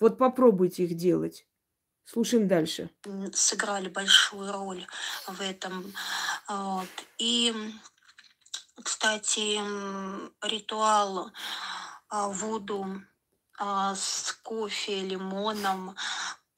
[0.00, 1.46] Вот попробуйте их делать.
[2.04, 2.90] Слушаем дальше.
[3.32, 4.84] Сыграли большую роль
[5.28, 5.92] в этом.
[6.48, 6.88] Вот.
[7.18, 7.54] И,
[8.82, 9.60] кстати,
[10.42, 11.30] ритуал
[12.08, 13.02] а, Вуду
[13.58, 15.94] а, с кофе, лимоном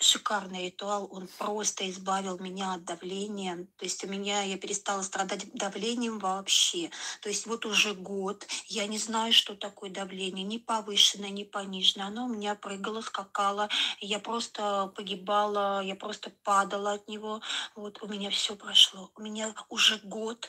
[0.02, 3.66] шикарный ритуал, он просто избавил меня от давления.
[3.76, 6.90] То есть у меня, я перестала страдать давлением вообще.
[7.20, 12.06] То есть вот уже год, я не знаю, что такое давление, ни повышенное, ни пониженное.
[12.06, 13.68] Оно у меня прыгало, скакало,
[14.00, 17.40] я просто погибала, я просто падала от него.
[17.74, 19.10] Вот у меня все прошло.
[19.16, 20.48] У меня уже год,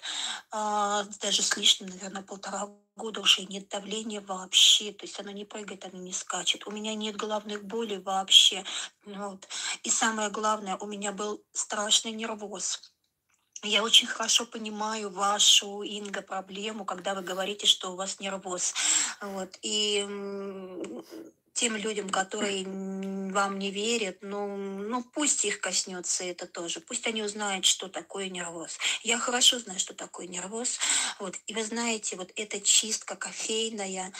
[0.51, 5.46] а, даже с лишним, наверное, полтора года уже нет давления вообще, то есть оно не
[5.46, 6.68] прыгает, оно не скачет.
[6.68, 8.64] У меня нет головных болей вообще.
[9.06, 9.48] Вот.
[9.84, 12.94] И самое главное, у меня был страшный нервоз.
[13.64, 18.74] Я очень хорошо понимаю вашу, Инга, проблему, когда вы говорите, что у вас нервоз.
[19.22, 19.58] Вот.
[19.62, 20.06] И
[21.54, 26.80] тем людям, которые вам не верят, ну, ну пусть их коснется это тоже.
[26.80, 28.78] Пусть они узнают, что такое нервоз.
[29.04, 30.80] Я хорошо знаю, что такое нервоз.
[31.20, 31.38] Вот.
[31.47, 34.12] И вы знаете, вот эта чистка кофейная,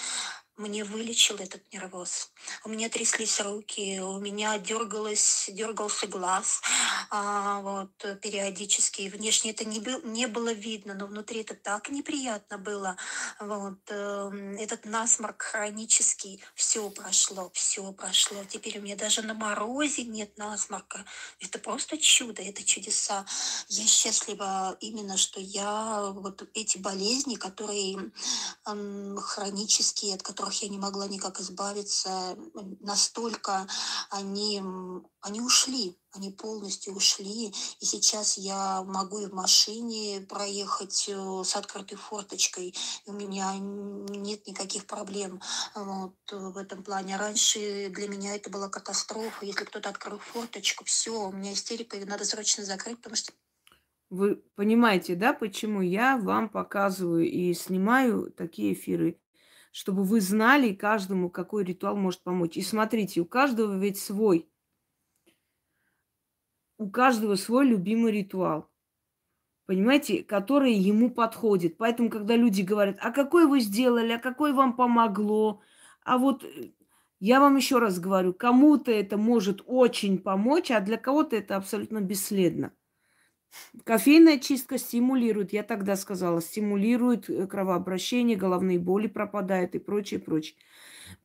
[0.56, 2.32] мне вылечил этот нервоз.
[2.64, 6.62] У меня тряслись руки, у меня дергалось, дергался глаз,
[7.10, 9.10] а, вот, периодически.
[9.10, 12.98] Внешне это не, был, не было видно, но внутри это так неприятно было.
[13.40, 18.44] Вот, э, этот насморк хронический, все прошло, все прошло.
[18.48, 21.04] Теперь у меня даже на морозе нет насморка.
[21.40, 23.26] Это просто чудо, это чудеса.
[23.70, 28.12] Я счастлива именно, что я вот эти болезни, которые
[28.66, 32.38] э, хронические, от которых которых я не могла никак избавиться,
[32.82, 33.66] настолько
[34.10, 34.62] они,
[35.22, 37.54] они ушли, они полностью ушли.
[37.80, 42.76] И сейчас я могу и в машине проехать э, с открытой форточкой.
[43.06, 45.42] И у меня нет никаких проблем
[45.76, 47.16] вот, в этом плане.
[47.16, 49.46] Раньше для меня это была катастрофа.
[49.46, 53.32] Если кто-то открыл форточку, все, у меня истерика, ее надо срочно закрыть, потому что
[54.10, 59.18] вы понимаете, да, почему я вам показываю и снимаю такие эфиры?
[59.74, 62.58] Чтобы вы знали каждому, какой ритуал может помочь.
[62.58, 64.48] И смотрите, у каждого ведь свой.
[66.78, 68.70] У каждого свой любимый ритуал.
[69.66, 71.78] Понимаете, который ему подходит.
[71.78, 75.62] Поэтому, когда люди говорят, а какой вы сделали, а какой вам помогло,
[76.04, 76.74] а вот э,
[77.20, 82.00] я вам еще раз говорю, кому-то это может очень помочь, а для кого-то это абсолютно
[82.00, 82.74] бесследно.
[83.84, 90.56] Кофейная чистка стимулирует, я тогда сказала, стимулирует э, кровообращение, головные боли пропадают и прочее, прочее.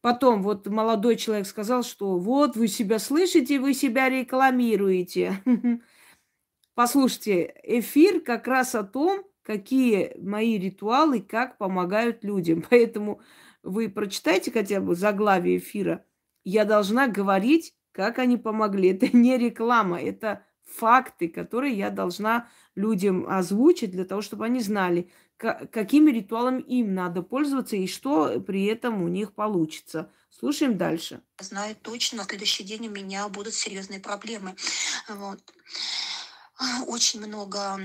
[0.00, 5.42] Потом вот молодой человек сказал, что вот вы себя слышите, вы себя рекламируете.
[6.74, 12.62] Послушайте, эфир как раз о том, какие мои ритуалы, как помогают людям.
[12.70, 13.20] Поэтому
[13.62, 16.04] вы прочитайте хотя бы заглавие эфира.
[16.44, 18.90] Я должна говорить, как они помогли.
[18.90, 25.10] Это не реклама, это факты, которые я должна людям озвучить для того, чтобы они знали,
[25.36, 30.10] какими ритуалами им надо пользоваться и что при этом у них получится.
[30.30, 31.22] Слушаем дальше.
[31.40, 34.54] Знаю точно, на следующий день у меня будут серьезные проблемы.
[35.08, 35.40] Вот.
[36.86, 37.80] Очень много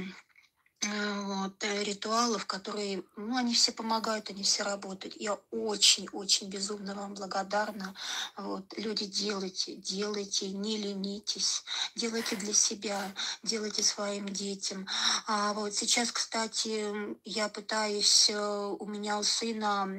[0.84, 5.16] вот, э, ритуалов, которые, ну, они все помогают, они все работают.
[5.20, 7.94] Я очень-очень безумно вам благодарна.
[8.38, 11.64] Вот, люди, делайте, делайте, не ленитесь,
[11.96, 13.00] делайте для себя,
[13.44, 14.88] делайте своим детям.
[15.28, 16.86] А вот сейчас, кстати,
[17.24, 19.90] я пытаюсь, э, у меня у сына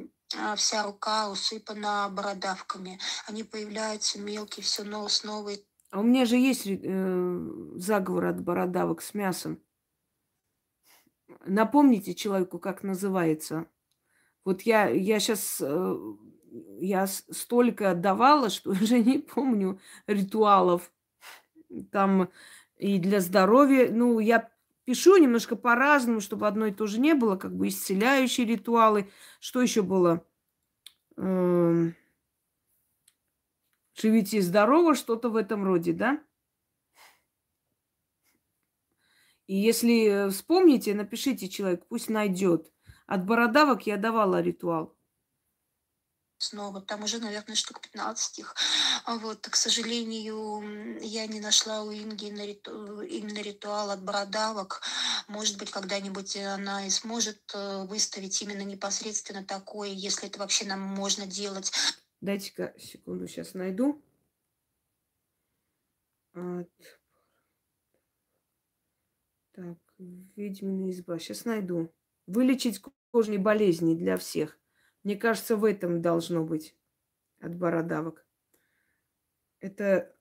[0.57, 2.99] вся рука усыпана бородавками.
[3.27, 5.53] Они появляются мелкие, все снова.
[5.91, 9.61] А у меня же есть э, заговор от бородавок с мясом.
[11.47, 13.67] Напомните человеку, как называется.
[14.45, 15.97] Вот я, я сейчас, э,
[16.81, 20.93] я столько отдавала, что уже не помню ритуалов.
[21.91, 22.31] Там
[22.77, 23.91] и для здоровья.
[23.91, 24.51] Ну, я
[24.85, 29.11] пишу немножко по-разному, чтобы одно и то же не было, как бы исцеляющие ритуалы.
[29.41, 30.25] Что еще было?
[31.17, 31.95] Эм,
[33.95, 36.21] живите здорово, что-то в этом роде, да?
[39.47, 42.73] И если вспомните, напишите человек, пусть найдет.
[43.07, 44.97] От бородавок я давала ритуал.
[46.39, 48.55] Снова, там уже, наверное, штук 15 их.
[49.05, 53.01] А вот, к сожалению, я не нашла у Инги на риту...
[53.03, 54.83] именно ритуал от бородавок.
[55.29, 60.81] Может быть, когда-нибудь она и сможет э, выставить именно непосредственно такое, если это вообще нам
[60.81, 61.73] можно делать.
[62.21, 64.03] Дайте-ка секунду, сейчас найду.
[66.35, 66.69] От
[69.55, 69.79] так,
[70.37, 71.19] ведьмина изба.
[71.19, 71.93] Сейчас найду.
[72.27, 74.59] Вылечить кожные болезни для всех.
[75.05, 76.77] Мне кажется, в этом должно быть
[77.39, 78.27] от бородавок.
[79.61, 80.15] Это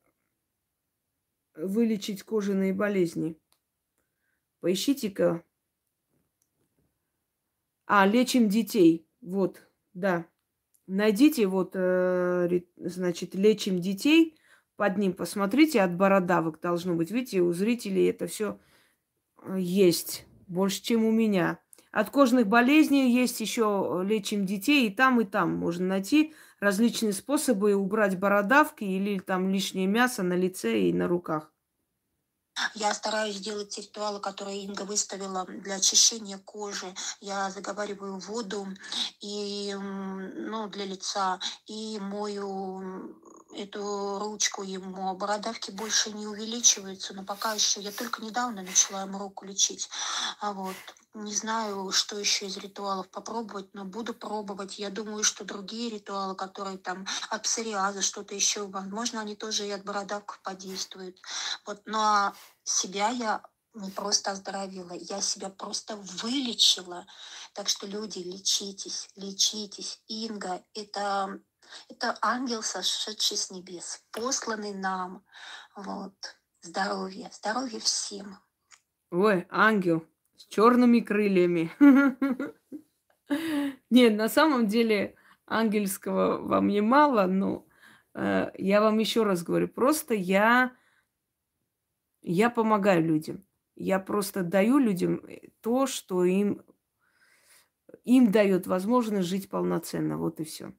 [1.56, 3.40] вылечить кожаные болезни.
[4.60, 5.44] Поищите-ка.
[7.86, 9.08] А, лечим детей.
[9.22, 10.28] Вот, да.
[10.86, 14.38] Найдите вот, э, значит, лечим детей.
[14.76, 17.12] Под ним посмотрите, от бородавок должно быть.
[17.12, 18.60] Видите, у зрителей это все
[19.56, 21.60] есть больше, чем у меня.
[21.92, 27.14] От кожных болезней есть еще э, лечим детей, и там, и там можно найти различные
[27.14, 31.54] способы убрать бородавки или там лишнее мясо на лице и на руках.
[32.76, 36.94] Я стараюсь делать ритуалы, которые Инга выставила для очищения кожи.
[37.20, 38.68] Я заговариваю воду
[39.22, 43.16] и, ну, для лица и мою
[43.56, 45.16] эту ручку ему.
[45.16, 49.90] Бородавки больше не увеличиваются, но пока еще я только недавно начала ему руку лечить.
[50.40, 50.76] А вот
[51.14, 54.80] не знаю, что еще из ритуалов попробовать, но буду пробовать.
[54.80, 59.72] Я думаю, что другие ритуалы, которые там от псориаза, что-то еще, возможно, они тоже и
[59.72, 61.20] от бородавок подействуют.
[61.66, 62.34] Вот, ну, а
[62.64, 63.44] себя я
[63.74, 67.06] не просто оздоровила, я себя просто вылечила.
[67.54, 70.02] Так что люди, лечитесь, лечитесь.
[70.08, 71.40] Инга– это,
[71.90, 75.24] это ангел, сошедший с небес, посланный нам.
[75.76, 76.14] Вот.
[76.62, 78.38] Здоровье, здоровье всем.
[79.12, 80.06] Ой, ангел
[80.38, 81.72] с черными крыльями.
[83.90, 85.16] Нет, на самом деле
[85.46, 87.66] ангельского вам не мало, но
[88.14, 90.76] э, я вам еще раз говорю, просто я,
[92.22, 93.46] я помогаю людям.
[93.76, 96.64] Я просто даю людям э, то, что им,
[98.04, 100.18] им дает возможность жить полноценно.
[100.18, 100.74] Вот и все.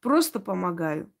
[0.00, 1.12] Просто помогаю.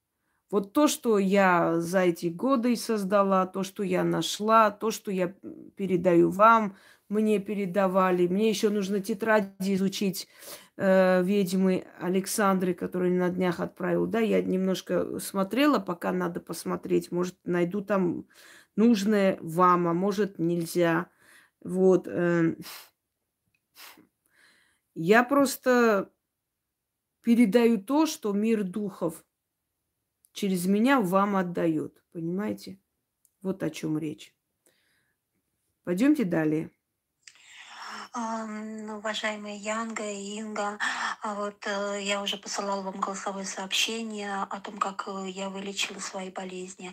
[0.50, 5.34] Вот то, что я за эти годы создала, то, что я нашла, то, что я
[5.76, 6.76] передаю вам,
[7.08, 8.26] мне передавали.
[8.26, 10.26] Мне еще нужно тетради изучить
[10.76, 14.06] э, ведьмы Александры, которую на днях отправил.
[14.06, 17.12] Да, я немножко смотрела, пока надо посмотреть.
[17.12, 18.26] Может, найду там
[18.76, 21.06] нужное вам, а может нельзя.
[21.62, 22.08] Вот.
[22.08, 22.56] Эм.
[24.94, 26.10] Я просто
[27.22, 29.24] передаю то, что мир духов
[30.32, 32.02] через меня вам отдает.
[32.12, 32.78] Понимаете?
[33.42, 34.34] Вот о чем речь.
[35.84, 36.70] Пойдемте далее.
[38.12, 40.78] Ну, уважаемые Янга и Инга,
[41.22, 46.00] а вот э, я уже посылала вам голосовое сообщение о том, как э, я вылечила
[46.00, 46.90] свои болезни.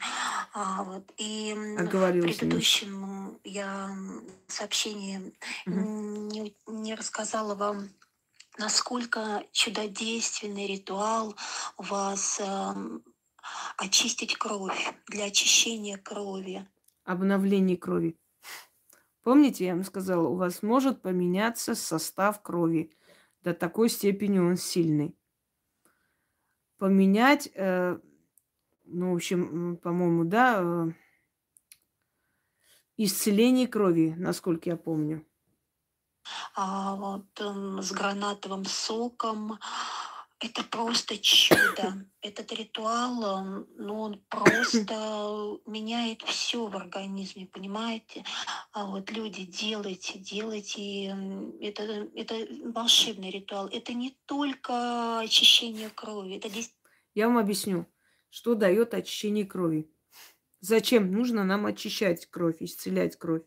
[0.53, 3.89] А, вот, и в предыдущем я
[4.47, 5.34] сообщении
[5.65, 5.75] угу.
[5.75, 7.89] не, не рассказала вам
[8.57, 11.35] насколько чудодейственный ритуал
[11.77, 12.73] у вас э,
[13.77, 16.67] очистить кровь, для очищения крови.
[17.03, 18.17] Обновление крови.
[19.23, 22.91] Помните, я вам сказала, у вас может поменяться состав крови.
[23.41, 25.15] До такой степени он сильный.
[26.77, 27.99] Поменять, э,
[28.85, 30.91] ну, в общем, по-моему, да, э,
[32.97, 35.25] исцеление крови, насколько я помню.
[36.55, 39.59] А вот э, с гранатовым соком,
[40.39, 42.05] это просто чудо.
[42.21, 43.43] Этот ритуал,
[43.78, 48.23] ну, он просто меняет все в организме, понимаете?
[48.71, 51.07] А вот люди, делайте, делайте.
[51.61, 53.67] Это, это волшебный ритуал.
[53.67, 56.36] Это не только очищение крови.
[56.38, 56.73] Это здесь...
[57.15, 57.88] Я вам объясню,
[58.30, 59.89] что дает очищение крови.
[60.59, 63.43] Зачем нужно нам очищать кровь, исцелять кровь?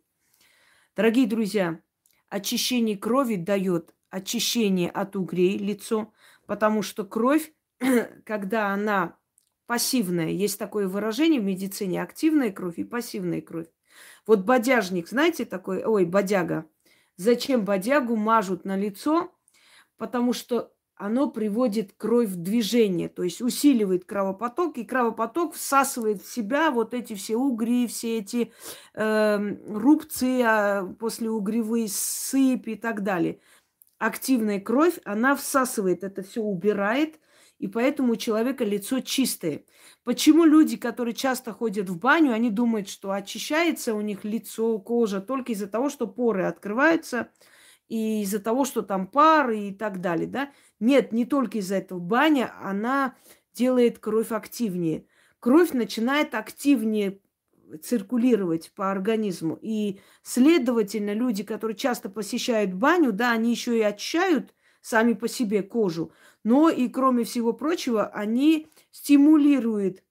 [0.96, 1.80] Дорогие друзья,
[2.30, 6.12] очищение крови дает очищение от угрей лицо,
[6.46, 7.52] потому что кровь,
[8.24, 9.16] когда она
[9.66, 13.68] пассивная, есть такое выражение в медицине, активная кровь и пассивная кровь.
[14.26, 16.66] Вот бодяжник, знаете такой, ой, бодяга.
[17.16, 19.32] Зачем бодягу мажут на лицо?
[19.96, 26.32] Потому что оно приводит кровь в движение, то есть усиливает кровопоток, и кровопоток всасывает в
[26.32, 28.52] себя вот эти все угри, все эти
[28.94, 33.40] э, рубцы, а после угревые сыпи и так далее
[34.00, 37.20] активная кровь, она всасывает это все, убирает,
[37.58, 39.64] и поэтому у человека лицо чистое.
[40.02, 45.20] Почему люди, которые часто ходят в баню, они думают, что очищается у них лицо, кожа
[45.20, 47.30] только из-за того, что поры открываются,
[47.90, 50.52] и из-за того, что там пары и так далее, да?
[50.78, 51.98] Нет, не только из-за этого.
[51.98, 53.16] Баня, она
[53.52, 55.06] делает кровь активнее.
[55.40, 57.20] Кровь начинает активнее
[57.82, 59.58] циркулировать по организму.
[59.60, 65.62] И, следовательно, люди, которые часто посещают баню, да, они еще и очищают сами по себе
[65.62, 66.12] кожу,
[66.44, 70.02] но и, кроме всего прочего, они стимулируют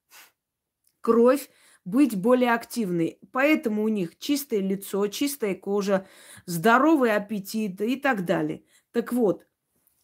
[1.02, 1.50] кровь
[1.90, 3.20] быть более активной.
[3.32, 6.08] Поэтому у них чистое лицо, чистая кожа,
[6.46, 8.64] здоровый аппетит и так далее.
[8.92, 9.46] Так вот,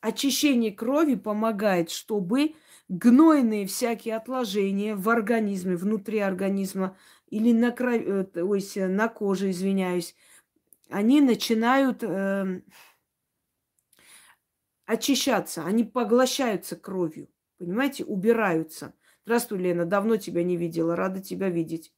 [0.01, 2.55] очищение крови помогает, чтобы
[2.89, 10.15] гнойные всякие отложения в организме, внутри организма или на, крови, э, э, на коже, извиняюсь,
[10.89, 12.61] они начинают э,
[14.86, 17.27] очищаться, они поглощаются кровью,
[17.57, 18.93] понимаете, убираются.
[19.26, 21.91] Здравствуй, Лена, давно тебя не видела, рада тебя видеть.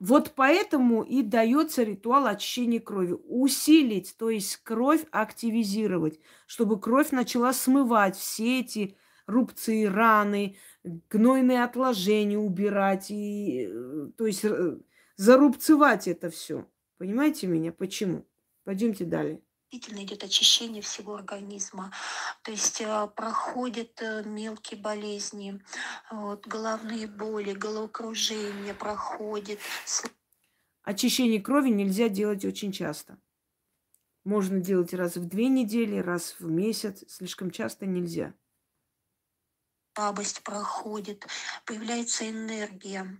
[0.00, 3.12] Вот поэтому и дается ритуал очищения крови.
[3.12, 8.96] Усилить, то есть кровь активизировать, чтобы кровь начала смывать все эти
[9.26, 14.78] рубцы, раны, гнойные отложения убирать и, э, то есть, э,
[15.16, 16.66] зарубцевать это все.
[16.98, 17.70] Понимаете меня?
[17.72, 18.26] Почему?
[18.64, 19.40] Пойдемте далее.
[19.72, 21.90] Действительно идет очищение всего организма,
[22.42, 25.64] то есть э, проходят мелкие болезни,
[26.10, 29.60] вот, головные боли, головокружение проходит.
[30.82, 33.18] Очищение крови нельзя делать очень часто.
[34.24, 37.02] Можно делать раз в две недели, раз в месяц.
[37.08, 38.34] Слишком часто нельзя
[39.94, 41.26] слабость проходит,
[41.64, 43.18] появляется энергия.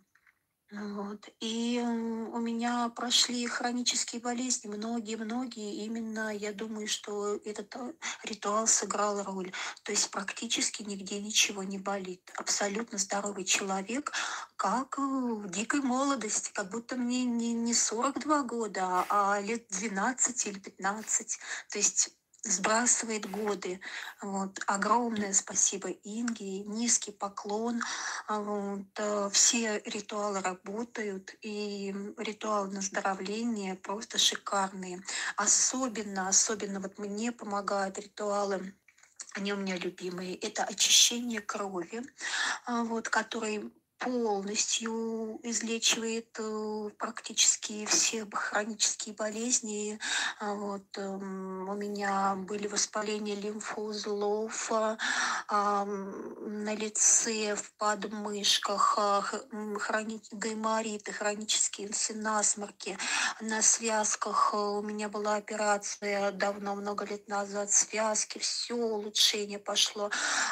[0.73, 1.29] Вот.
[1.41, 5.85] И у меня прошли хронические болезни, многие-многие.
[5.85, 7.93] Именно я думаю, что этот э,
[8.25, 9.53] ритуал сыграл роль.
[9.83, 12.33] То есть практически нигде ничего не болит.
[12.39, 14.13] Абсолютно здоровый человек,
[14.57, 20.59] как в дикой молодости, как будто мне не, не 42 года, а лет 12 или
[20.59, 21.39] 15.
[21.69, 23.81] То есть сбрасывает годы.
[24.21, 24.61] Вот.
[24.67, 27.81] Огромное спасибо Инге, низкий поклон.
[28.27, 28.87] А вот.
[28.97, 35.03] Э, все ритуалы работают, и ритуалы наздоровления просто шикарные.
[35.37, 38.75] Особенно, особенно вот мне помогают ритуалы
[39.35, 40.35] они у меня любимые.
[40.37, 42.03] Это очищение крови,
[42.67, 43.73] а вот, который
[44.05, 49.99] полностью излечивает э, практически все хронические болезни.
[50.41, 59.23] А Вот, эм, у меня были воспаления лимфоузлов а, на лице, в подмышках, а,
[59.79, 60.21] хрони...
[60.33, 62.99] гаймориты, хронические насморки.
[63.41, 70.11] На связках э, у меня была операция давно, много лет назад, связки, все улучшение пошло.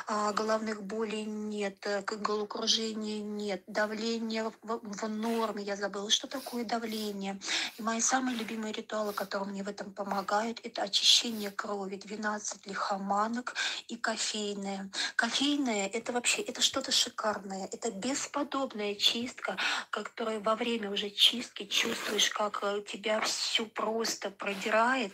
[0.09, 6.65] Головных болей нет, э, головокружения нет нет, давление в, в норме, я забыла, что такое
[6.65, 7.39] давление.
[7.79, 13.55] И мои самые любимые ритуалы, которые мне в этом помогают, это очищение крови, 12 лихоманок
[13.89, 14.91] и кофейное.
[15.17, 19.57] Кофейное– это вообще, это что-то шикарное, это бесподобная чистка,
[19.91, 25.13] которая во время уже чистки чувствуешь, как э, тебя всю просто продирает,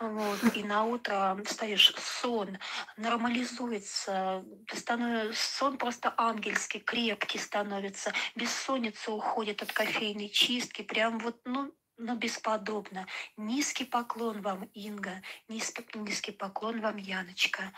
[0.00, 2.58] вот, и на утро встаешь, сон
[2.96, 11.74] нормализуется, становится, сон просто ангельский, крепкий становится, бессонница уходит от кофейной чистки, прям вот, ну,
[11.96, 13.06] но бесподобно.
[13.36, 17.72] Низкий поклон вам, Инга, низкий, низкий поклон вам, Яночка.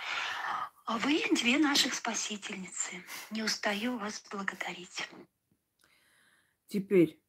[0.87, 3.03] А вы две наших спасительницы.
[3.31, 5.09] Не устаю вас благодарить.
[6.69, 7.21] Теперь,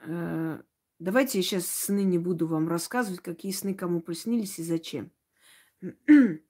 [0.00, 0.62] э,
[0.98, 5.10] давайте я сейчас сны не буду вам рассказывать, какие сны кому приснились и зачем.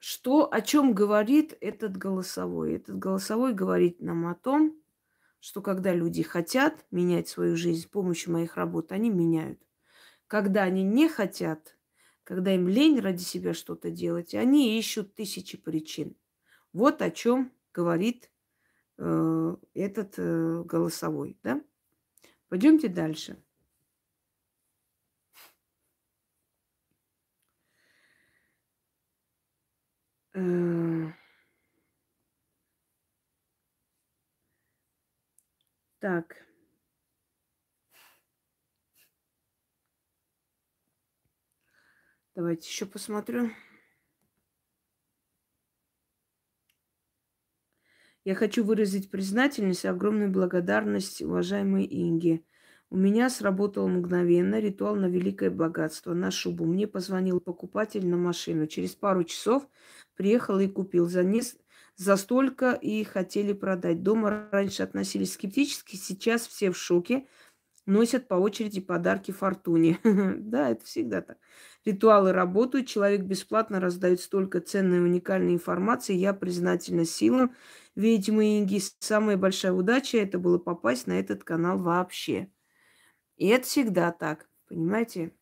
[0.00, 2.74] Что, о чем говорит этот голосовой?
[2.74, 4.80] Этот голосовой говорит нам о том,
[5.40, 9.60] что когда люди хотят менять свою жизнь с помощью моих работ, они меняют.
[10.26, 11.76] Когда они не хотят,
[12.24, 16.16] когда им лень ради себя что-то делать, они ищут тысячи причин.
[16.72, 18.30] Вот о чем говорит
[18.98, 21.62] этот э, голосовой, да?
[22.48, 23.42] Пойдемте дальше.
[30.34, 31.12] Э,
[36.00, 36.36] так.
[42.34, 43.50] Давайте еще посмотрю.
[48.28, 52.42] Я хочу выразить признательность и огромную благодарность уважаемой Инге.
[52.90, 56.66] У меня сработал мгновенно ритуал на великое богатство, на шубу.
[56.66, 58.66] Мне позвонил покупатель на машину.
[58.66, 59.66] Через пару часов
[60.14, 61.08] приехал и купил.
[61.08, 61.40] За, не...
[61.96, 64.02] за столько и хотели продать.
[64.02, 67.26] Дома раньше относились скептически, сейчас все в шоке.
[67.86, 70.00] Носят по очереди подарки фортуне.
[70.04, 71.38] да, это всегда так.
[71.86, 76.14] Ритуалы работают, человек бесплатно раздает столько ценной и уникальной информации.
[76.14, 77.54] Я признательна силам.
[77.98, 82.48] Ведьмы Инги, самая большая удача это было попасть на этот канал вообще.
[83.36, 85.34] И это всегда так, понимаете?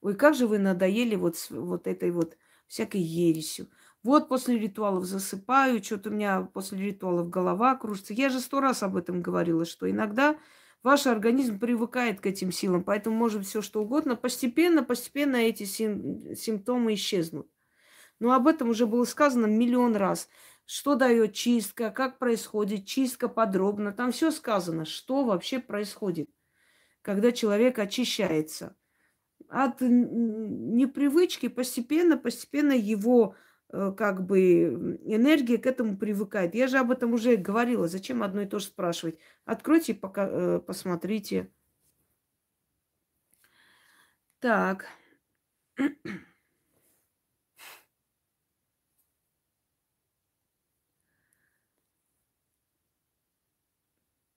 [0.00, 2.36] Ой, как же вы надоели вот, вот этой вот
[2.68, 3.68] всякой ересью.
[4.04, 8.14] Вот после ритуалов засыпаю, что-то у меня после ритуалов голова кружится.
[8.14, 10.38] Я же сто раз об этом говорила, что иногда
[10.84, 14.14] ваш организм привыкает к этим силам, поэтому может все что угодно.
[14.14, 17.50] Постепенно, постепенно эти сим- симптомы исчезнут.
[18.18, 20.28] Но об этом уже было сказано миллион раз.
[20.66, 23.92] Что дает чистка, как происходит чистка подробно.
[23.92, 26.28] Там все сказано, что вообще происходит,
[27.02, 28.76] когда человек очищается–
[29.48, 33.36] от непривычки постепенно, постепенно его
[33.68, 36.54] э, как бы энергия к этому привыкает.
[36.54, 37.88] Я же об этом уже говорила.
[37.88, 39.18] Зачем одно и то же спрашивать?
[39.44, 41.50] Откройте, пока, э, посмотрите.
[44.40, 44.86] Так.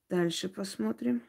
[0.09, 1.21] Дальше посмотрим.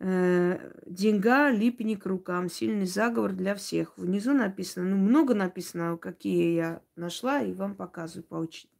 [0.00, 3.96] Э, деньга, липни к рукам, сильный заговор для всех.
[3.98, 8.72] Внизу написано, ну, много написано, какие я нашла, и вам показываю по очереди.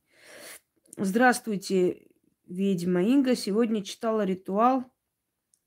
[0.97, 2.09] Здравствуйте,
[2.47, 3.36] ведьма Инга.
[3.36, 4.85] Сегодня читала ритуал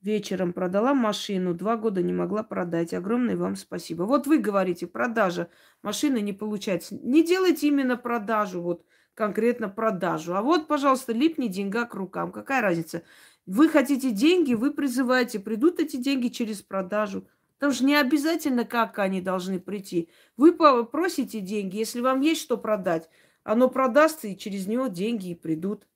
[0.01, 2.93] вечером продала машину, два года не могла продать.
[2.93, 4.03] Огромное вам спасибо.
[4.03, 5.49] Вот вы говорите, продажа
[5.81, 6.95] машины не получается.
[6.95, 8.85] Не делайте именно продажу, вот
[9.17, 10.35] конкретно продажу.
[10.35, 12.31] А вот, пожалуйста, липни деньга к рукам.
[12.31, 13.01] Какая разница?
[13.47, 17.27] Вы хотите деньги, вы призываете, придут эти деньги через продажу.
[17.57, 20.09] Там же не обязательно, как они должны прийти.
[20.37, 23.09] Вы просите деньги, если вам есть что продать,
[23.43, 25.87] оно продастся, и через него деньги и придут.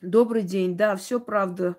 [0.00, 0.74] Добрый день.
[0.76, 1.76] Да, все правда.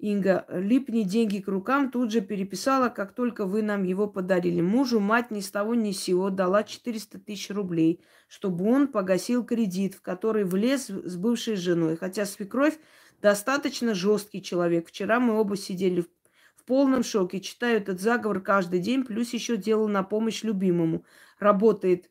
[0.00, 4.62] Инга, липни деньги к рукам, тут же переписала, как только вы нам его подарили.
[4.62, 9.44] Мужу мать ни с того ни с сего дала 400 тысяч рублей, чтобы он погасил
[9.44, 11.96] кредит, в который влез с бывшей женой.
[11.96, 12.78] Хотя свекровь
[13.20, 14.88] достаточно жесткий человек.
[14.88, 16.08] Вчера мы оба сидели в,
[16.64, 17.40] полном шоке.
[17.40, 21.04] Читаю этот заговор каждый день, плюс еще делал на помощь любимому.
[21.40, 22.08] Работает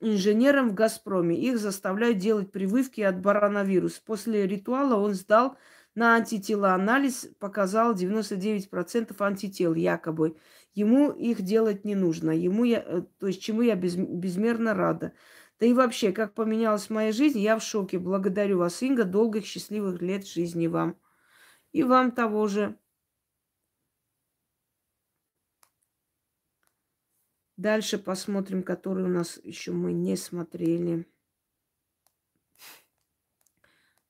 [0.00, 1.38] инженером в «Газпроме».
[1.38, 4.00] Их заставляют делать прививки от коронавируса.
[4.04, 5.56] После ритуала он сдал
[5.94, 6.74] на антитела.
[6.74, 10.36] Анализ показал 99% антител якобы.
[10.74, 12.30] Ему их делать не нужно.
[12.30, 15.12] Ему я, э, то есть чему я без, безмерно рада.
[15.58, 17.98] Да и вообще, как поменялась моя жизнь, я в шоке.
[17.98, 19.04] Благодарю вас, Инга.
[19.04, 20.96] Долгих счастливых лет жизни вам.
[21.72, 22.78] И вам того же.
[27.56, 31.06] Дальше посмотрим, который у нас еще мы не смотрели.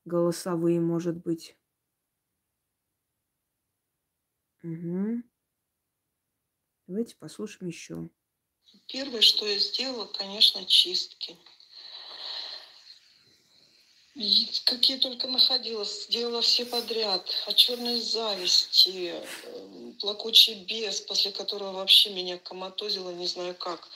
[0.05, 1.57] Голосовые, может быть.
[4.63, 5.23] Угу.
[6.87, 8.09] Давайте послушаем еще.
[8.87, 11.37] Первое, что я сделала, конечно, чистки.
[14.15, 17.27] И какие только находила, сделала все подряд.
[17.47, 19.13] От черной зависти,
[19.45, 23.87] эм, плакучий бес, после которого вообще меня коматозило, не знаю как.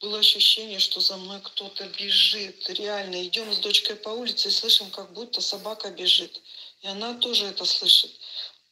[0.00, 2.68] Было ощущение, что за мной кто-то бежит.
[2.70, 6.42] Реально, идем с дочкой по улице и слышим, как будто собака бежит.
[6.80, 8.10] И она тоже это слышит.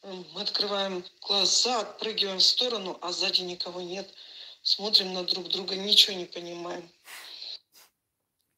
[0.03, 4.11] Мы открываем глаза, отпрыгиваем в сторону, а сзади никого нет.
[4.63, 6.83] Смотрим на друг друга, ничего не понимаем.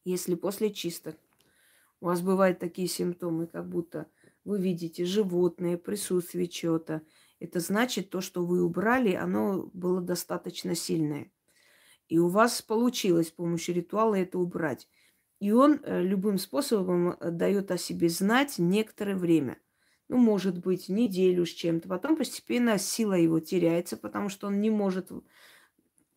[0.05, 1.15] Если после чисток
[1.99, 4.07] у вас бывают такие симптомы, как будто
[4.45, 7.01] вы видите животное, присутствие чего-то,
[7.41, 11.29] это значит, то, что вы убрали, оно было достаточно сильное.
[12.07, 14.87] И у вас получилось с помощью ритуала это убрать.
[15.39, 19.57] И он э, любым способом э, дает о себе знать некоторое время
[20.13, 21.89] ну, может быть, неделю с чем-то.
[21.89, 25.11] Потом постепенно сила его теряется, потому что он не может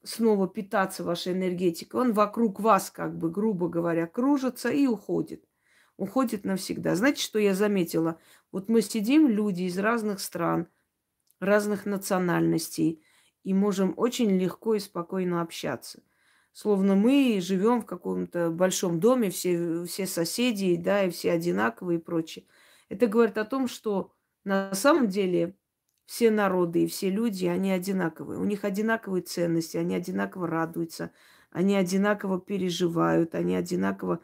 [0.05, 2.03] снова питаться вашей энергетикой.
[2.03, 5.49] Он вокруг вас, как бы, грубо говоря, кружится и уходит.
[5.97, 6.95] Уходит навсегда.
[6.95, 8.21] Знаете, что я заметила?
[8.53, 10.69] Вот мы сидим, люди из разных стран,
[11.41, 13.03] разных национальностей,
[13.45, 16.03] и можем очень легко и спокойно общаться.
[16.53, 22.03] Словно мы живем в каком-то большом доме, все, все соседи, да, и все одинаковые и
[22.03, 22.45] прочее.
[22.89, 24.13] Это говорит о том, что
[24.45, 25.57] на самом деле
[26.07, 28.39] все народы и все люди, они одинаковые.
[28.39, 31.13] У них одинаковые ценности, они одинаково радуются,
[31.51, 34.21] они одинаково переживают, они одинаково...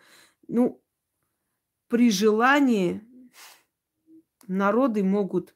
[0.47, 0.83] Ну,
[1.89, 3.03] при желании
[4.47, 5.55] народы могут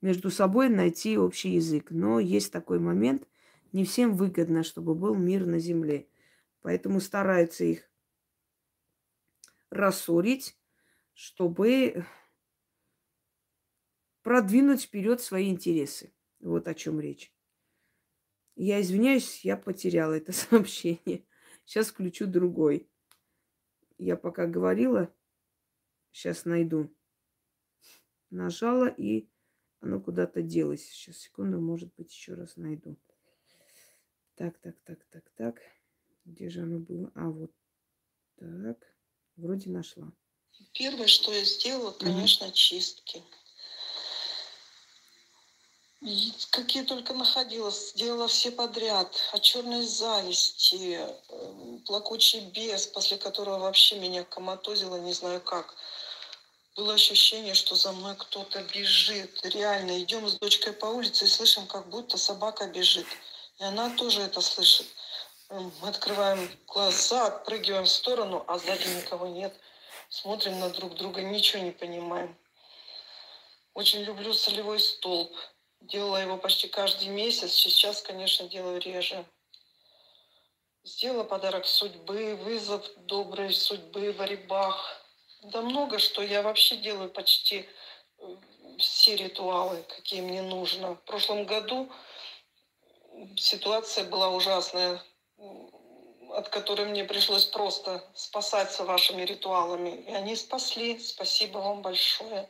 [0.00, 1.90] между собой найти общий язык.
[1.90, 3.26] Но есть такой момент,
[3.72, 6.08] не всем выгодно, чтобы был мир на земле.
[6.62, 7.88] Поэтому стараются их
[9.70, 10.56] рассорить,
[11.14, 12.06] чтобы
[14.28, 16.12] продвинуть вперед свои интересы.
[16.40, 17.32] Вот о чем речь.
[18.56, 21.26] Я извиняюсь, я потеряла это сообщение.
[21.64, 22.90] Сейчас включу другой.
[23.96, 25.10] Я пока говорила,
[26.12, 26.94] сейчас найду.
[28.28, 29.30] Нажала, и
[29.80, 30.84] оно куда-то делось.
[30.84, 32.98] Сейчас, секунду, может быть, еще раз найду.
[34.34, 35.62] Так, так, так, так, так.
[36.26, 37.10] Где же оно было?
[37.14, 37.50] А, вот
[38.36, 38.94] так.
[39.36, 40.12] Вроде нашла.
[40.74, 42.54] Первое, что я сделала, конечно, угу.
[42.54, 43.22] чистки.
[46.50, 49.12] Какие только находила, сделала все подряд.
[49.32, 50.96] От черной зависти,
[51.28, 55.74] эм, плакучий бес, после которого вообще меня коматозило, не знаю как.
[56.76, 59.44] Было ощущение, что за мной кто-то бежит.
[59.44, 63.06] Реально, идем с дочкой по улице и слышим, как будто собака бежит.
[63.58, 64.86] И она тоже это слышит.
[65.48, 69.52] Эм, мы открываем глаза, отпрыгиваем в сторону, а сзади никого нет.
[70.10, 72.38] Смотрим на друг друга, ничего не понимаем.
[73.74, 75.36] Очень люблю солевой столб.
[75.80, 77.52] Делала его почти каждый месяц.
[77.52, 79.24] Сейчас, конечно, делаю реже.
[80.84, 85.04] Сделала подарок судьбы, вызов доброй судьбы в Арибах.
[85.42, 86.22] Да много что.
[86.22, 87.68] Я вообще делаю почти
[88.18, 88.36] э,
[88.78, 90.94] все ритуалы, какие мне нужно.
[90.94, 91.90] В прошлом году
[93.36, 95.02] ситуация была ужасная.
[96.30, 100.04] от которой мне пришлось просто спасаться вашими ритуалами.
[100.08, 100.98] И они спасли.
[100.98, 102.48] Спасибо вам большое.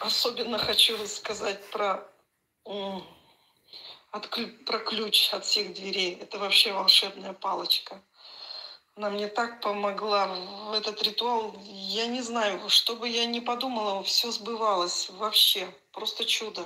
[0.00, 2.08] Особенно хочу сказать про,
[2.64, 4.30] от,
[4.64, 6.16] про ключ от всех дверей.
[6.20, 8.00] Это вообще волшебная палочка.
[8.94, 11.56] Она мне так помогла в этот ритуал.
[11.64, 15.68] Я не знаю, что бы я ни подумала, все сбывалось вообще.
[15.92, 16.64] Просто чудо.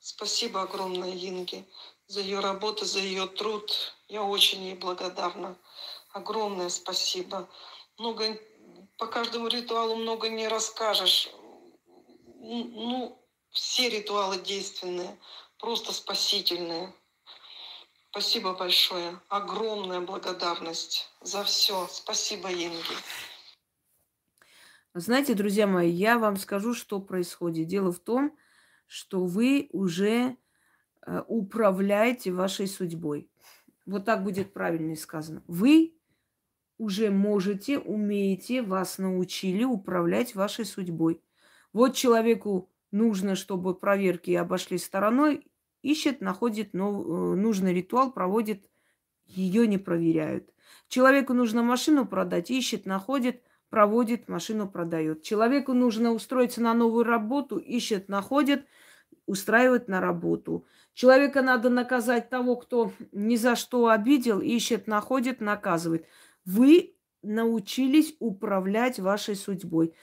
[0.00, 1.64] Спасибо огромное Инге
[2.08, 3.94] за ее работу, за ее труд.
[4.08, 5.56] Я очень ей благодарна.
[6.12, 7.48] Огромное спасибо.
[7.98, 8.38] Много,
[8.98, 11.30] по каждому ритуалу много не расскажешь.
[12.46, 13.18] Ну,
[13.52, 15.18] все ритуалы действенные,
[15.58, 16.92] просто спасительные.
[18.10, 19.18] Спасибо большое.
[19.30, 21.88] Огромная благодарность за все.
[21.90, 22.94] Спасибо, Инги.
[24.92, 27.66] Знаете, друзья мои, я вам скажу, что происходит.
[27.66, 28.36] Дело в том,
[28.86, 30.36] что вы уже
[31.06, 33.30] э, управляете вашей судьбой.
[33.86, 35.42] Вот так будет правильно сказано.
[35.46, 35.96] Вы
[36.76, 41.23] уже можете, умеете, вас научили управлять вашей судьбой.
[41.74, 45.46] Вот человеку нужно, чтобы проверки обошли стороной,
[45.82, 48.70] ищет, находит э, нужный ритуал, проводит,
[49.26, 50.48] ее не проверяют.
[50.88, 55.22] Человеку нужно машину продать, ищет, находит, проводит, машину продает.
[55.22, 58.66] Человеку нужно устроиться на новую работу, ищет, находит,
[59.26, 60.64] устраивает на работу.
[60.92, 66.06] Человека надо наказать того, кто ни за что обидел, ищет, находит, наказывает.
[66.44, 69.94] Вы научились управлять вашей судьбой.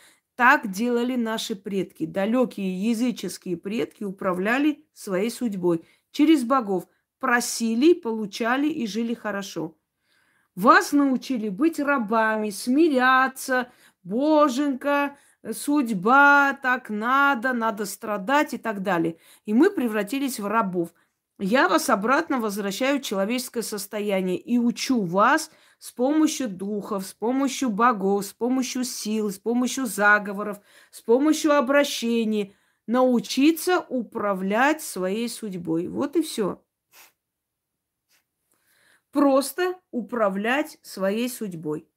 [0.42, 2.08] Так делали наши предки.
[2.08, 6.88] Далекие языческие предки управляли своей судьбой через богов.
[7.20, 9.78] Просили, получали и жили хорошо.
[10.56, 15.16] Вас научили быть рабами, смиряться, боженька,
[15.54, 19.18] судьба, так надо, надо страдать и так далее.
[19.46, 20.90] И мы превратились в рабов.
[21.38, 25.52] Я вас обратно возвращаю в человеческое состояние и учу вас–
[25.82, 30.60] с помощью духов, с помощью богов, с помощью сил, с помощью заговоров,
[30.92, 32.56] с помощью обращений
[32.86, 35.88] научиться управлять своей судьбой.
[35.88, 36.64] Вот и все.
[39.12, 41.88] Просто управлять своей судьбой.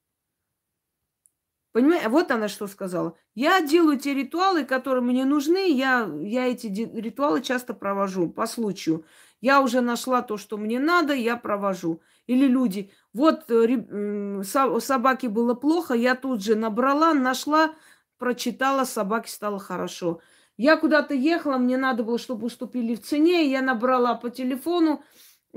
[1.72, 3.18] Понимаете, вот она что сказала.
[3.34, 9.04] Я делаю те ритуалы, которые мне нужны, я, я эти ритуалы часто провожу по случаю.
[9.42, 12.00] Я уже нашла то, что мне надо, я провожу.
[12.26, 17.74] Или люди, вот э, собаке было плохо, я тут же набрала, нашла,
[18.18, 20.20] прочитала, собаке стало хорошо.
[20.56, 25.02] Я куда-то ехала, мне надо было, чтобы уступили в цене, я набрала по телефону,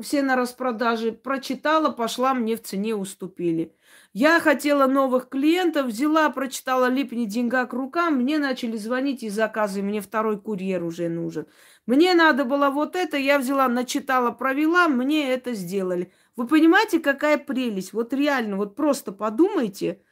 [0.01, 3.75] все на распродаже, прочитала, пошла, мне в цене уступили.
[4.13, 9.81] Я хотела новых клиентов, взяла, прочитала липни деньга к рукам, мне начали звонить и заказы,
[9.81, 11.47] мне второй курьер уже нужен.
[11.85, 16.11] Мне надо было вот это, я взяла, начитала, провела, мне это сделали.
[16.37, 17.93] Вы понимаете, какая прелесть?
[17.93, 20.03] Вот реально, вот просто подумайте,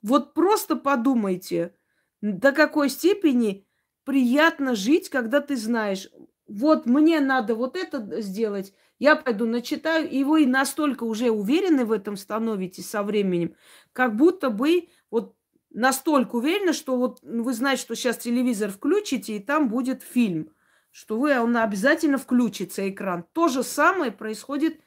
[0.00, 1.74] вот просто подумайте,
[2.20, 3.66] до какой степени
[4.04, 6.08] приятно жить, когда ты знаешь,
[6.46, 11.90] вот мне надо вот это сделать, я пойду начитаю, и вы настолько уже уверены в
[11.90, 13.56] этом становитесь со временем,
[13.92, 15.34] как будто бы вот
[15.70, 20.52] настолько уверены, что вот вы знаете, что сейчас телевизор включите, и там будет фильм,
[20.92, 23.24] что вы, он обязательно включится экран.
[23.32, 24.80] То же самое происходит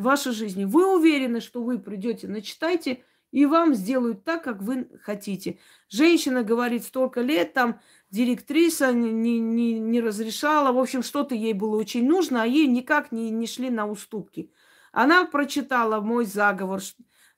[0.00, 0.64] в вашей жизни.
[0.64, 5.58] Вы уверены, что вы придете, начитайте, и вам сделают так, как вы хотите.
[5.88, 11.76] Женщина говорит столько лет, там директриса не, не, не разрешала, в общем, что-то ей было
[11.76, 14.50] очень нужно, а ей никак не, не шли на уступки.
[14.90, 16.80] Она прочитала мой заговор,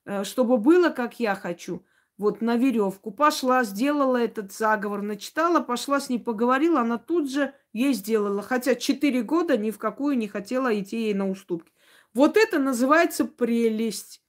[0.05, 1.85] э, чтобы было, как я хочу.
[2.17, 7.53] Вот на веревку пошла, сделала этот заговор, начитала, пошла с ней поговорила, она тут же
[7.73, 8.41] ей сделала.
[8.41, 11.72] Хотя четыре года ни в какую не хотела идти ей на уступки.
[12.13, 14.21] Вот это называется прелесть.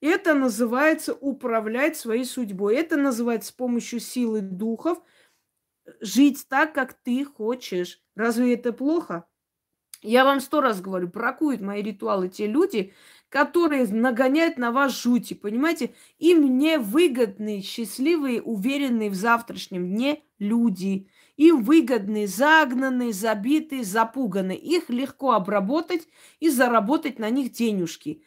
[0.00, 2.76] Это называется управлять своей судьбой.
[2.76, 4.98] Это называется с помощью силы духов
[6.00, 8.00] жить так, как ты хочешь.
[8.14, 9.26] Разве это плохо?
[10.02, 12.94] Я вам сто раз говорю, бракуют мои ритуалы те люди,
[13.28, 15.94] которые нагоняют на вас жути, понимаете?
[16.18, 21.08] Им не выгодны счастливые, уверенные в завтрашнем дне люди.
[21.40, 24.58] Им выгодны загнанные, забитые, запуганные.
[24.58, 26.06] Их легко обработать
[26.38, 28.22] и заработать на них денежки,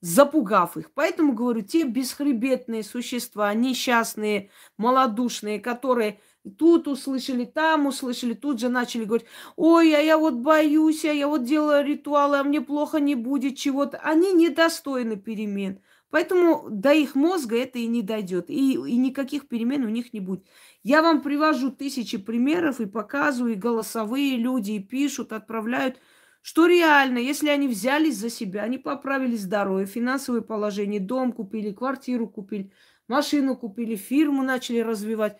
[0.00, 0.92] запугав их.
[0.94, 6.20] Поэтому говорю, те бесхребетные существа, несчастные, малодушные, которые
[6.58, 9.26] тут услышали, там услышали, тут же начали говорить,
[9.56, 13.56] ой, а я вот боюсь, а я вот делаю ритуалы, а мне плохо не будет
[13.56, 13.98] чего-то.
[13.98, 15.80] Они недостойны перемен.
[16.10, 20.20] Поэтому до их мозга это и не дойдет, и, и никаких перемен у них не
[20.20, 20.46] будет.
[20.84, 25.98] Я вам привожу тысячи примеров и показываю, и голосовые люди и пишут, отправляют,
[26.42, 32.28] что реально, если они взялись за себя, они поправили здоровье, финансовое положение, дом купили, квартиру
[32.28, 32.70] купили,
[33.08, 35.38] машину купили, фирму начали развивать.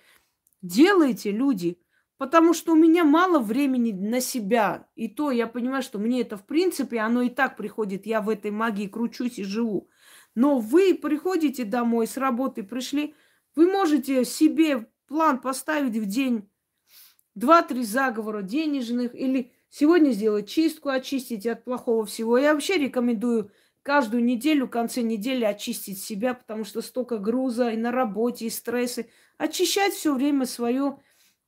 [0.62, 1.78] Делайте, люди,
[2.16, 4.88] потому что у меня мало времени на себя.
[4.94, 8.06] И то я понимаю, что мне это в принципе, оно и так приходит.
[8.06, 9.90] Я в этой магии кручусь и живу.
[10.34, 13.14] Но вы приходите домой, с работы пришли,
[13.54, 16.48] вы можете себе план поставить в день
[17.34, 22.38] два-три заговора денежных или сегодня сделать чистку, очистить от плохого всего.
[22.38, 23.50] Я вообще рекомендую
[23.82, 28.50] каждую неделю, в конце недели очистить себя, потому что столько груза и на работе, и
[28.50, 29.10] стрессы.
[29.36, 30.98] Очищать все время свое.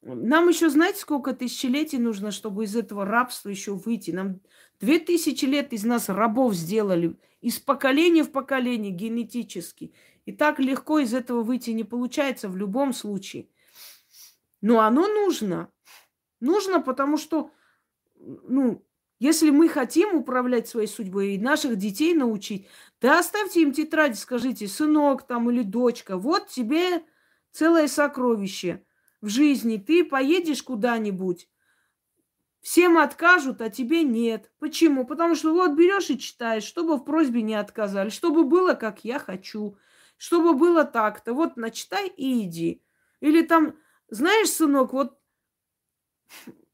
[0.02, 4.10] Нам еще, знаете, сколько тысячелетий нужно, чтобы из этого рабства еще выйти?
[4.10, 4.40] Нам
[4.80, 7.16] две тысячи лет из нас рабов сделали.
[7.40, 9.92] Из поколения в поколение генетически.
[10.26, 13.48] И так легко из этого выйти не получается в любом случае.
[14.60, 15.70] Но оно нужно.
[16.40, 17.50] Нужно, потому что,
[18.16, 18.84] ну,
[19.18, 22.66] если мы хотим управлять своей судьбой и наших детей научить,
[23.00, 27.02] да оставьте им тетрадь, скажите, сынок там или дочка, вот тебе
[27.52, 28.84] целое сокровище
[29.22, 29.78] в жизни.
[29.78, 31.48] Ты поедешь куда-нибудь,
[32.60, 34.50] всем откажут, а тебе нет.
[34.58, 35.06] Почему?
[35.06, 39.18] Потому что вот берешь и читаешь, чтобы в просьбе не отказали, чтобы было, как я
[39.18, 39.78] хочу,
[40.16, 41.34] чтобы было так-то.
[41.34, 42.82] Вот начитай и иди.
[43.20, 43.76] Или там,
[44.08, 45.18] знаешь, сынок, вот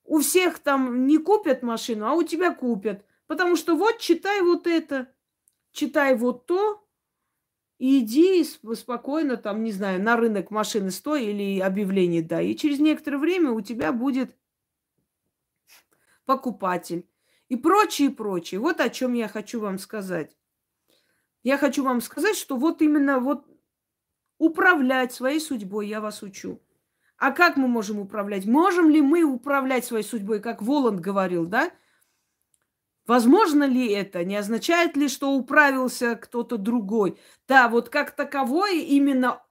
[0.04, 3.04] у всех там не купят машину, а у тебя купят.
[3.26, 5.12] Потому что вот читай вот это,
[5.72, 6.86] читай вот то,
[7.78, 12.48] иди спокойно там, не знаю, на рынок машины стой или объявление дай.
[12.48, 14.36] И через некоторое время у тебя будет
[16.24, 17.08] покупатель.
[17.48, 18.60] И прочее, и прочее.
[18.60, 20.36] Вот о чем я хочу вам сказать.
[21.42, 23.46] Я хочу вам сказать, что вот именно вот
[24.38, 26.60] управлять своей судьбой я вас учу.
[27.16, 28.46] А как мы можем управлять?
[28.46, 31.70] Можем ли мы управлять своей судьбой, как Воланд говорил, да?
[33.06, 34.24] Возможно ли это?
[34.24, 37.18] Не означает ли, что управился кто-то другой?
[37.48, 39.42] Да, вот как таковое именно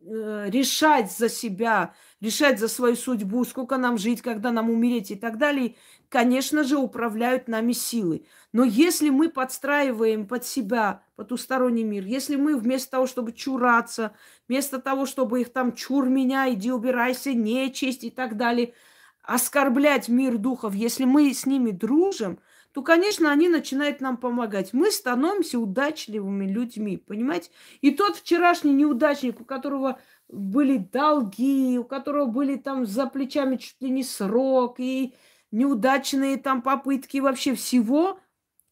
[0.00, 5.38] решать за себя, решать за свою судьбу, сколько нам жить, когда нам умереть и так
[5.38, 5.76] далее,
[6.08, 8.26] конечно же, управляют нами силы.
[8.52, 14.12] Но если мы подстраиваем под себя потусторонний мир, если мы вместо того, чтобы чураться,
[14.48, 18.74] вместо того, чтобы их там чур меня, иди убирайся, нечисть и так далее,
[19.22, 22.38] оскорблять мир духов, если мы с ними дружим,
[22.72, 24.72] то, конечно, они начинают нам помогать.
[24.72, 27.50] Мы становимся удачливыми людьми, понимаете?
[27.80, 29.98] И тот вчерашний неудачник, у которого
[30.28, 35.14] были долги, у которого были там за плечами чуть ли не срок, и
[35.50, 38.20] неудачные там попытки вообще всего,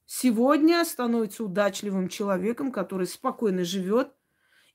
[0.07, 4.13] сегодня становится удачливым человеком, который спокойно живет.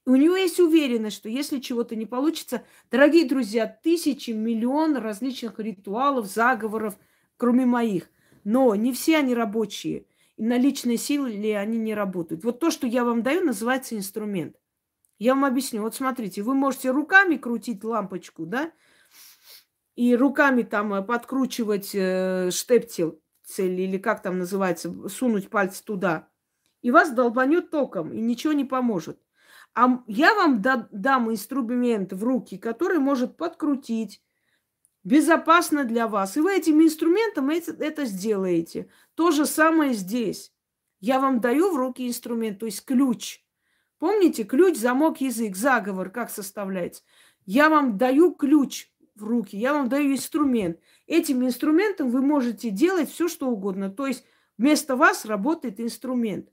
[0.05, 5.59] И у него есть уверенность, что если чего-то не получится, дорогие друзья, тысячи, миллион различных
[5.59, 6.97] ритуалов, заговоров,
[7.37, 8.09] кроме моих.
[8.43, 10.05] Но не все они рабочие.
[10.37, 12.43] И на личной силе они не работают.
[12.43, 14.55] Вот то, что я вам даю, называется инструмент.
[15.19, 15.81] Я вам объясню.
[15.81, 18.71] Вот смотрите, вы можете руками крутить лампочку, да,
[19.95, 23.19] и руками там э, подкручивать э, штептель
[23.57, 26.27] или как там называется, сунуть пальцы туда,
[26.81, 29.19] и вас долбанет током, и ничего не поможет.
[29.75, 34.21] А я вам да, дам инструмент в руки, который может подкрутить,
[35.03, 36.38] безопасно для вас.
[36.38, 38.89] И вы этим инструментом это, сделаете.
[39.15, 40.51] То же самое здесь.
[40.99, 43.43] Я вам даю в руки инструмент, то есть ключ.
[43.99, 47.03] Помните, ключ, замок, язык, заговор, как составляется.
[47.45, 50.80] Я вам даю ключ в руки, я вам даю инструмент.
[51.07, 53.89] Этим инструментом вы можете делать все, что угодно.
[53.89, 54.25] То есть
[54.57, 56.49] вместо вас работает инструмент.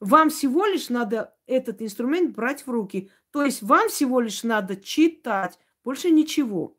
[0.00, 3.10] Вам всего лишь надо этот инструмент брать в руки.
[3.30, 6.76] То есть вам всего лишь надо читать, больше ничего.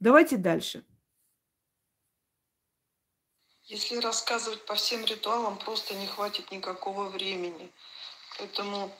[0.00, 0.84] Давайте дальше.
[3.64, 7.70] Если рассказывать по всем ритуалам, просто не хватит никакого времени.
[8.38, 8.90] Поэтому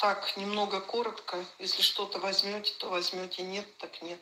[0.00, 1.44] так, немного коротко.
[1.60, 3.42] Если что-то возьмете, то возьмете.
[3.42, 4.20] Нет, так нет.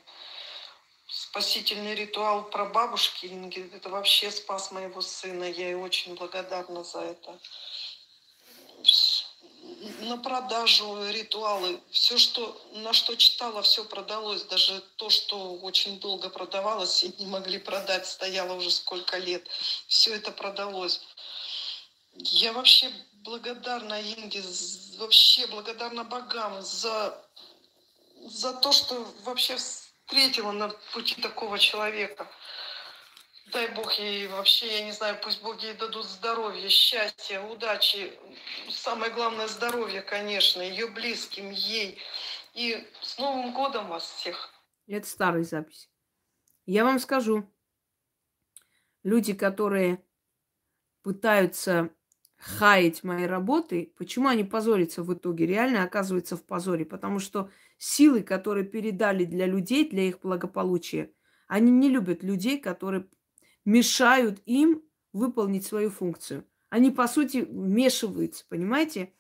[1.09, 3.27] Спасительный ритуал про бабушки
[3.75, 5.45] это вообще спас моего сына.
[5.45, 7.39] Я ей очень благодарна за это.
[10.01, 11.81] На продажу ритуалы.
[11.91, 14.43] Все, что, на что читала, все продалось.
[14.45, 19.47] Даже то, что очень долго продавалось и не могли продать, стояло уже сколько лет.
[19.87, 21.01] Все это продалось.
[22.15, 22.91] Я вообще
[23.25, 24.43] благодарна Инге,
[24.99, 27.23] вообще благодарна богам за,
[28.25, 32.27] за то, что вообще встретила на пути такого человека.
[33.53, 38.13] Дай Бог ей вообще, я не знаю, пусть боги ей дадут здоровье, счастье, удачи.
[38.71, 41.99] Самое главное здоровье, конечно, ее близким, ей.
[42.55, 44.51] И с Новым годом вас всех.
[44.89, 45.91] Это старая запись.
[46.67, 47.49] Я вам скажу.
[49.03, 50.05] люди, которые
[51.03, 51.91] пытаются
[52.37, 55.47] хаять мои работы, почему они позорятся в итоге?
[55.47, 61.13] Реально оказываются в позоре, потому что силы, которые передали для людей, для их благополучия,
[61.49, 63.09] они не любят людей, которые
[63.67, 64.83] мешают им
[65.13, 66.47] выполнить свою функцию.
[66.71, 69.13] Они, по сути, вмешиваются, понимаете?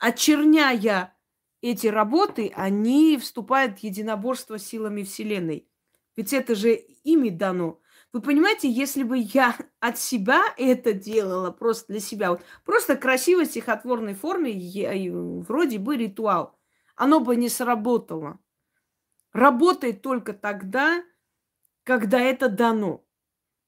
[0.00, 1.14] Очерняя
[1.60, 5.68] эти работы, они вступают в единоборство силами Вселенной.
[6.16, 7.80] Ведь это же ими дано.
[8.12, 13.46] Вы понимаете, если бы я от себя это делала просто для себя, вот просто красивой
[13.46, 16.56] стихотворной форме, я, вроде бы ритуал,
[16.94, 18.38] оно бы не сработало.
[19.32, 21.02] Работает только тогда,
[21.82, 23.04] когда это дано,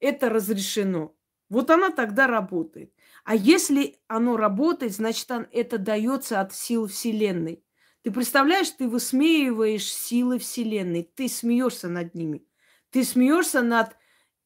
[0.00, 1.14] это разрешено.
[1.48, 2.92] Вот она тогда работает.
[3.24, 7.62] А если оно работает, значит, это дается от сил Вселенной.
[8.02, 12.46] Ты представляешь, ты высмеиваешь силы Вселенной, ты смеешься над ними.
[12.90, 13.96] Ты смеешься над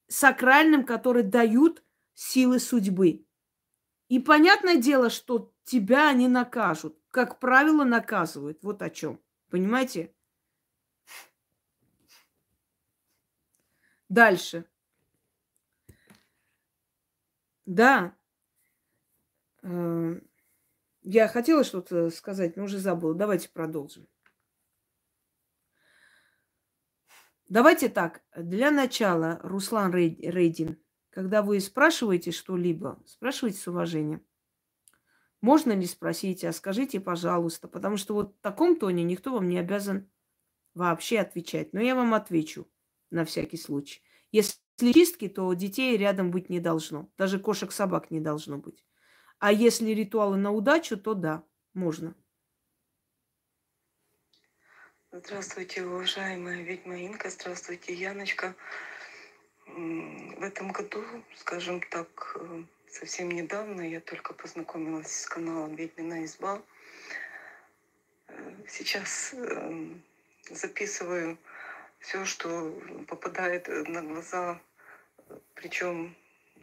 [0.08, 1.82] сакральным, которые дают
[2.14, 3.26] силы судьбы.
[4.08, 6.98] И понятное дело, что тебя они накажут.
[7.10, 8.58] Как правило, наказывают.
[8.62, 9.20] Вот о чем.
[9.50, 10.14] Понимаете?
[14.08, 14.69] Дальше.
[17.70, 18.16] Да.
[19.62, 20.20] Э,
[21.02, 23.14] я хотела что-то сказать, но уже забыла.
[23.14, 24.08] Давайте продолжим.
[27.48, 28.22] Давайте так.
[28.34, 34.26] Для начала, Руслан Рейдин, когда вы спрашиваете что-либо, спрашивайте с уважением.
[35.40, 39.60] Можно ли спросить, а скажите, пожалуйста, потому что вот в таком тоне никто вам не
[39.60, 40.10] обязан
[40.74, 41.72] вообще отвечать.
[41.72, 42.68] Но я вам отвечу
[43.10, 44.02] на всякий случай.
[44.32, 47.10] Если чистки, то детей рядом быть не должно.
[47.18, 48.84] Даже кошек-собак не должно быть.
[49.38, 51.44] А если ритуалы на удачу, то да,
[51.74, 52.14] можно.
[55.12, 57.30] Здравствуйте, уважаемая ведьма Инка.
[57.30, 58.54] Здравствуйте, Яночка.
[59.66, 61.02] В этом году,
[61.36, 66.62] скажем так, э, совсем недавно я только познакомилась с каналом «Ведьмина изба».
[68.28, 70.02] Э, сейчас эм,
[70.50, 71.38] записываю
[71.98, 72.72] все, что
[73.08, 74.60] попадает на глаза,
[75.54, 76.16] причем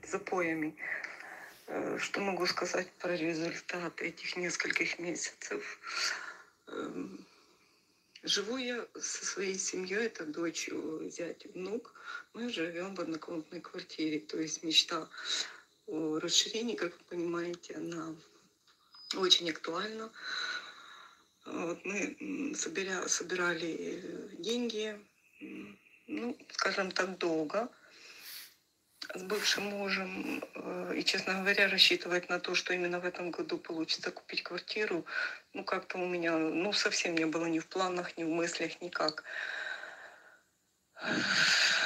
[0.03, 0.76] запоями.
[1.68, 5.80] Э, что могу сказать про результат этих нескольких месяцев?
[6.68, 7.26] Эм,
[8.23, 10.69] живу я со своей семьей, это дочь,
[11.10, 11.94] зять, внук.
[12.34, 14.19] Мы живем в однокомнатной квартире.
[14.19, 15.10] То есть мечта
[15.88, 18.15] о расширении, как вы понимаете, она
[19.15, 20.11] очень актуальна.
[21.45, 24.03] Вот мы собирали, собирали
[24.38, 24.99] деньги,
[26.07, 27.69] ну, скажем так, долго
[29.13, 30.43] с бывшим мужем.
[30.55, 35.05] Э, и, честно говоря, рассчитывать на то, что именно в этом году получится купить квартиру,
[35.53, 39.23] ну, как-то у меня, ну, совсем не было ни в планах, ни в мыслях, никак.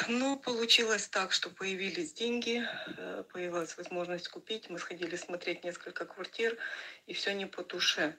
[0.07, 2.65] Но получилось так, что появились деньги,
[2.97, 4.69] э, появилась возможность купить.
[4.69, 6.57] Мы сходили смотреть несколько квартир,
[7.07, 8.15] и все не по душе.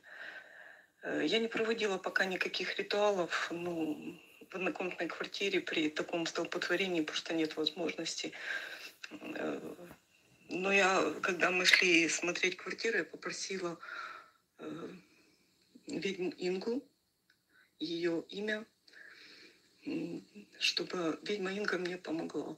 [1.03, 4.19] Э, я не проводила пока никаких ритуалов, ну,
[4.53, 8.33] в однокомнатной квартире при таком столпотворении просто нет возможности.
[9.21, 9.75] Э,
[10.49, 13.79] но я, когда мы шли смотреть квартиру, я попросила
[14.59, 14.89] э,
[15.87, 16.83] ведьму Ингу,
[17.79, 18.65] ее имя,
[20.59, 22.57] чтобы ведьма Инга мне помогла.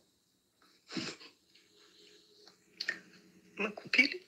[3.57, 4.27] Мы купили,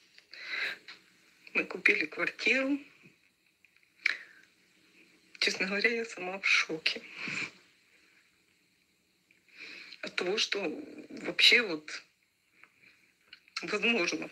[1.54, 2.78] мы купили квартиру.
[5.38, 7.02] Честно говоря, я сама в шоке
[10.06, 10.60] от того, что
[11.10, 12.02] вообще вот
[13.62, 14.30] возможно.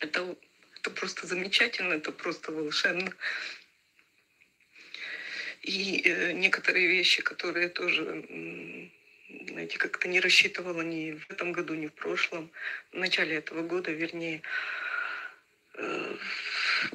[0.00, 0.36] Это,
[0.76, 3.12] это просто замечательно, это просто волшебно.
[5.62, 8.22] И э, некоторые вещи, которые тоже,
[9.48, 12.50] знаете, как-то не рассчитывала ни в этом году, ни в прошлом,
[12.92, 14.42] в начале этого года, вернее,
[15.74, 16.16] э,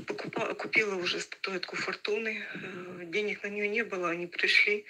[0.06, 2.46] покупала, купила уже статуэтку фортуны.
[2.54, 4.86] Э, денег на нее не было, они пришли.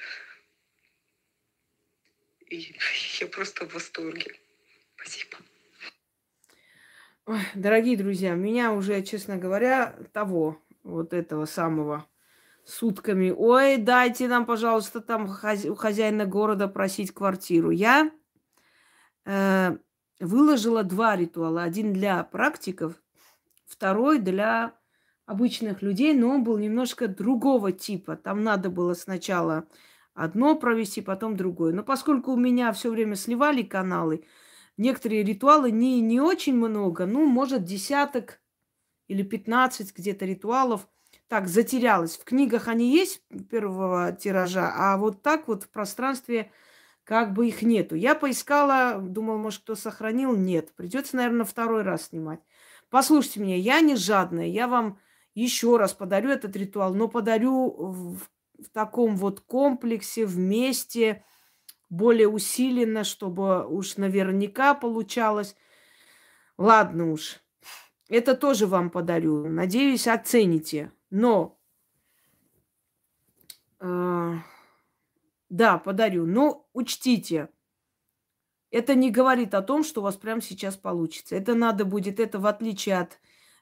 [2.49, 2.75] И
[3.21, 4.35] я просто в восторге.
[4.95, 5.37] Спасибо.
[7.25, 12.07] Ой, дорогие друзья, меня уже, честно говоря, того, вот этого самого,
[12.65, 13.29] сутками.
[13.29, 17.69] Ой, дайте нам, пожалуйста, там у хозяина города просить квартиру.
[17.69, 18.11] Я
[19.25, 19.77] э,
[20.19, 21.63] выложила два ритуала.
[21.63, 22.95] Один для практиков,
[23.67, 24.73] второй для
[25.27, 28.15] обычных людей, но он был немножко другого типа.
[28.15, 29.67] Там надо было сначала
[30.19, 31.73] одно провести, потом другое.
[31.73, 34.25] Но поскольку у меня все время сливали каналы,
[34.75, 38.41] некоторые ритуалы не, не очень много, ну, может, десяток
[39.07, 40.87] или пятнадцать где-то ритуалов
[41.27, 42.17] так затерялось.
[42.17, 46.51] В книгах они есть первого тиража, а вот так вот в пространстве
[47.05, 47.95] как бы их нету.
[47.95, 50.35] Я поискала, думала, может, кто сохранил.
[50.35, 50.75] Нет.
[50.75, 52.39] Придется, наверное, второй раз снимать.
[52.89, 54.47] Послушайте меня, я не жадная.
[54.47, 54.99] Я вам
[55.33, 58.29] еще раз подарю этот ритуал, но подарю в,
[58.63, 61.23] в таком вот комплексе, вместе,
[61.89, 65.55] более усиленно, чтобы уж наверняка получалось.
[66.57, 67.39] Ладно уж.
[68.09, 69.47] Это тоже вам подарю.
[69.47, 70.91] Надеюсь, оцените.
[71.09, 71.59] Но
[73.79, 74.33] э,
[75.49, 76.25] да, подарю.
[76.25, 77.49] Но учтите,
[78.71, 81.35] это не говорит о том, что у вас прямо сейчас получится.
[81.35, 83.19] Это надо будет, это в отличие от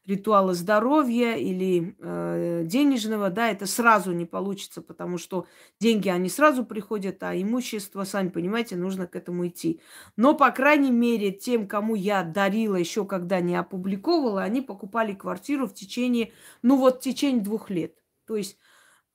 [0.07, 5.45] ритуала здоровья или э, денежного, да, это сразу не получится, потому что
[5.79, 9.81] деньги, они сразу приходят, а имущество, сами понимаете, нужно к этому идти.
[10.15, 15.67] Но, по крайней мере, тем, кому я дарила еще когда не опубликовала, они покупали квартиру
[15.67, 16.31] в течение,
[16.61, 17.95] ну вот, в течение двух лет.
[18.25, 18.57] То есть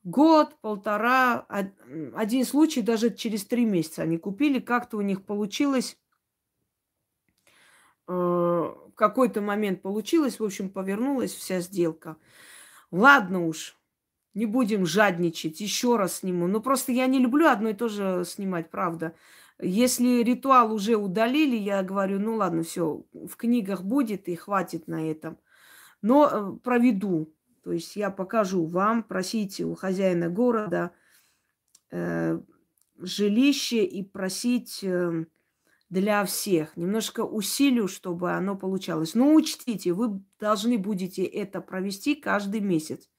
[0.05, 1.47] год, полтора,
[2.15, 5.97] один случай даже через три месяца они купили, как-то у них получилось,
[8.09, 12.17] э, в какой-то момент получилось, в общем, повернулась вся сделка.
[12.91, 13.77] Ладно уж,
[14.35, 16.47] не будем жадничать, еще раз сниму.
[16.47, 19.15] Но просто я не люблю одно и то же снимать, правда.
[19.61, 25.11] Если ритуал уже удалили, я говорю, ну ладно, все, в книгах будет и хватит на
[25.11, 25.39] этом.
[26.01, 27.33] Но э, проведу
[27.63, 30.91] то есть я покажу вам, просите у хозяина города
[31.91, 32.41] э,
[32.99, 35.27] жилище и просить э,
[35.93, 36.75] для всех.
[36.79, 39.15] Немножко усилю, чтобы оно получалось.
[39.15, 43.11] Но учтите, вы должны будете это провести каждый месяц.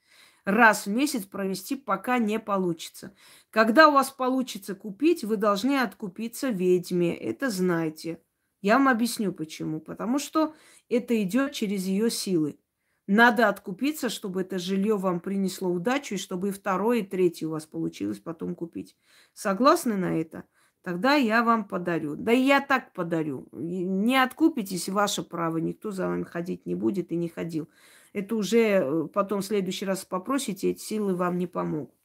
[0.44, 3.16] Раз в месяц провести, пока не получится.
[3.52, 7.16] Когда у вас получится купить, вы должны откупиться ведьме.
[7.16, 8.24] Это знайте.
[8.64, 9.80] Я вам объясню почему.
[9.80, 10.56] Потому что
[10.90, 12.58] это идет через ее силы.
[13.06, 17.52] Надо откупиться, чтобы это жилье вам принесло удачу, и чтобы и второе, и третье у
[17.52, 18.98] вас получилось потом купить.
[19.34, 20.46] Согласны на это?
[20.84, 22.16] Тогда я вам подарю.
[22.16, 23.48] Да и я так подарю.
[23.52, 25.58] Не откупитесь, ваше право.
[25.58, 27.70] Никто за вами ходить не будет и не ходил.
[28.12, 31.96] Это уже э, потом в следующий раз попросите, эти силы вам не помогут.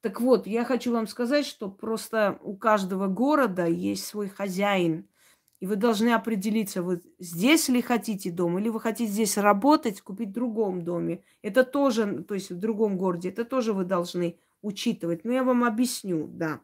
[0.00, 5.08] Так вот, я хочу вам сказать, что просто у каждого города есть свой хозяин–
[5.58, 10.28] и вы должны определиться, вы здесь ли хотите дом, или вы хотите здесь работать, купить
[10.28, 11.22] в другом доме.
[11.40, 15.24] Это тоже, то есть в другом городе, это тоже вы должны учитывать.
[15.24, 16.60] Но я вам объясню, да,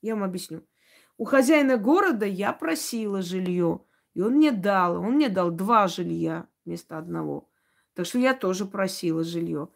[0.00, 0.62] я вам объясню.
[1.18, 3.80] У хозяина города я просила жилье,
[4.14, 4.96] и он мне дал.
[4.96, 7.48] Он мне дал два жилья вместо одного.
[7.94, 9.68] Так что я тоже просила жилье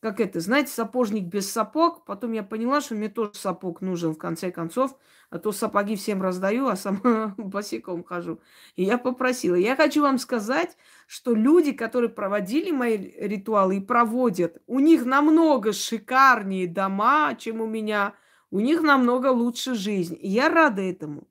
[0.00, 2.04] как это, знаете, сапожник без сапог.
[2.06, 4.96] Потом я поняла, что мне тоже сапог нужен в конце концов,
[5.28, 8.40] а то сапоги всем раздаю, а сама босиком хожу.
[8.76, 9.54] И я попросила.
[9.54, 10.76] Я хочу вам сказать,
[11.06, 17.66] что люди, которые проводили мои ритуалы и проводят, у них намного шикарнее дома, чем у
[17.66, 18.14] меня.
[18.50, 20.18] У них намного лучше жизнь.
[20.20, 21.28] Я рада этому.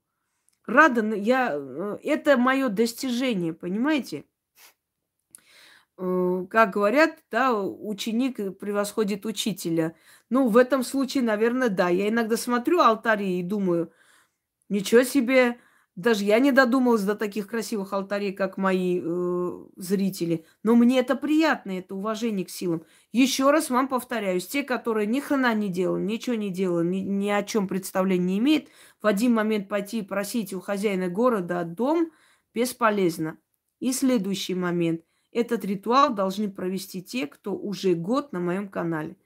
[0.65, 4.25] Рада, я, э, это мое достижение, понимаете?
[5.97, 9.95] Э, как говорят, да, ученик превосходит учителя.
[10.29, 11.89] Ну, в этом случае, наверное, да.
[11.89, 13.91] Я иногда смотрю алтари и думаю,
[14.69, 15.59] ничего себе,
[15.99, 20.45] даже я не додумалась до таких красивых алтарей, как мои э, зрители.
[20.63, 22.85] Но мне это приятно, это уважение к силам.
[23.11, 27.29] Еще раз вам повторяюсь, те, которые ни хрена не делали, ничего не делали, ни, ни
[27.29, 28.69] о чем представления не имеют,
[29.01, 32.11] в один момент пойти просить у хозяина города дом
[32.53, 33.37] бесполезно.
[33.81, 35.01] И следующий момент.
[35.33, 39.17] Этот ритуал должны провести те, кто уже год на моем канале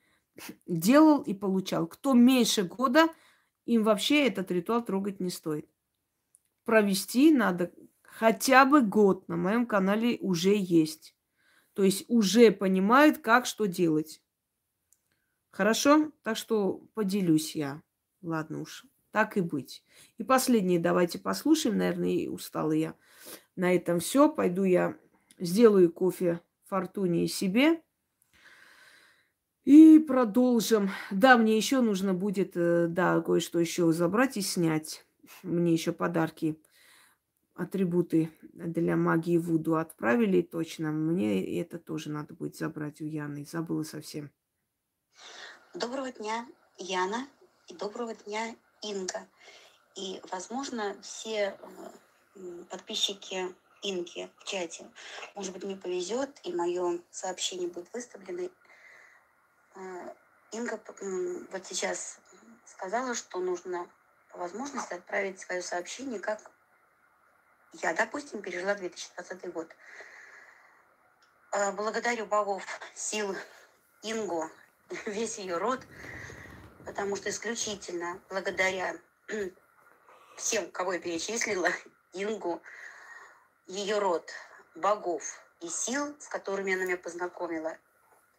[0.66, 1.86] делал и получал.
[1.86, 3.10] Кто меньше года,
[3.66, 5.68] им вообще этот ритуал трогать не стоит.
[6.66, 7.72] Провести надо
[8.04, 11.16] хотя бы год на моем канале уже есть.
[11.74, 14.22] То есть уже понимают, как что делать.
[15.52, 16.12] Хорошо?
[16.24, 17.82] Так что поделюсь я.
[18.22, 19.84] Ладно уж, так и быть.
[20.18, 21.78] И последнее давайте послушаем.
[21.78, 22.96] Наверное, устала я.
[23.56, 24.30] На этом все.
[24.30, 24.98] Пойду я
[25.40, 27.82] Сделаю кофе Фортуне и себе.
[29.66, 30.90] И продолжим.
[31.12, 35.06] Да, мне еще нужно будет, э, да, кое-что еще забрать и снять.
[35.44, 36.62] Мне еще подарки,
[37.56, 40.92] атрибуты для магии Вуду отправили точно.
[40.92, 43.46] Мне это тоже надо будет забрать у Яны.
[43.46, 44.32] Забыла совсем.
[45.74, 46.48] Доброго дня,
[46.78, 47.28] Яна.
[47.68, 49.28] И доброго дня, Инга.
[49.96, 51.58] И, возможно, все
[52.36, 54.90] э, подписчики Инки в чате.
[55.36, 58.50] Может быть, мне повезет, и мое сообщение будет выставлено.
[59.76, 60.14] Э,
[60.52, 60.80] Инга
[61.52, 62.20] вот сейчас
[62.66, 63.88] сказала, что нужно
[64.34, 66.40] по возможности отправить свое сообщение, как
[67.74, 69.72] я, допустим, пережила 2020 год.
[71.52, 72.66] Э, благодарю богов,
[72.96, 73.36] сил
[74.02, 74.50] Ингу,
[75.06, 75.82] весь ее род,
[76.86, 78.98] потому что исключительно благодаря
[80.38, 81.70] всем, кого я перечислила,
[82.14, 82.62] Ингу,
[83.68, 84.32] ее род,
[84.76, 87.78] богов и сил, с которыми она меня познакомила,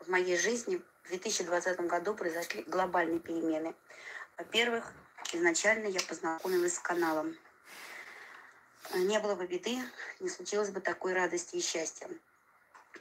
[0.00, 3.74] в моей жизни в 2020 году произошли глобальные перемены.
[4.36, 4.92] Во-первых,
[5.36, 7.36] изначально я познакомилась с каналом.
[8.94, 9.78] Не было бы беды,
[10.20, 12.08] не случилось бы такой радости и счастья.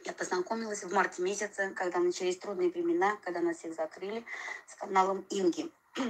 [0.05, 4.25] Я познакомилась в марте месяце, когда начались трудные времена, когда нас всех закрыли,
[4.67, 5.71] с каналом Инги.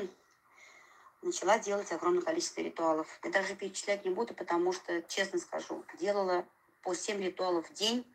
[1.21, 3.07] Начала делать огромное количество ритуалов.
[3.23, 6.45] Я даже перечислять не буду, потому что, честно скажу, делала
[6.81, 8.05] по 7 ритуалов в день.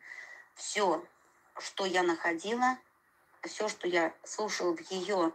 [0.55, 1.03] Все,
[1.57, 2.77] что я находила,
[3.43, 5.33] все, что я слушала в ее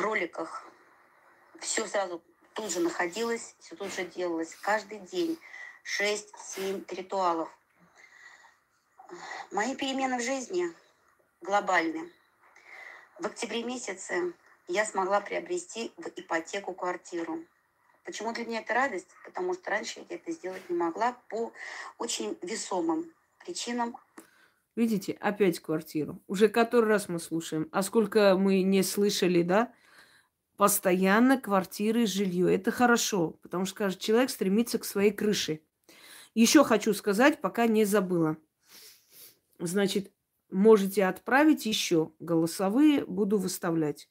[0.00, 0.66] роликах,
[1.60, 2.22] все сразу
[2.54, 4.54] тут же находилось, все тут же делалось.
[4.62, 5.38] Каждый день
[6.00, 7.48] 6-7 ритуалов.
[9.50, 10.72] Мои перемены в жизни
[11.40, 12.10] глобальны.
[13.18, 14.32] В октябре месяце
[14.68, 17.44] я смогла приобрести в ипотеку квартиру.
[18.04, 19.08] Почему для меня это радость?
[19.24, 21.52] Потому что раньше я это сделать не могла по
[21.98, 23.96] очень весомым причинам.
[24.76, 26.20] Видите, опять квартиру.
[26.28, 27.68] Уже который раз мы слушаем.
[27.72, 29.72] А сколько мы не слышали, да?
[30.58, 32.52] Постоянно квартиры, жилье.
[32.52, 35.60] Это хорошо, потому что каждый человек стремится к своей крыше.
[36.34, 38.36] Еще хочу сказать, пока не забыла.
[39.60, 40.10] Значит,
[40.50, 44.10] можете отправить еще голосовые, буду выставлять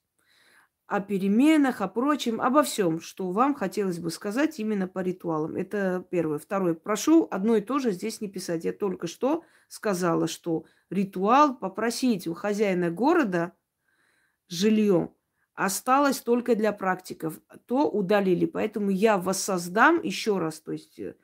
[0.85, 5.57] о переменах, о прочем, обо всем, что вам хотелось бы сказать именно по ритуалам.
[5.57, 6.39] Это первое.
[6.39, 6.75] Второе.
[6.75, 8.63] Прошу одно и то же здесь не писать.
[8.63, 13.51] Я только что сказала, что ритуал попросить у хозяина города
[14.47, 15.11] жилье
[15.57, 17.41] осталось только для практиков.
[17.65, 18.45] То удалили.
[18.45, 21.15] Поэтому я воссоздам еще раз, то есть э,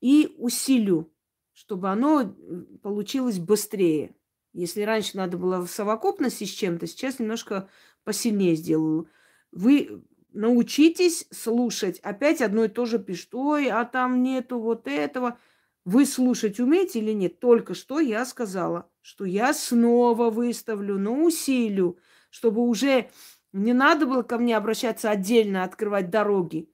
[0.00, 1.10] и усилю,
[1.52, 2.36] чтобы оно
[2.82, 4.16] получилось быстрее.
[4.52, 7.68] Если раньше надо было в совокупности с чем-то, сейчас немножко
[8.04, 9.08] посильнее сделаю.
[9.52, 12.00] Вы научитесь слушать.
[12.00, 13.34] Опять одно и то же пишет.
[13.34, 15.38] Ой, а там нету вот этого.
[15.84, 17.38] Вы слушать умеете или нет?
[17.38, 21.98] Только что я сказала, что я снова выставлю, но усилю,
[22.32, 23.10] чтобы уже
[23.52, 26.72] не надо было ко мне обращаться отдельно, открывать дороги.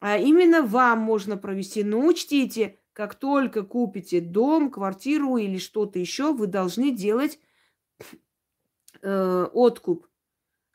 [0.00, 1.82] А именно вам можно провести.
[1.82, 7.38] Но учтите, как только купите дом, квартиру или что-то еще, вы должны делать
[9.00, 10.06] э, откуп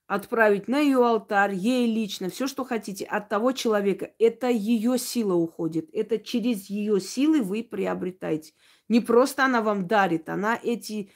[0.07, 4.11] отправить на ее алтарь, ей лично, все, что хотите, от того человека.
[4.17, 5.89] Это ее сила уходит.
[5.93, 8.53] Это через ее силы вы приобретаете.
[8.87, 11.11] Не просто она вам дарит, она эти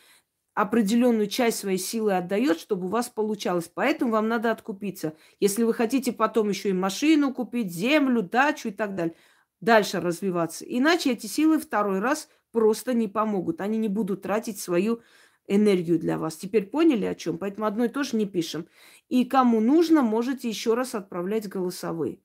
[0.61, 3.71] определенную часть своей силы отдает, чтобы у вас получалось.
[3.73, 5.15] Поэтому вам надо откупиться.
[5.39, 9.15] Если вы хотите потом еще и машину купить, землю, дачу и так далее,
[9.59, 10.65] дальше развиваться.
[10.65, 13.61] Иначе эти силы второй раз просто не помогут.
[13.61, 15.01] Они не будут тратить свою
[15.47, 16.37] энергию для вас.
[16.37, 17.37] Теперь поняли о чем?
[17.37, 18.67] Поэтому одно и то же не пишем.
[19.09, 22.19] И кому нужно, можете еще раз отправлять голосовые.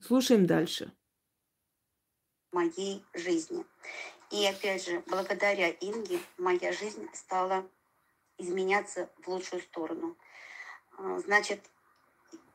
[0.00, 0.92] Слушаем дальше.
[2.52, 3.64] Моей жизни.
[4.30, 7.66] И опять же, благодаря Инге моя жизнь стала
[8.36, 10.16] изменяться в лучшую сторону.
[10.98, 11.60] А, значит,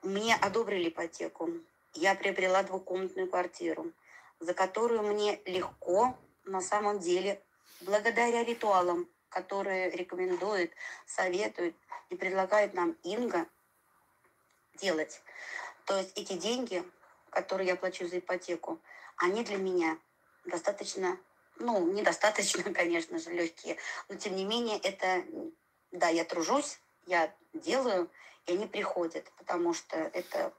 [0.01, 1.49] мне одобрили ипотеку.
[1.93, 3.91] Я приобрела двухкомнатную квартиру,
[4.39, 7.41] за которую мне легко на самом деле,
[7.81, 10.73] благодаря ритуалам, которые рекомендует,
[11.05, 11.75] советует
[12.09, 13.47] и предлагает нам Инга
[14.75, 15.21] делать.
[15.85, 16.83] То есть эти деньги,
[17.29, 18.79] которые я плачу за ипотеку,
[19.17, 19.97] они для меня
[20.45, 21.17] достаточно,
[21.59, 23.77] ну, недостаточно, конечно же, легкие,
[24.09, 25.23] но тем не менее это,
[25.91, 28.09] да, я тружусь, я делаю,
[28.45, 30.53] и они приходят, потому что это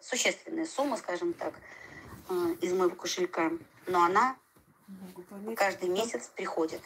[0.00, 1.54] существенная сумма, скажем так,
[2.28, 3.50] э, из моего кошелька,
[3.86, 4.36] но она
[5.56, 6.82] каждый месяц приходит.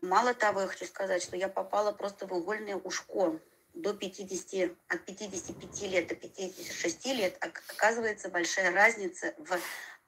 [0.00, 3.40] Мало того, я хочу сказать, что я попала просто в угольное ушко.
[3.74, 9.58] До 50, от 55 лет до 56 лет, оказывается большая разница в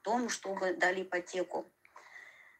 [0.01, 1.65] том, чтобы дали ипотеку.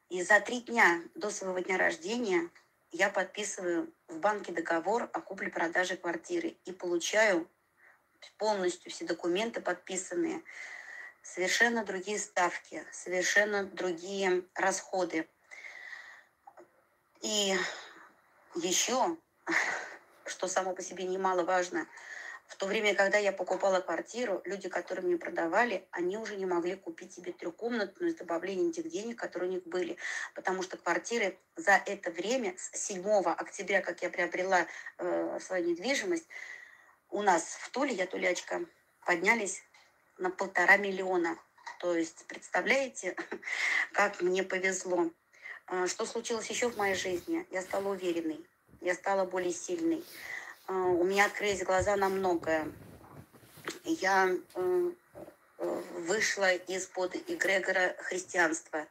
[0.09, 2.49] И за три дня до своего дня рождения
[2.91, 7.49] я подписываю в банке договор о купле-продаже квартиры и получаю
[8.41, 10.41] полностью все документы подписанные,
[11.21, 15.29] совершенно другие ставки, совершенно другие расходы.
[17.21, 17.55] И
[18.55, 19.15] еще,
[20.25, 21.87] что само по себе немаловажно,
[22.51, 26.75] в то время, когда я покупала квартиру, люди, которые мне продавали, они уже не могли
[26.75, 29.95] купить себе трехкомнатную с добавлением тех денег, которые у них были.
[30.35, 34.67] Потому что квартиры за это время, с 7 октября, как я приобрела
[34.97, 36.27] э, свою недвижимость,
[37.09, 38.59] у нас в Туле, я тулячка,
[39.05, 39.63] поднялись
[40.17, 41.39] на полтора миллиона.
[41.79, 43.15] То есть, представляете,
[43.93, 45.09] как мне повезло.
[45.67, 47.47] А, что случилось еще в моей жизни?
[47.49, 48.45] Я стала уверенной,
[48.81, 50.03] я стала более сильной.
[50.67, 52.71] Э, у меня открылись глаза на многое.
[53.83, 54.91] Я э,
[55.61, 58.87] вышла из-под эгрегора христианства.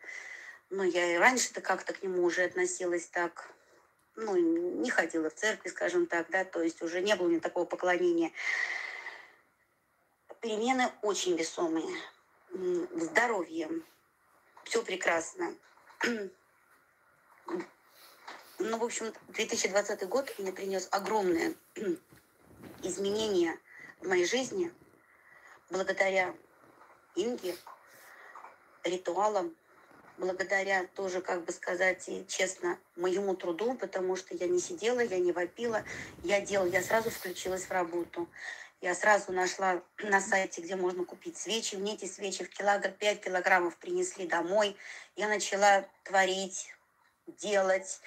[0.70, 3.51] Но я и раньше-то как-то к нему уже относилась так,
[4.14, 7.40] ну, не ходила в церкви, скажем так, да, то есть уже не было у меня
[7.40, 8.30] такого поклонения.
[10.40, 11.88] Перемены очень весомые.
[12.94, 13.68] Здоровье.
[14.64, 15.55] Все прекрасно.
[18.62, 21.55] Ну, в общем, 2020 год мне принес огромные
[22.82, 23.59] изменения
[24.03, 24.70] в моей жизни
[25.70, 26.35] благодаря
[27.16, 27.57] Инге,
[28.85, 29.57] ритуалам,
[30.19, 35.19] благодаря тоже, как бы сказать, и честно, моему труду, потому что я не сидела, я
[35.19, 35.82] не вопила,
[36.23, 38.28] я делала, я сразу включилась в работу.
[38.82, 41.77] Я сразу нашла на сайте, где можно купить свечи.
[41.77, 44.77] Мне эти свечи в килограмм, 5 килограммов принесли домой.
[45.16, 46.74] Я начала творить,
[47.27, 48.03] делать,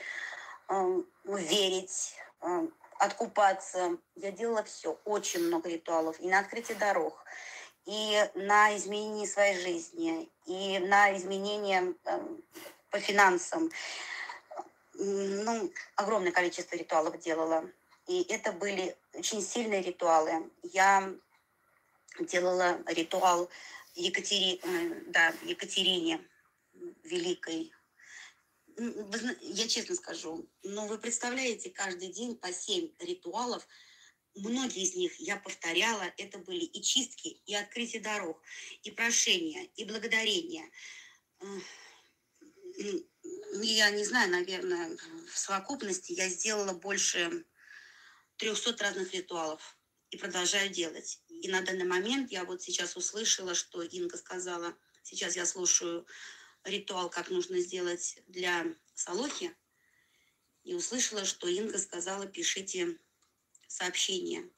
[1.26, 2.68] верить, э,
[3.00, 3.98] откупаться.
[4.16, 6.20] Я делала все, очень много ритуалов.
[6.20, 7.24] И на открытие дорог,
[7.86, 12.20] и на изменение своей жизни, и на изменение э,
[12.90, 13.72] по финансам.
[14.96, 17.66] Ну, огромное количество ритуалов делала.
[18.08, 20.50] И это были очень сильные ритуалы.
[20.62, 21.12] Я
[22.20, 23.50] делала ритуал
[23.96, 24.62] Екатери...
[25.08, 26.22] Да, Екатерине
[27.04, 27.74] Великой.
[29.42, 33.68] Я честно скажу, но вы представляете, каждый день по семь ритуалов–
[34.36, 38.42] Многие из них я повторяла, это были и чистки, и открытие дорог,
[38.82, 40.68] и прошения, и благодарения.
[43.62, 44.98] Я не знаю, наверное,
[45.32, 47.46] в совокупности я сделала больше
[48.38, 49.78] 300 разных ритуалов
[50.10, 51.22] и продолжаю делать.
[51.30, 56.08] И на данный момент я вот сейчас услышала, что Инга сказала, сейчас я слушаю
[56.64, 59.56] ритуал, как нужно сделать для Солохи,
[60.64, 62.98] и услышала, что Инга сказала, пишите
[63.68, 64.50] сообщение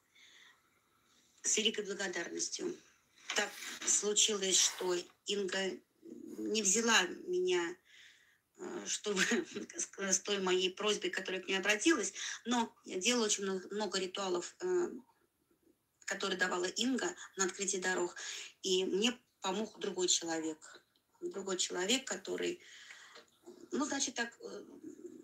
[1.42, 2.76] с великой благодарностью.
[3.34, 3.50] Так
[3.86, 4.96] случилось, что
[5.26, 5.70] Инга
[6.02, 7.76] не взяла меня,
[8.58, 9.22] э, чтобы
[9.76, 12.12] с той моей просьбой, которая к ней обратилась,
[12.44, 14.88] но я делала очень много, много ритуалов, э,
[16.04, 18.14] которые давала Инга на открытие дорог,
[18.62, 20.85] и мне помог другой человек.
[21.30, 22.60] Другой человек, который,
[23.72, 24.64] ну, значит, так э,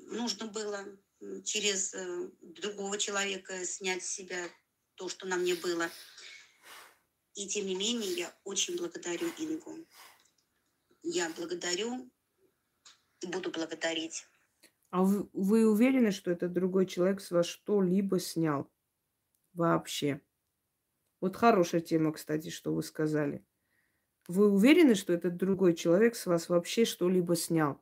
[0.07, 0.85] нужно было
[1.45, 4.49] через э, другого человека снять с себя
[4.95, 5.89] то, что на мне было.
[7.35, 9.79] И тем не менее, я очень благодарю Ингу.
[11.03, 12.11] Я благодарю
[13.21, 14.27] и буду благодарить.
[14.91, 18.71] А вы, вы уверены, что этот другой человек с вас что-либо снял?
[19.55, 20.21] Вообще.
[21.21, 23.45] Вот хорошая тема, кстати, что вы сказали.
[24.29, 27.81] Вы уверены, что этот другой человек с вас вообще что-либо снял?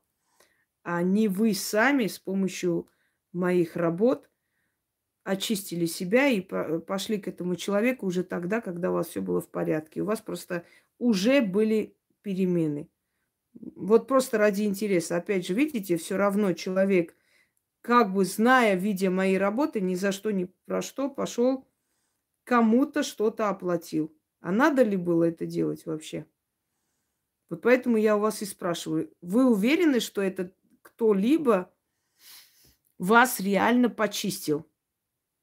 [0.82, 2.88] А не вы сами с помощью
[3.32, 4.30] моих работ
[5.22, 9.48] очистили себя и пошли к этому человеку уже тогда, когда у вас все было в
[9.48, 10.00] порядке.
[10.00, 10.64] У вас просто
[10.98, 12.88] уже были перемены.
[13.52, 15.16] Вот просто ради интереса.
[15.16, 17.14] Опять же, видите, все равно человек,
[17.82, 21.66] как бы зная, видя мои работы, ни за что, ни про что пошел
[22.44, 24.12] кому-то что-то оплатил.
[24.40, 26.26] А надо ли было это делать вообще?
[27.50, 29.12] Вот поэтому я у вас и спрашиваю.
[29.20, 30.52] Вы уверены, что это
[30.82, 31.72] кто-либо
[32.98, 34.70] вас реально почистил.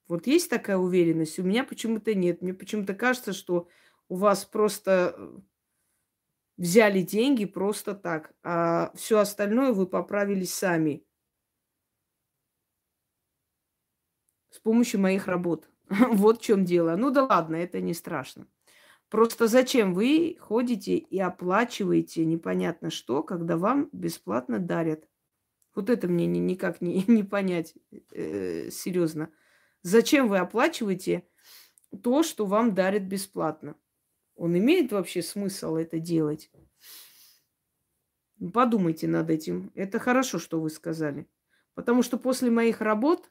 [0.08, 1.38] Вот есть такая уверенность?
[1.38, 2.40] У меня почему-то нет.
[2.40, 3.68] Мне почему-то кажется, что
[4.08, 5.38] у вас просто э,
[6.56, 11.04] взяли деньги просто так, а все остальное вы поправили сами.
[14.48, 15.68] С помощью моих работ.
[15.88, 16.96] вот в чем дело.
[16.96, 18.46] Ну да ладно, это не страшно.
[19.08, 25.08] Просто зачем вы ходите и оплачиваете непонятно что, когда вам бесплатно дарят?
[25.74, 27.74] Вот это мне ни, никак не, не понять
[28.12, 29.30] э, серьезно.
[29.82, 31.26] Зачем вы оплачиваете
[32.02, 33.76] то, что вам дарят бесплатно?
[34.34, 36.50] Он имеет вообще смысл это делать?
[38.52, 39.72] Подумайте над этим.
[39.74, 41.26] Это хорошо, что вы сказали.
[41.74, 43.30] Потому что после моих работ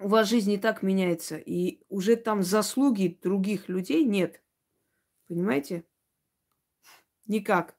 [0.00, 1.36] у вас жизнь не так меняется.
[1.36, 4.43] И уже там заслуги других людей нет.
[5.28, 5.84] Понимаете?
[7.26, 7.74] Никак.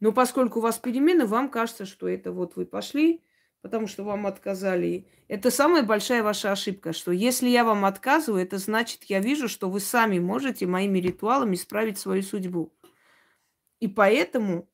[0.00, 3.22] Но поскольку у вас перемены, вам кажется, что это вот вы пошли,
[3.60, 5.06] потому что вам отказали.
[5.28, 9.70] Это самая большая ваша ошибка, что если я вам отказываю, это значит, я вижу, что
[9.70, 12.72] вы сами можете моими ритуалами исправить свою судьбу.
[13.80, 14.68] И поэтому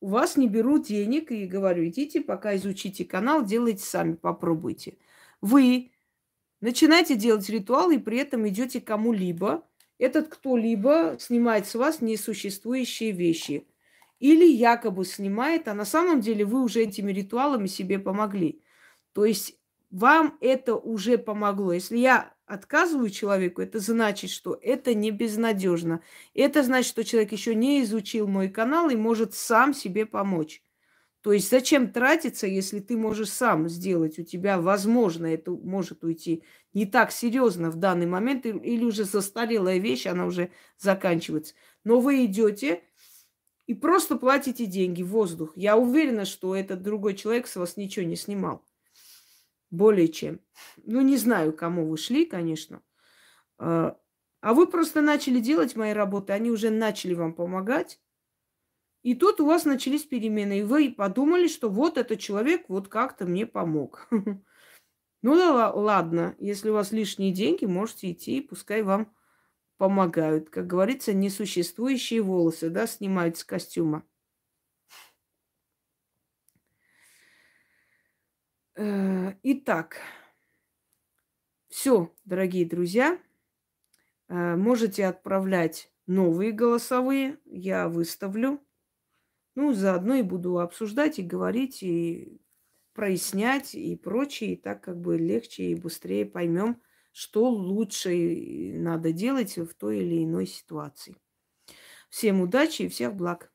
[0.00, 4.98] у вас не беру денег и говорю, идите, пока изучите канал, делайте сами, попробуйте.
[5.40, 5.92] Вы
[6.60, 9.66] начинаете делать ритуал и при этом идете кому-либо.
[10.04, 13.66] Этот кто-либо снимает с вас несуществующие вещи–
[14.24, 18.62] или якобы снимает, а на самом деле вы уже этими ритуалами себе помогли.
[19.12, 19.58] То есть
[19.90, 21.74] вам это уже помогло.
[21.74, 26.00] Если я отказываю человеку, это значит, что это не безнадежно.
[26.32, 30.62] Это значит, что человек еще не изучил мой канал и может сам себе помочь.
[31.24, 34.18] То есть зачем тратиться, если ты можешь сам сделать?
[34.18, 36.44] У тебя, возможно, это может уйти
[36.74, 41.54] не так серьезно в данный момент, или уже застарелая вещь, она уже заканчивается.
[41.82, 42.82] Но вы идете
[43.66, 45.54] и просто платите деньги в воздух.
[45.56, 48.62] Я уверена, что этот другой человек с вас ничего не снимал.
[49.70, 50.40] Более чем.
[50.84, 52.82] Ну, не знаю, кому вы шли, конечно.
[53.56, 53.96] А,
[54.42, 57.98] а вы просто начали делать мои работы, они уже начали вам помогать.
[59.04, 63.26] И тут у вас начались перемены, и вы подумали, что вот этот человек вот как-то
[63.26, 64.08] мне помог.
[65.22, 69.12] Ну да ладно, если у вас лишние деньги, можете идти, пускай вам
[69.78, 70.50] помогают.
[70.50, 74.04] Как говорится, несуществующие волосы, да, снимают с костюма.
[78.76, 80.00] Э, итак,
[81.68, 83.18] все, дорогие друзья,
[84.28, 88.60] э, можете отправлять новые голосовые, я выставлю.
[89.56, 92.40] Ну, заодно и буду обсуждать и говорить, и
[92.92, 94.54] прояснять, и прочее.
[94.54, 96.82] И так как бы легче и быстрее поймем,
[97.12, 98.10] что лучше
[98.74, 101.16] надо делать в той или иной ситуации.
[102.10, 103.53] Всем удачи и всех благ!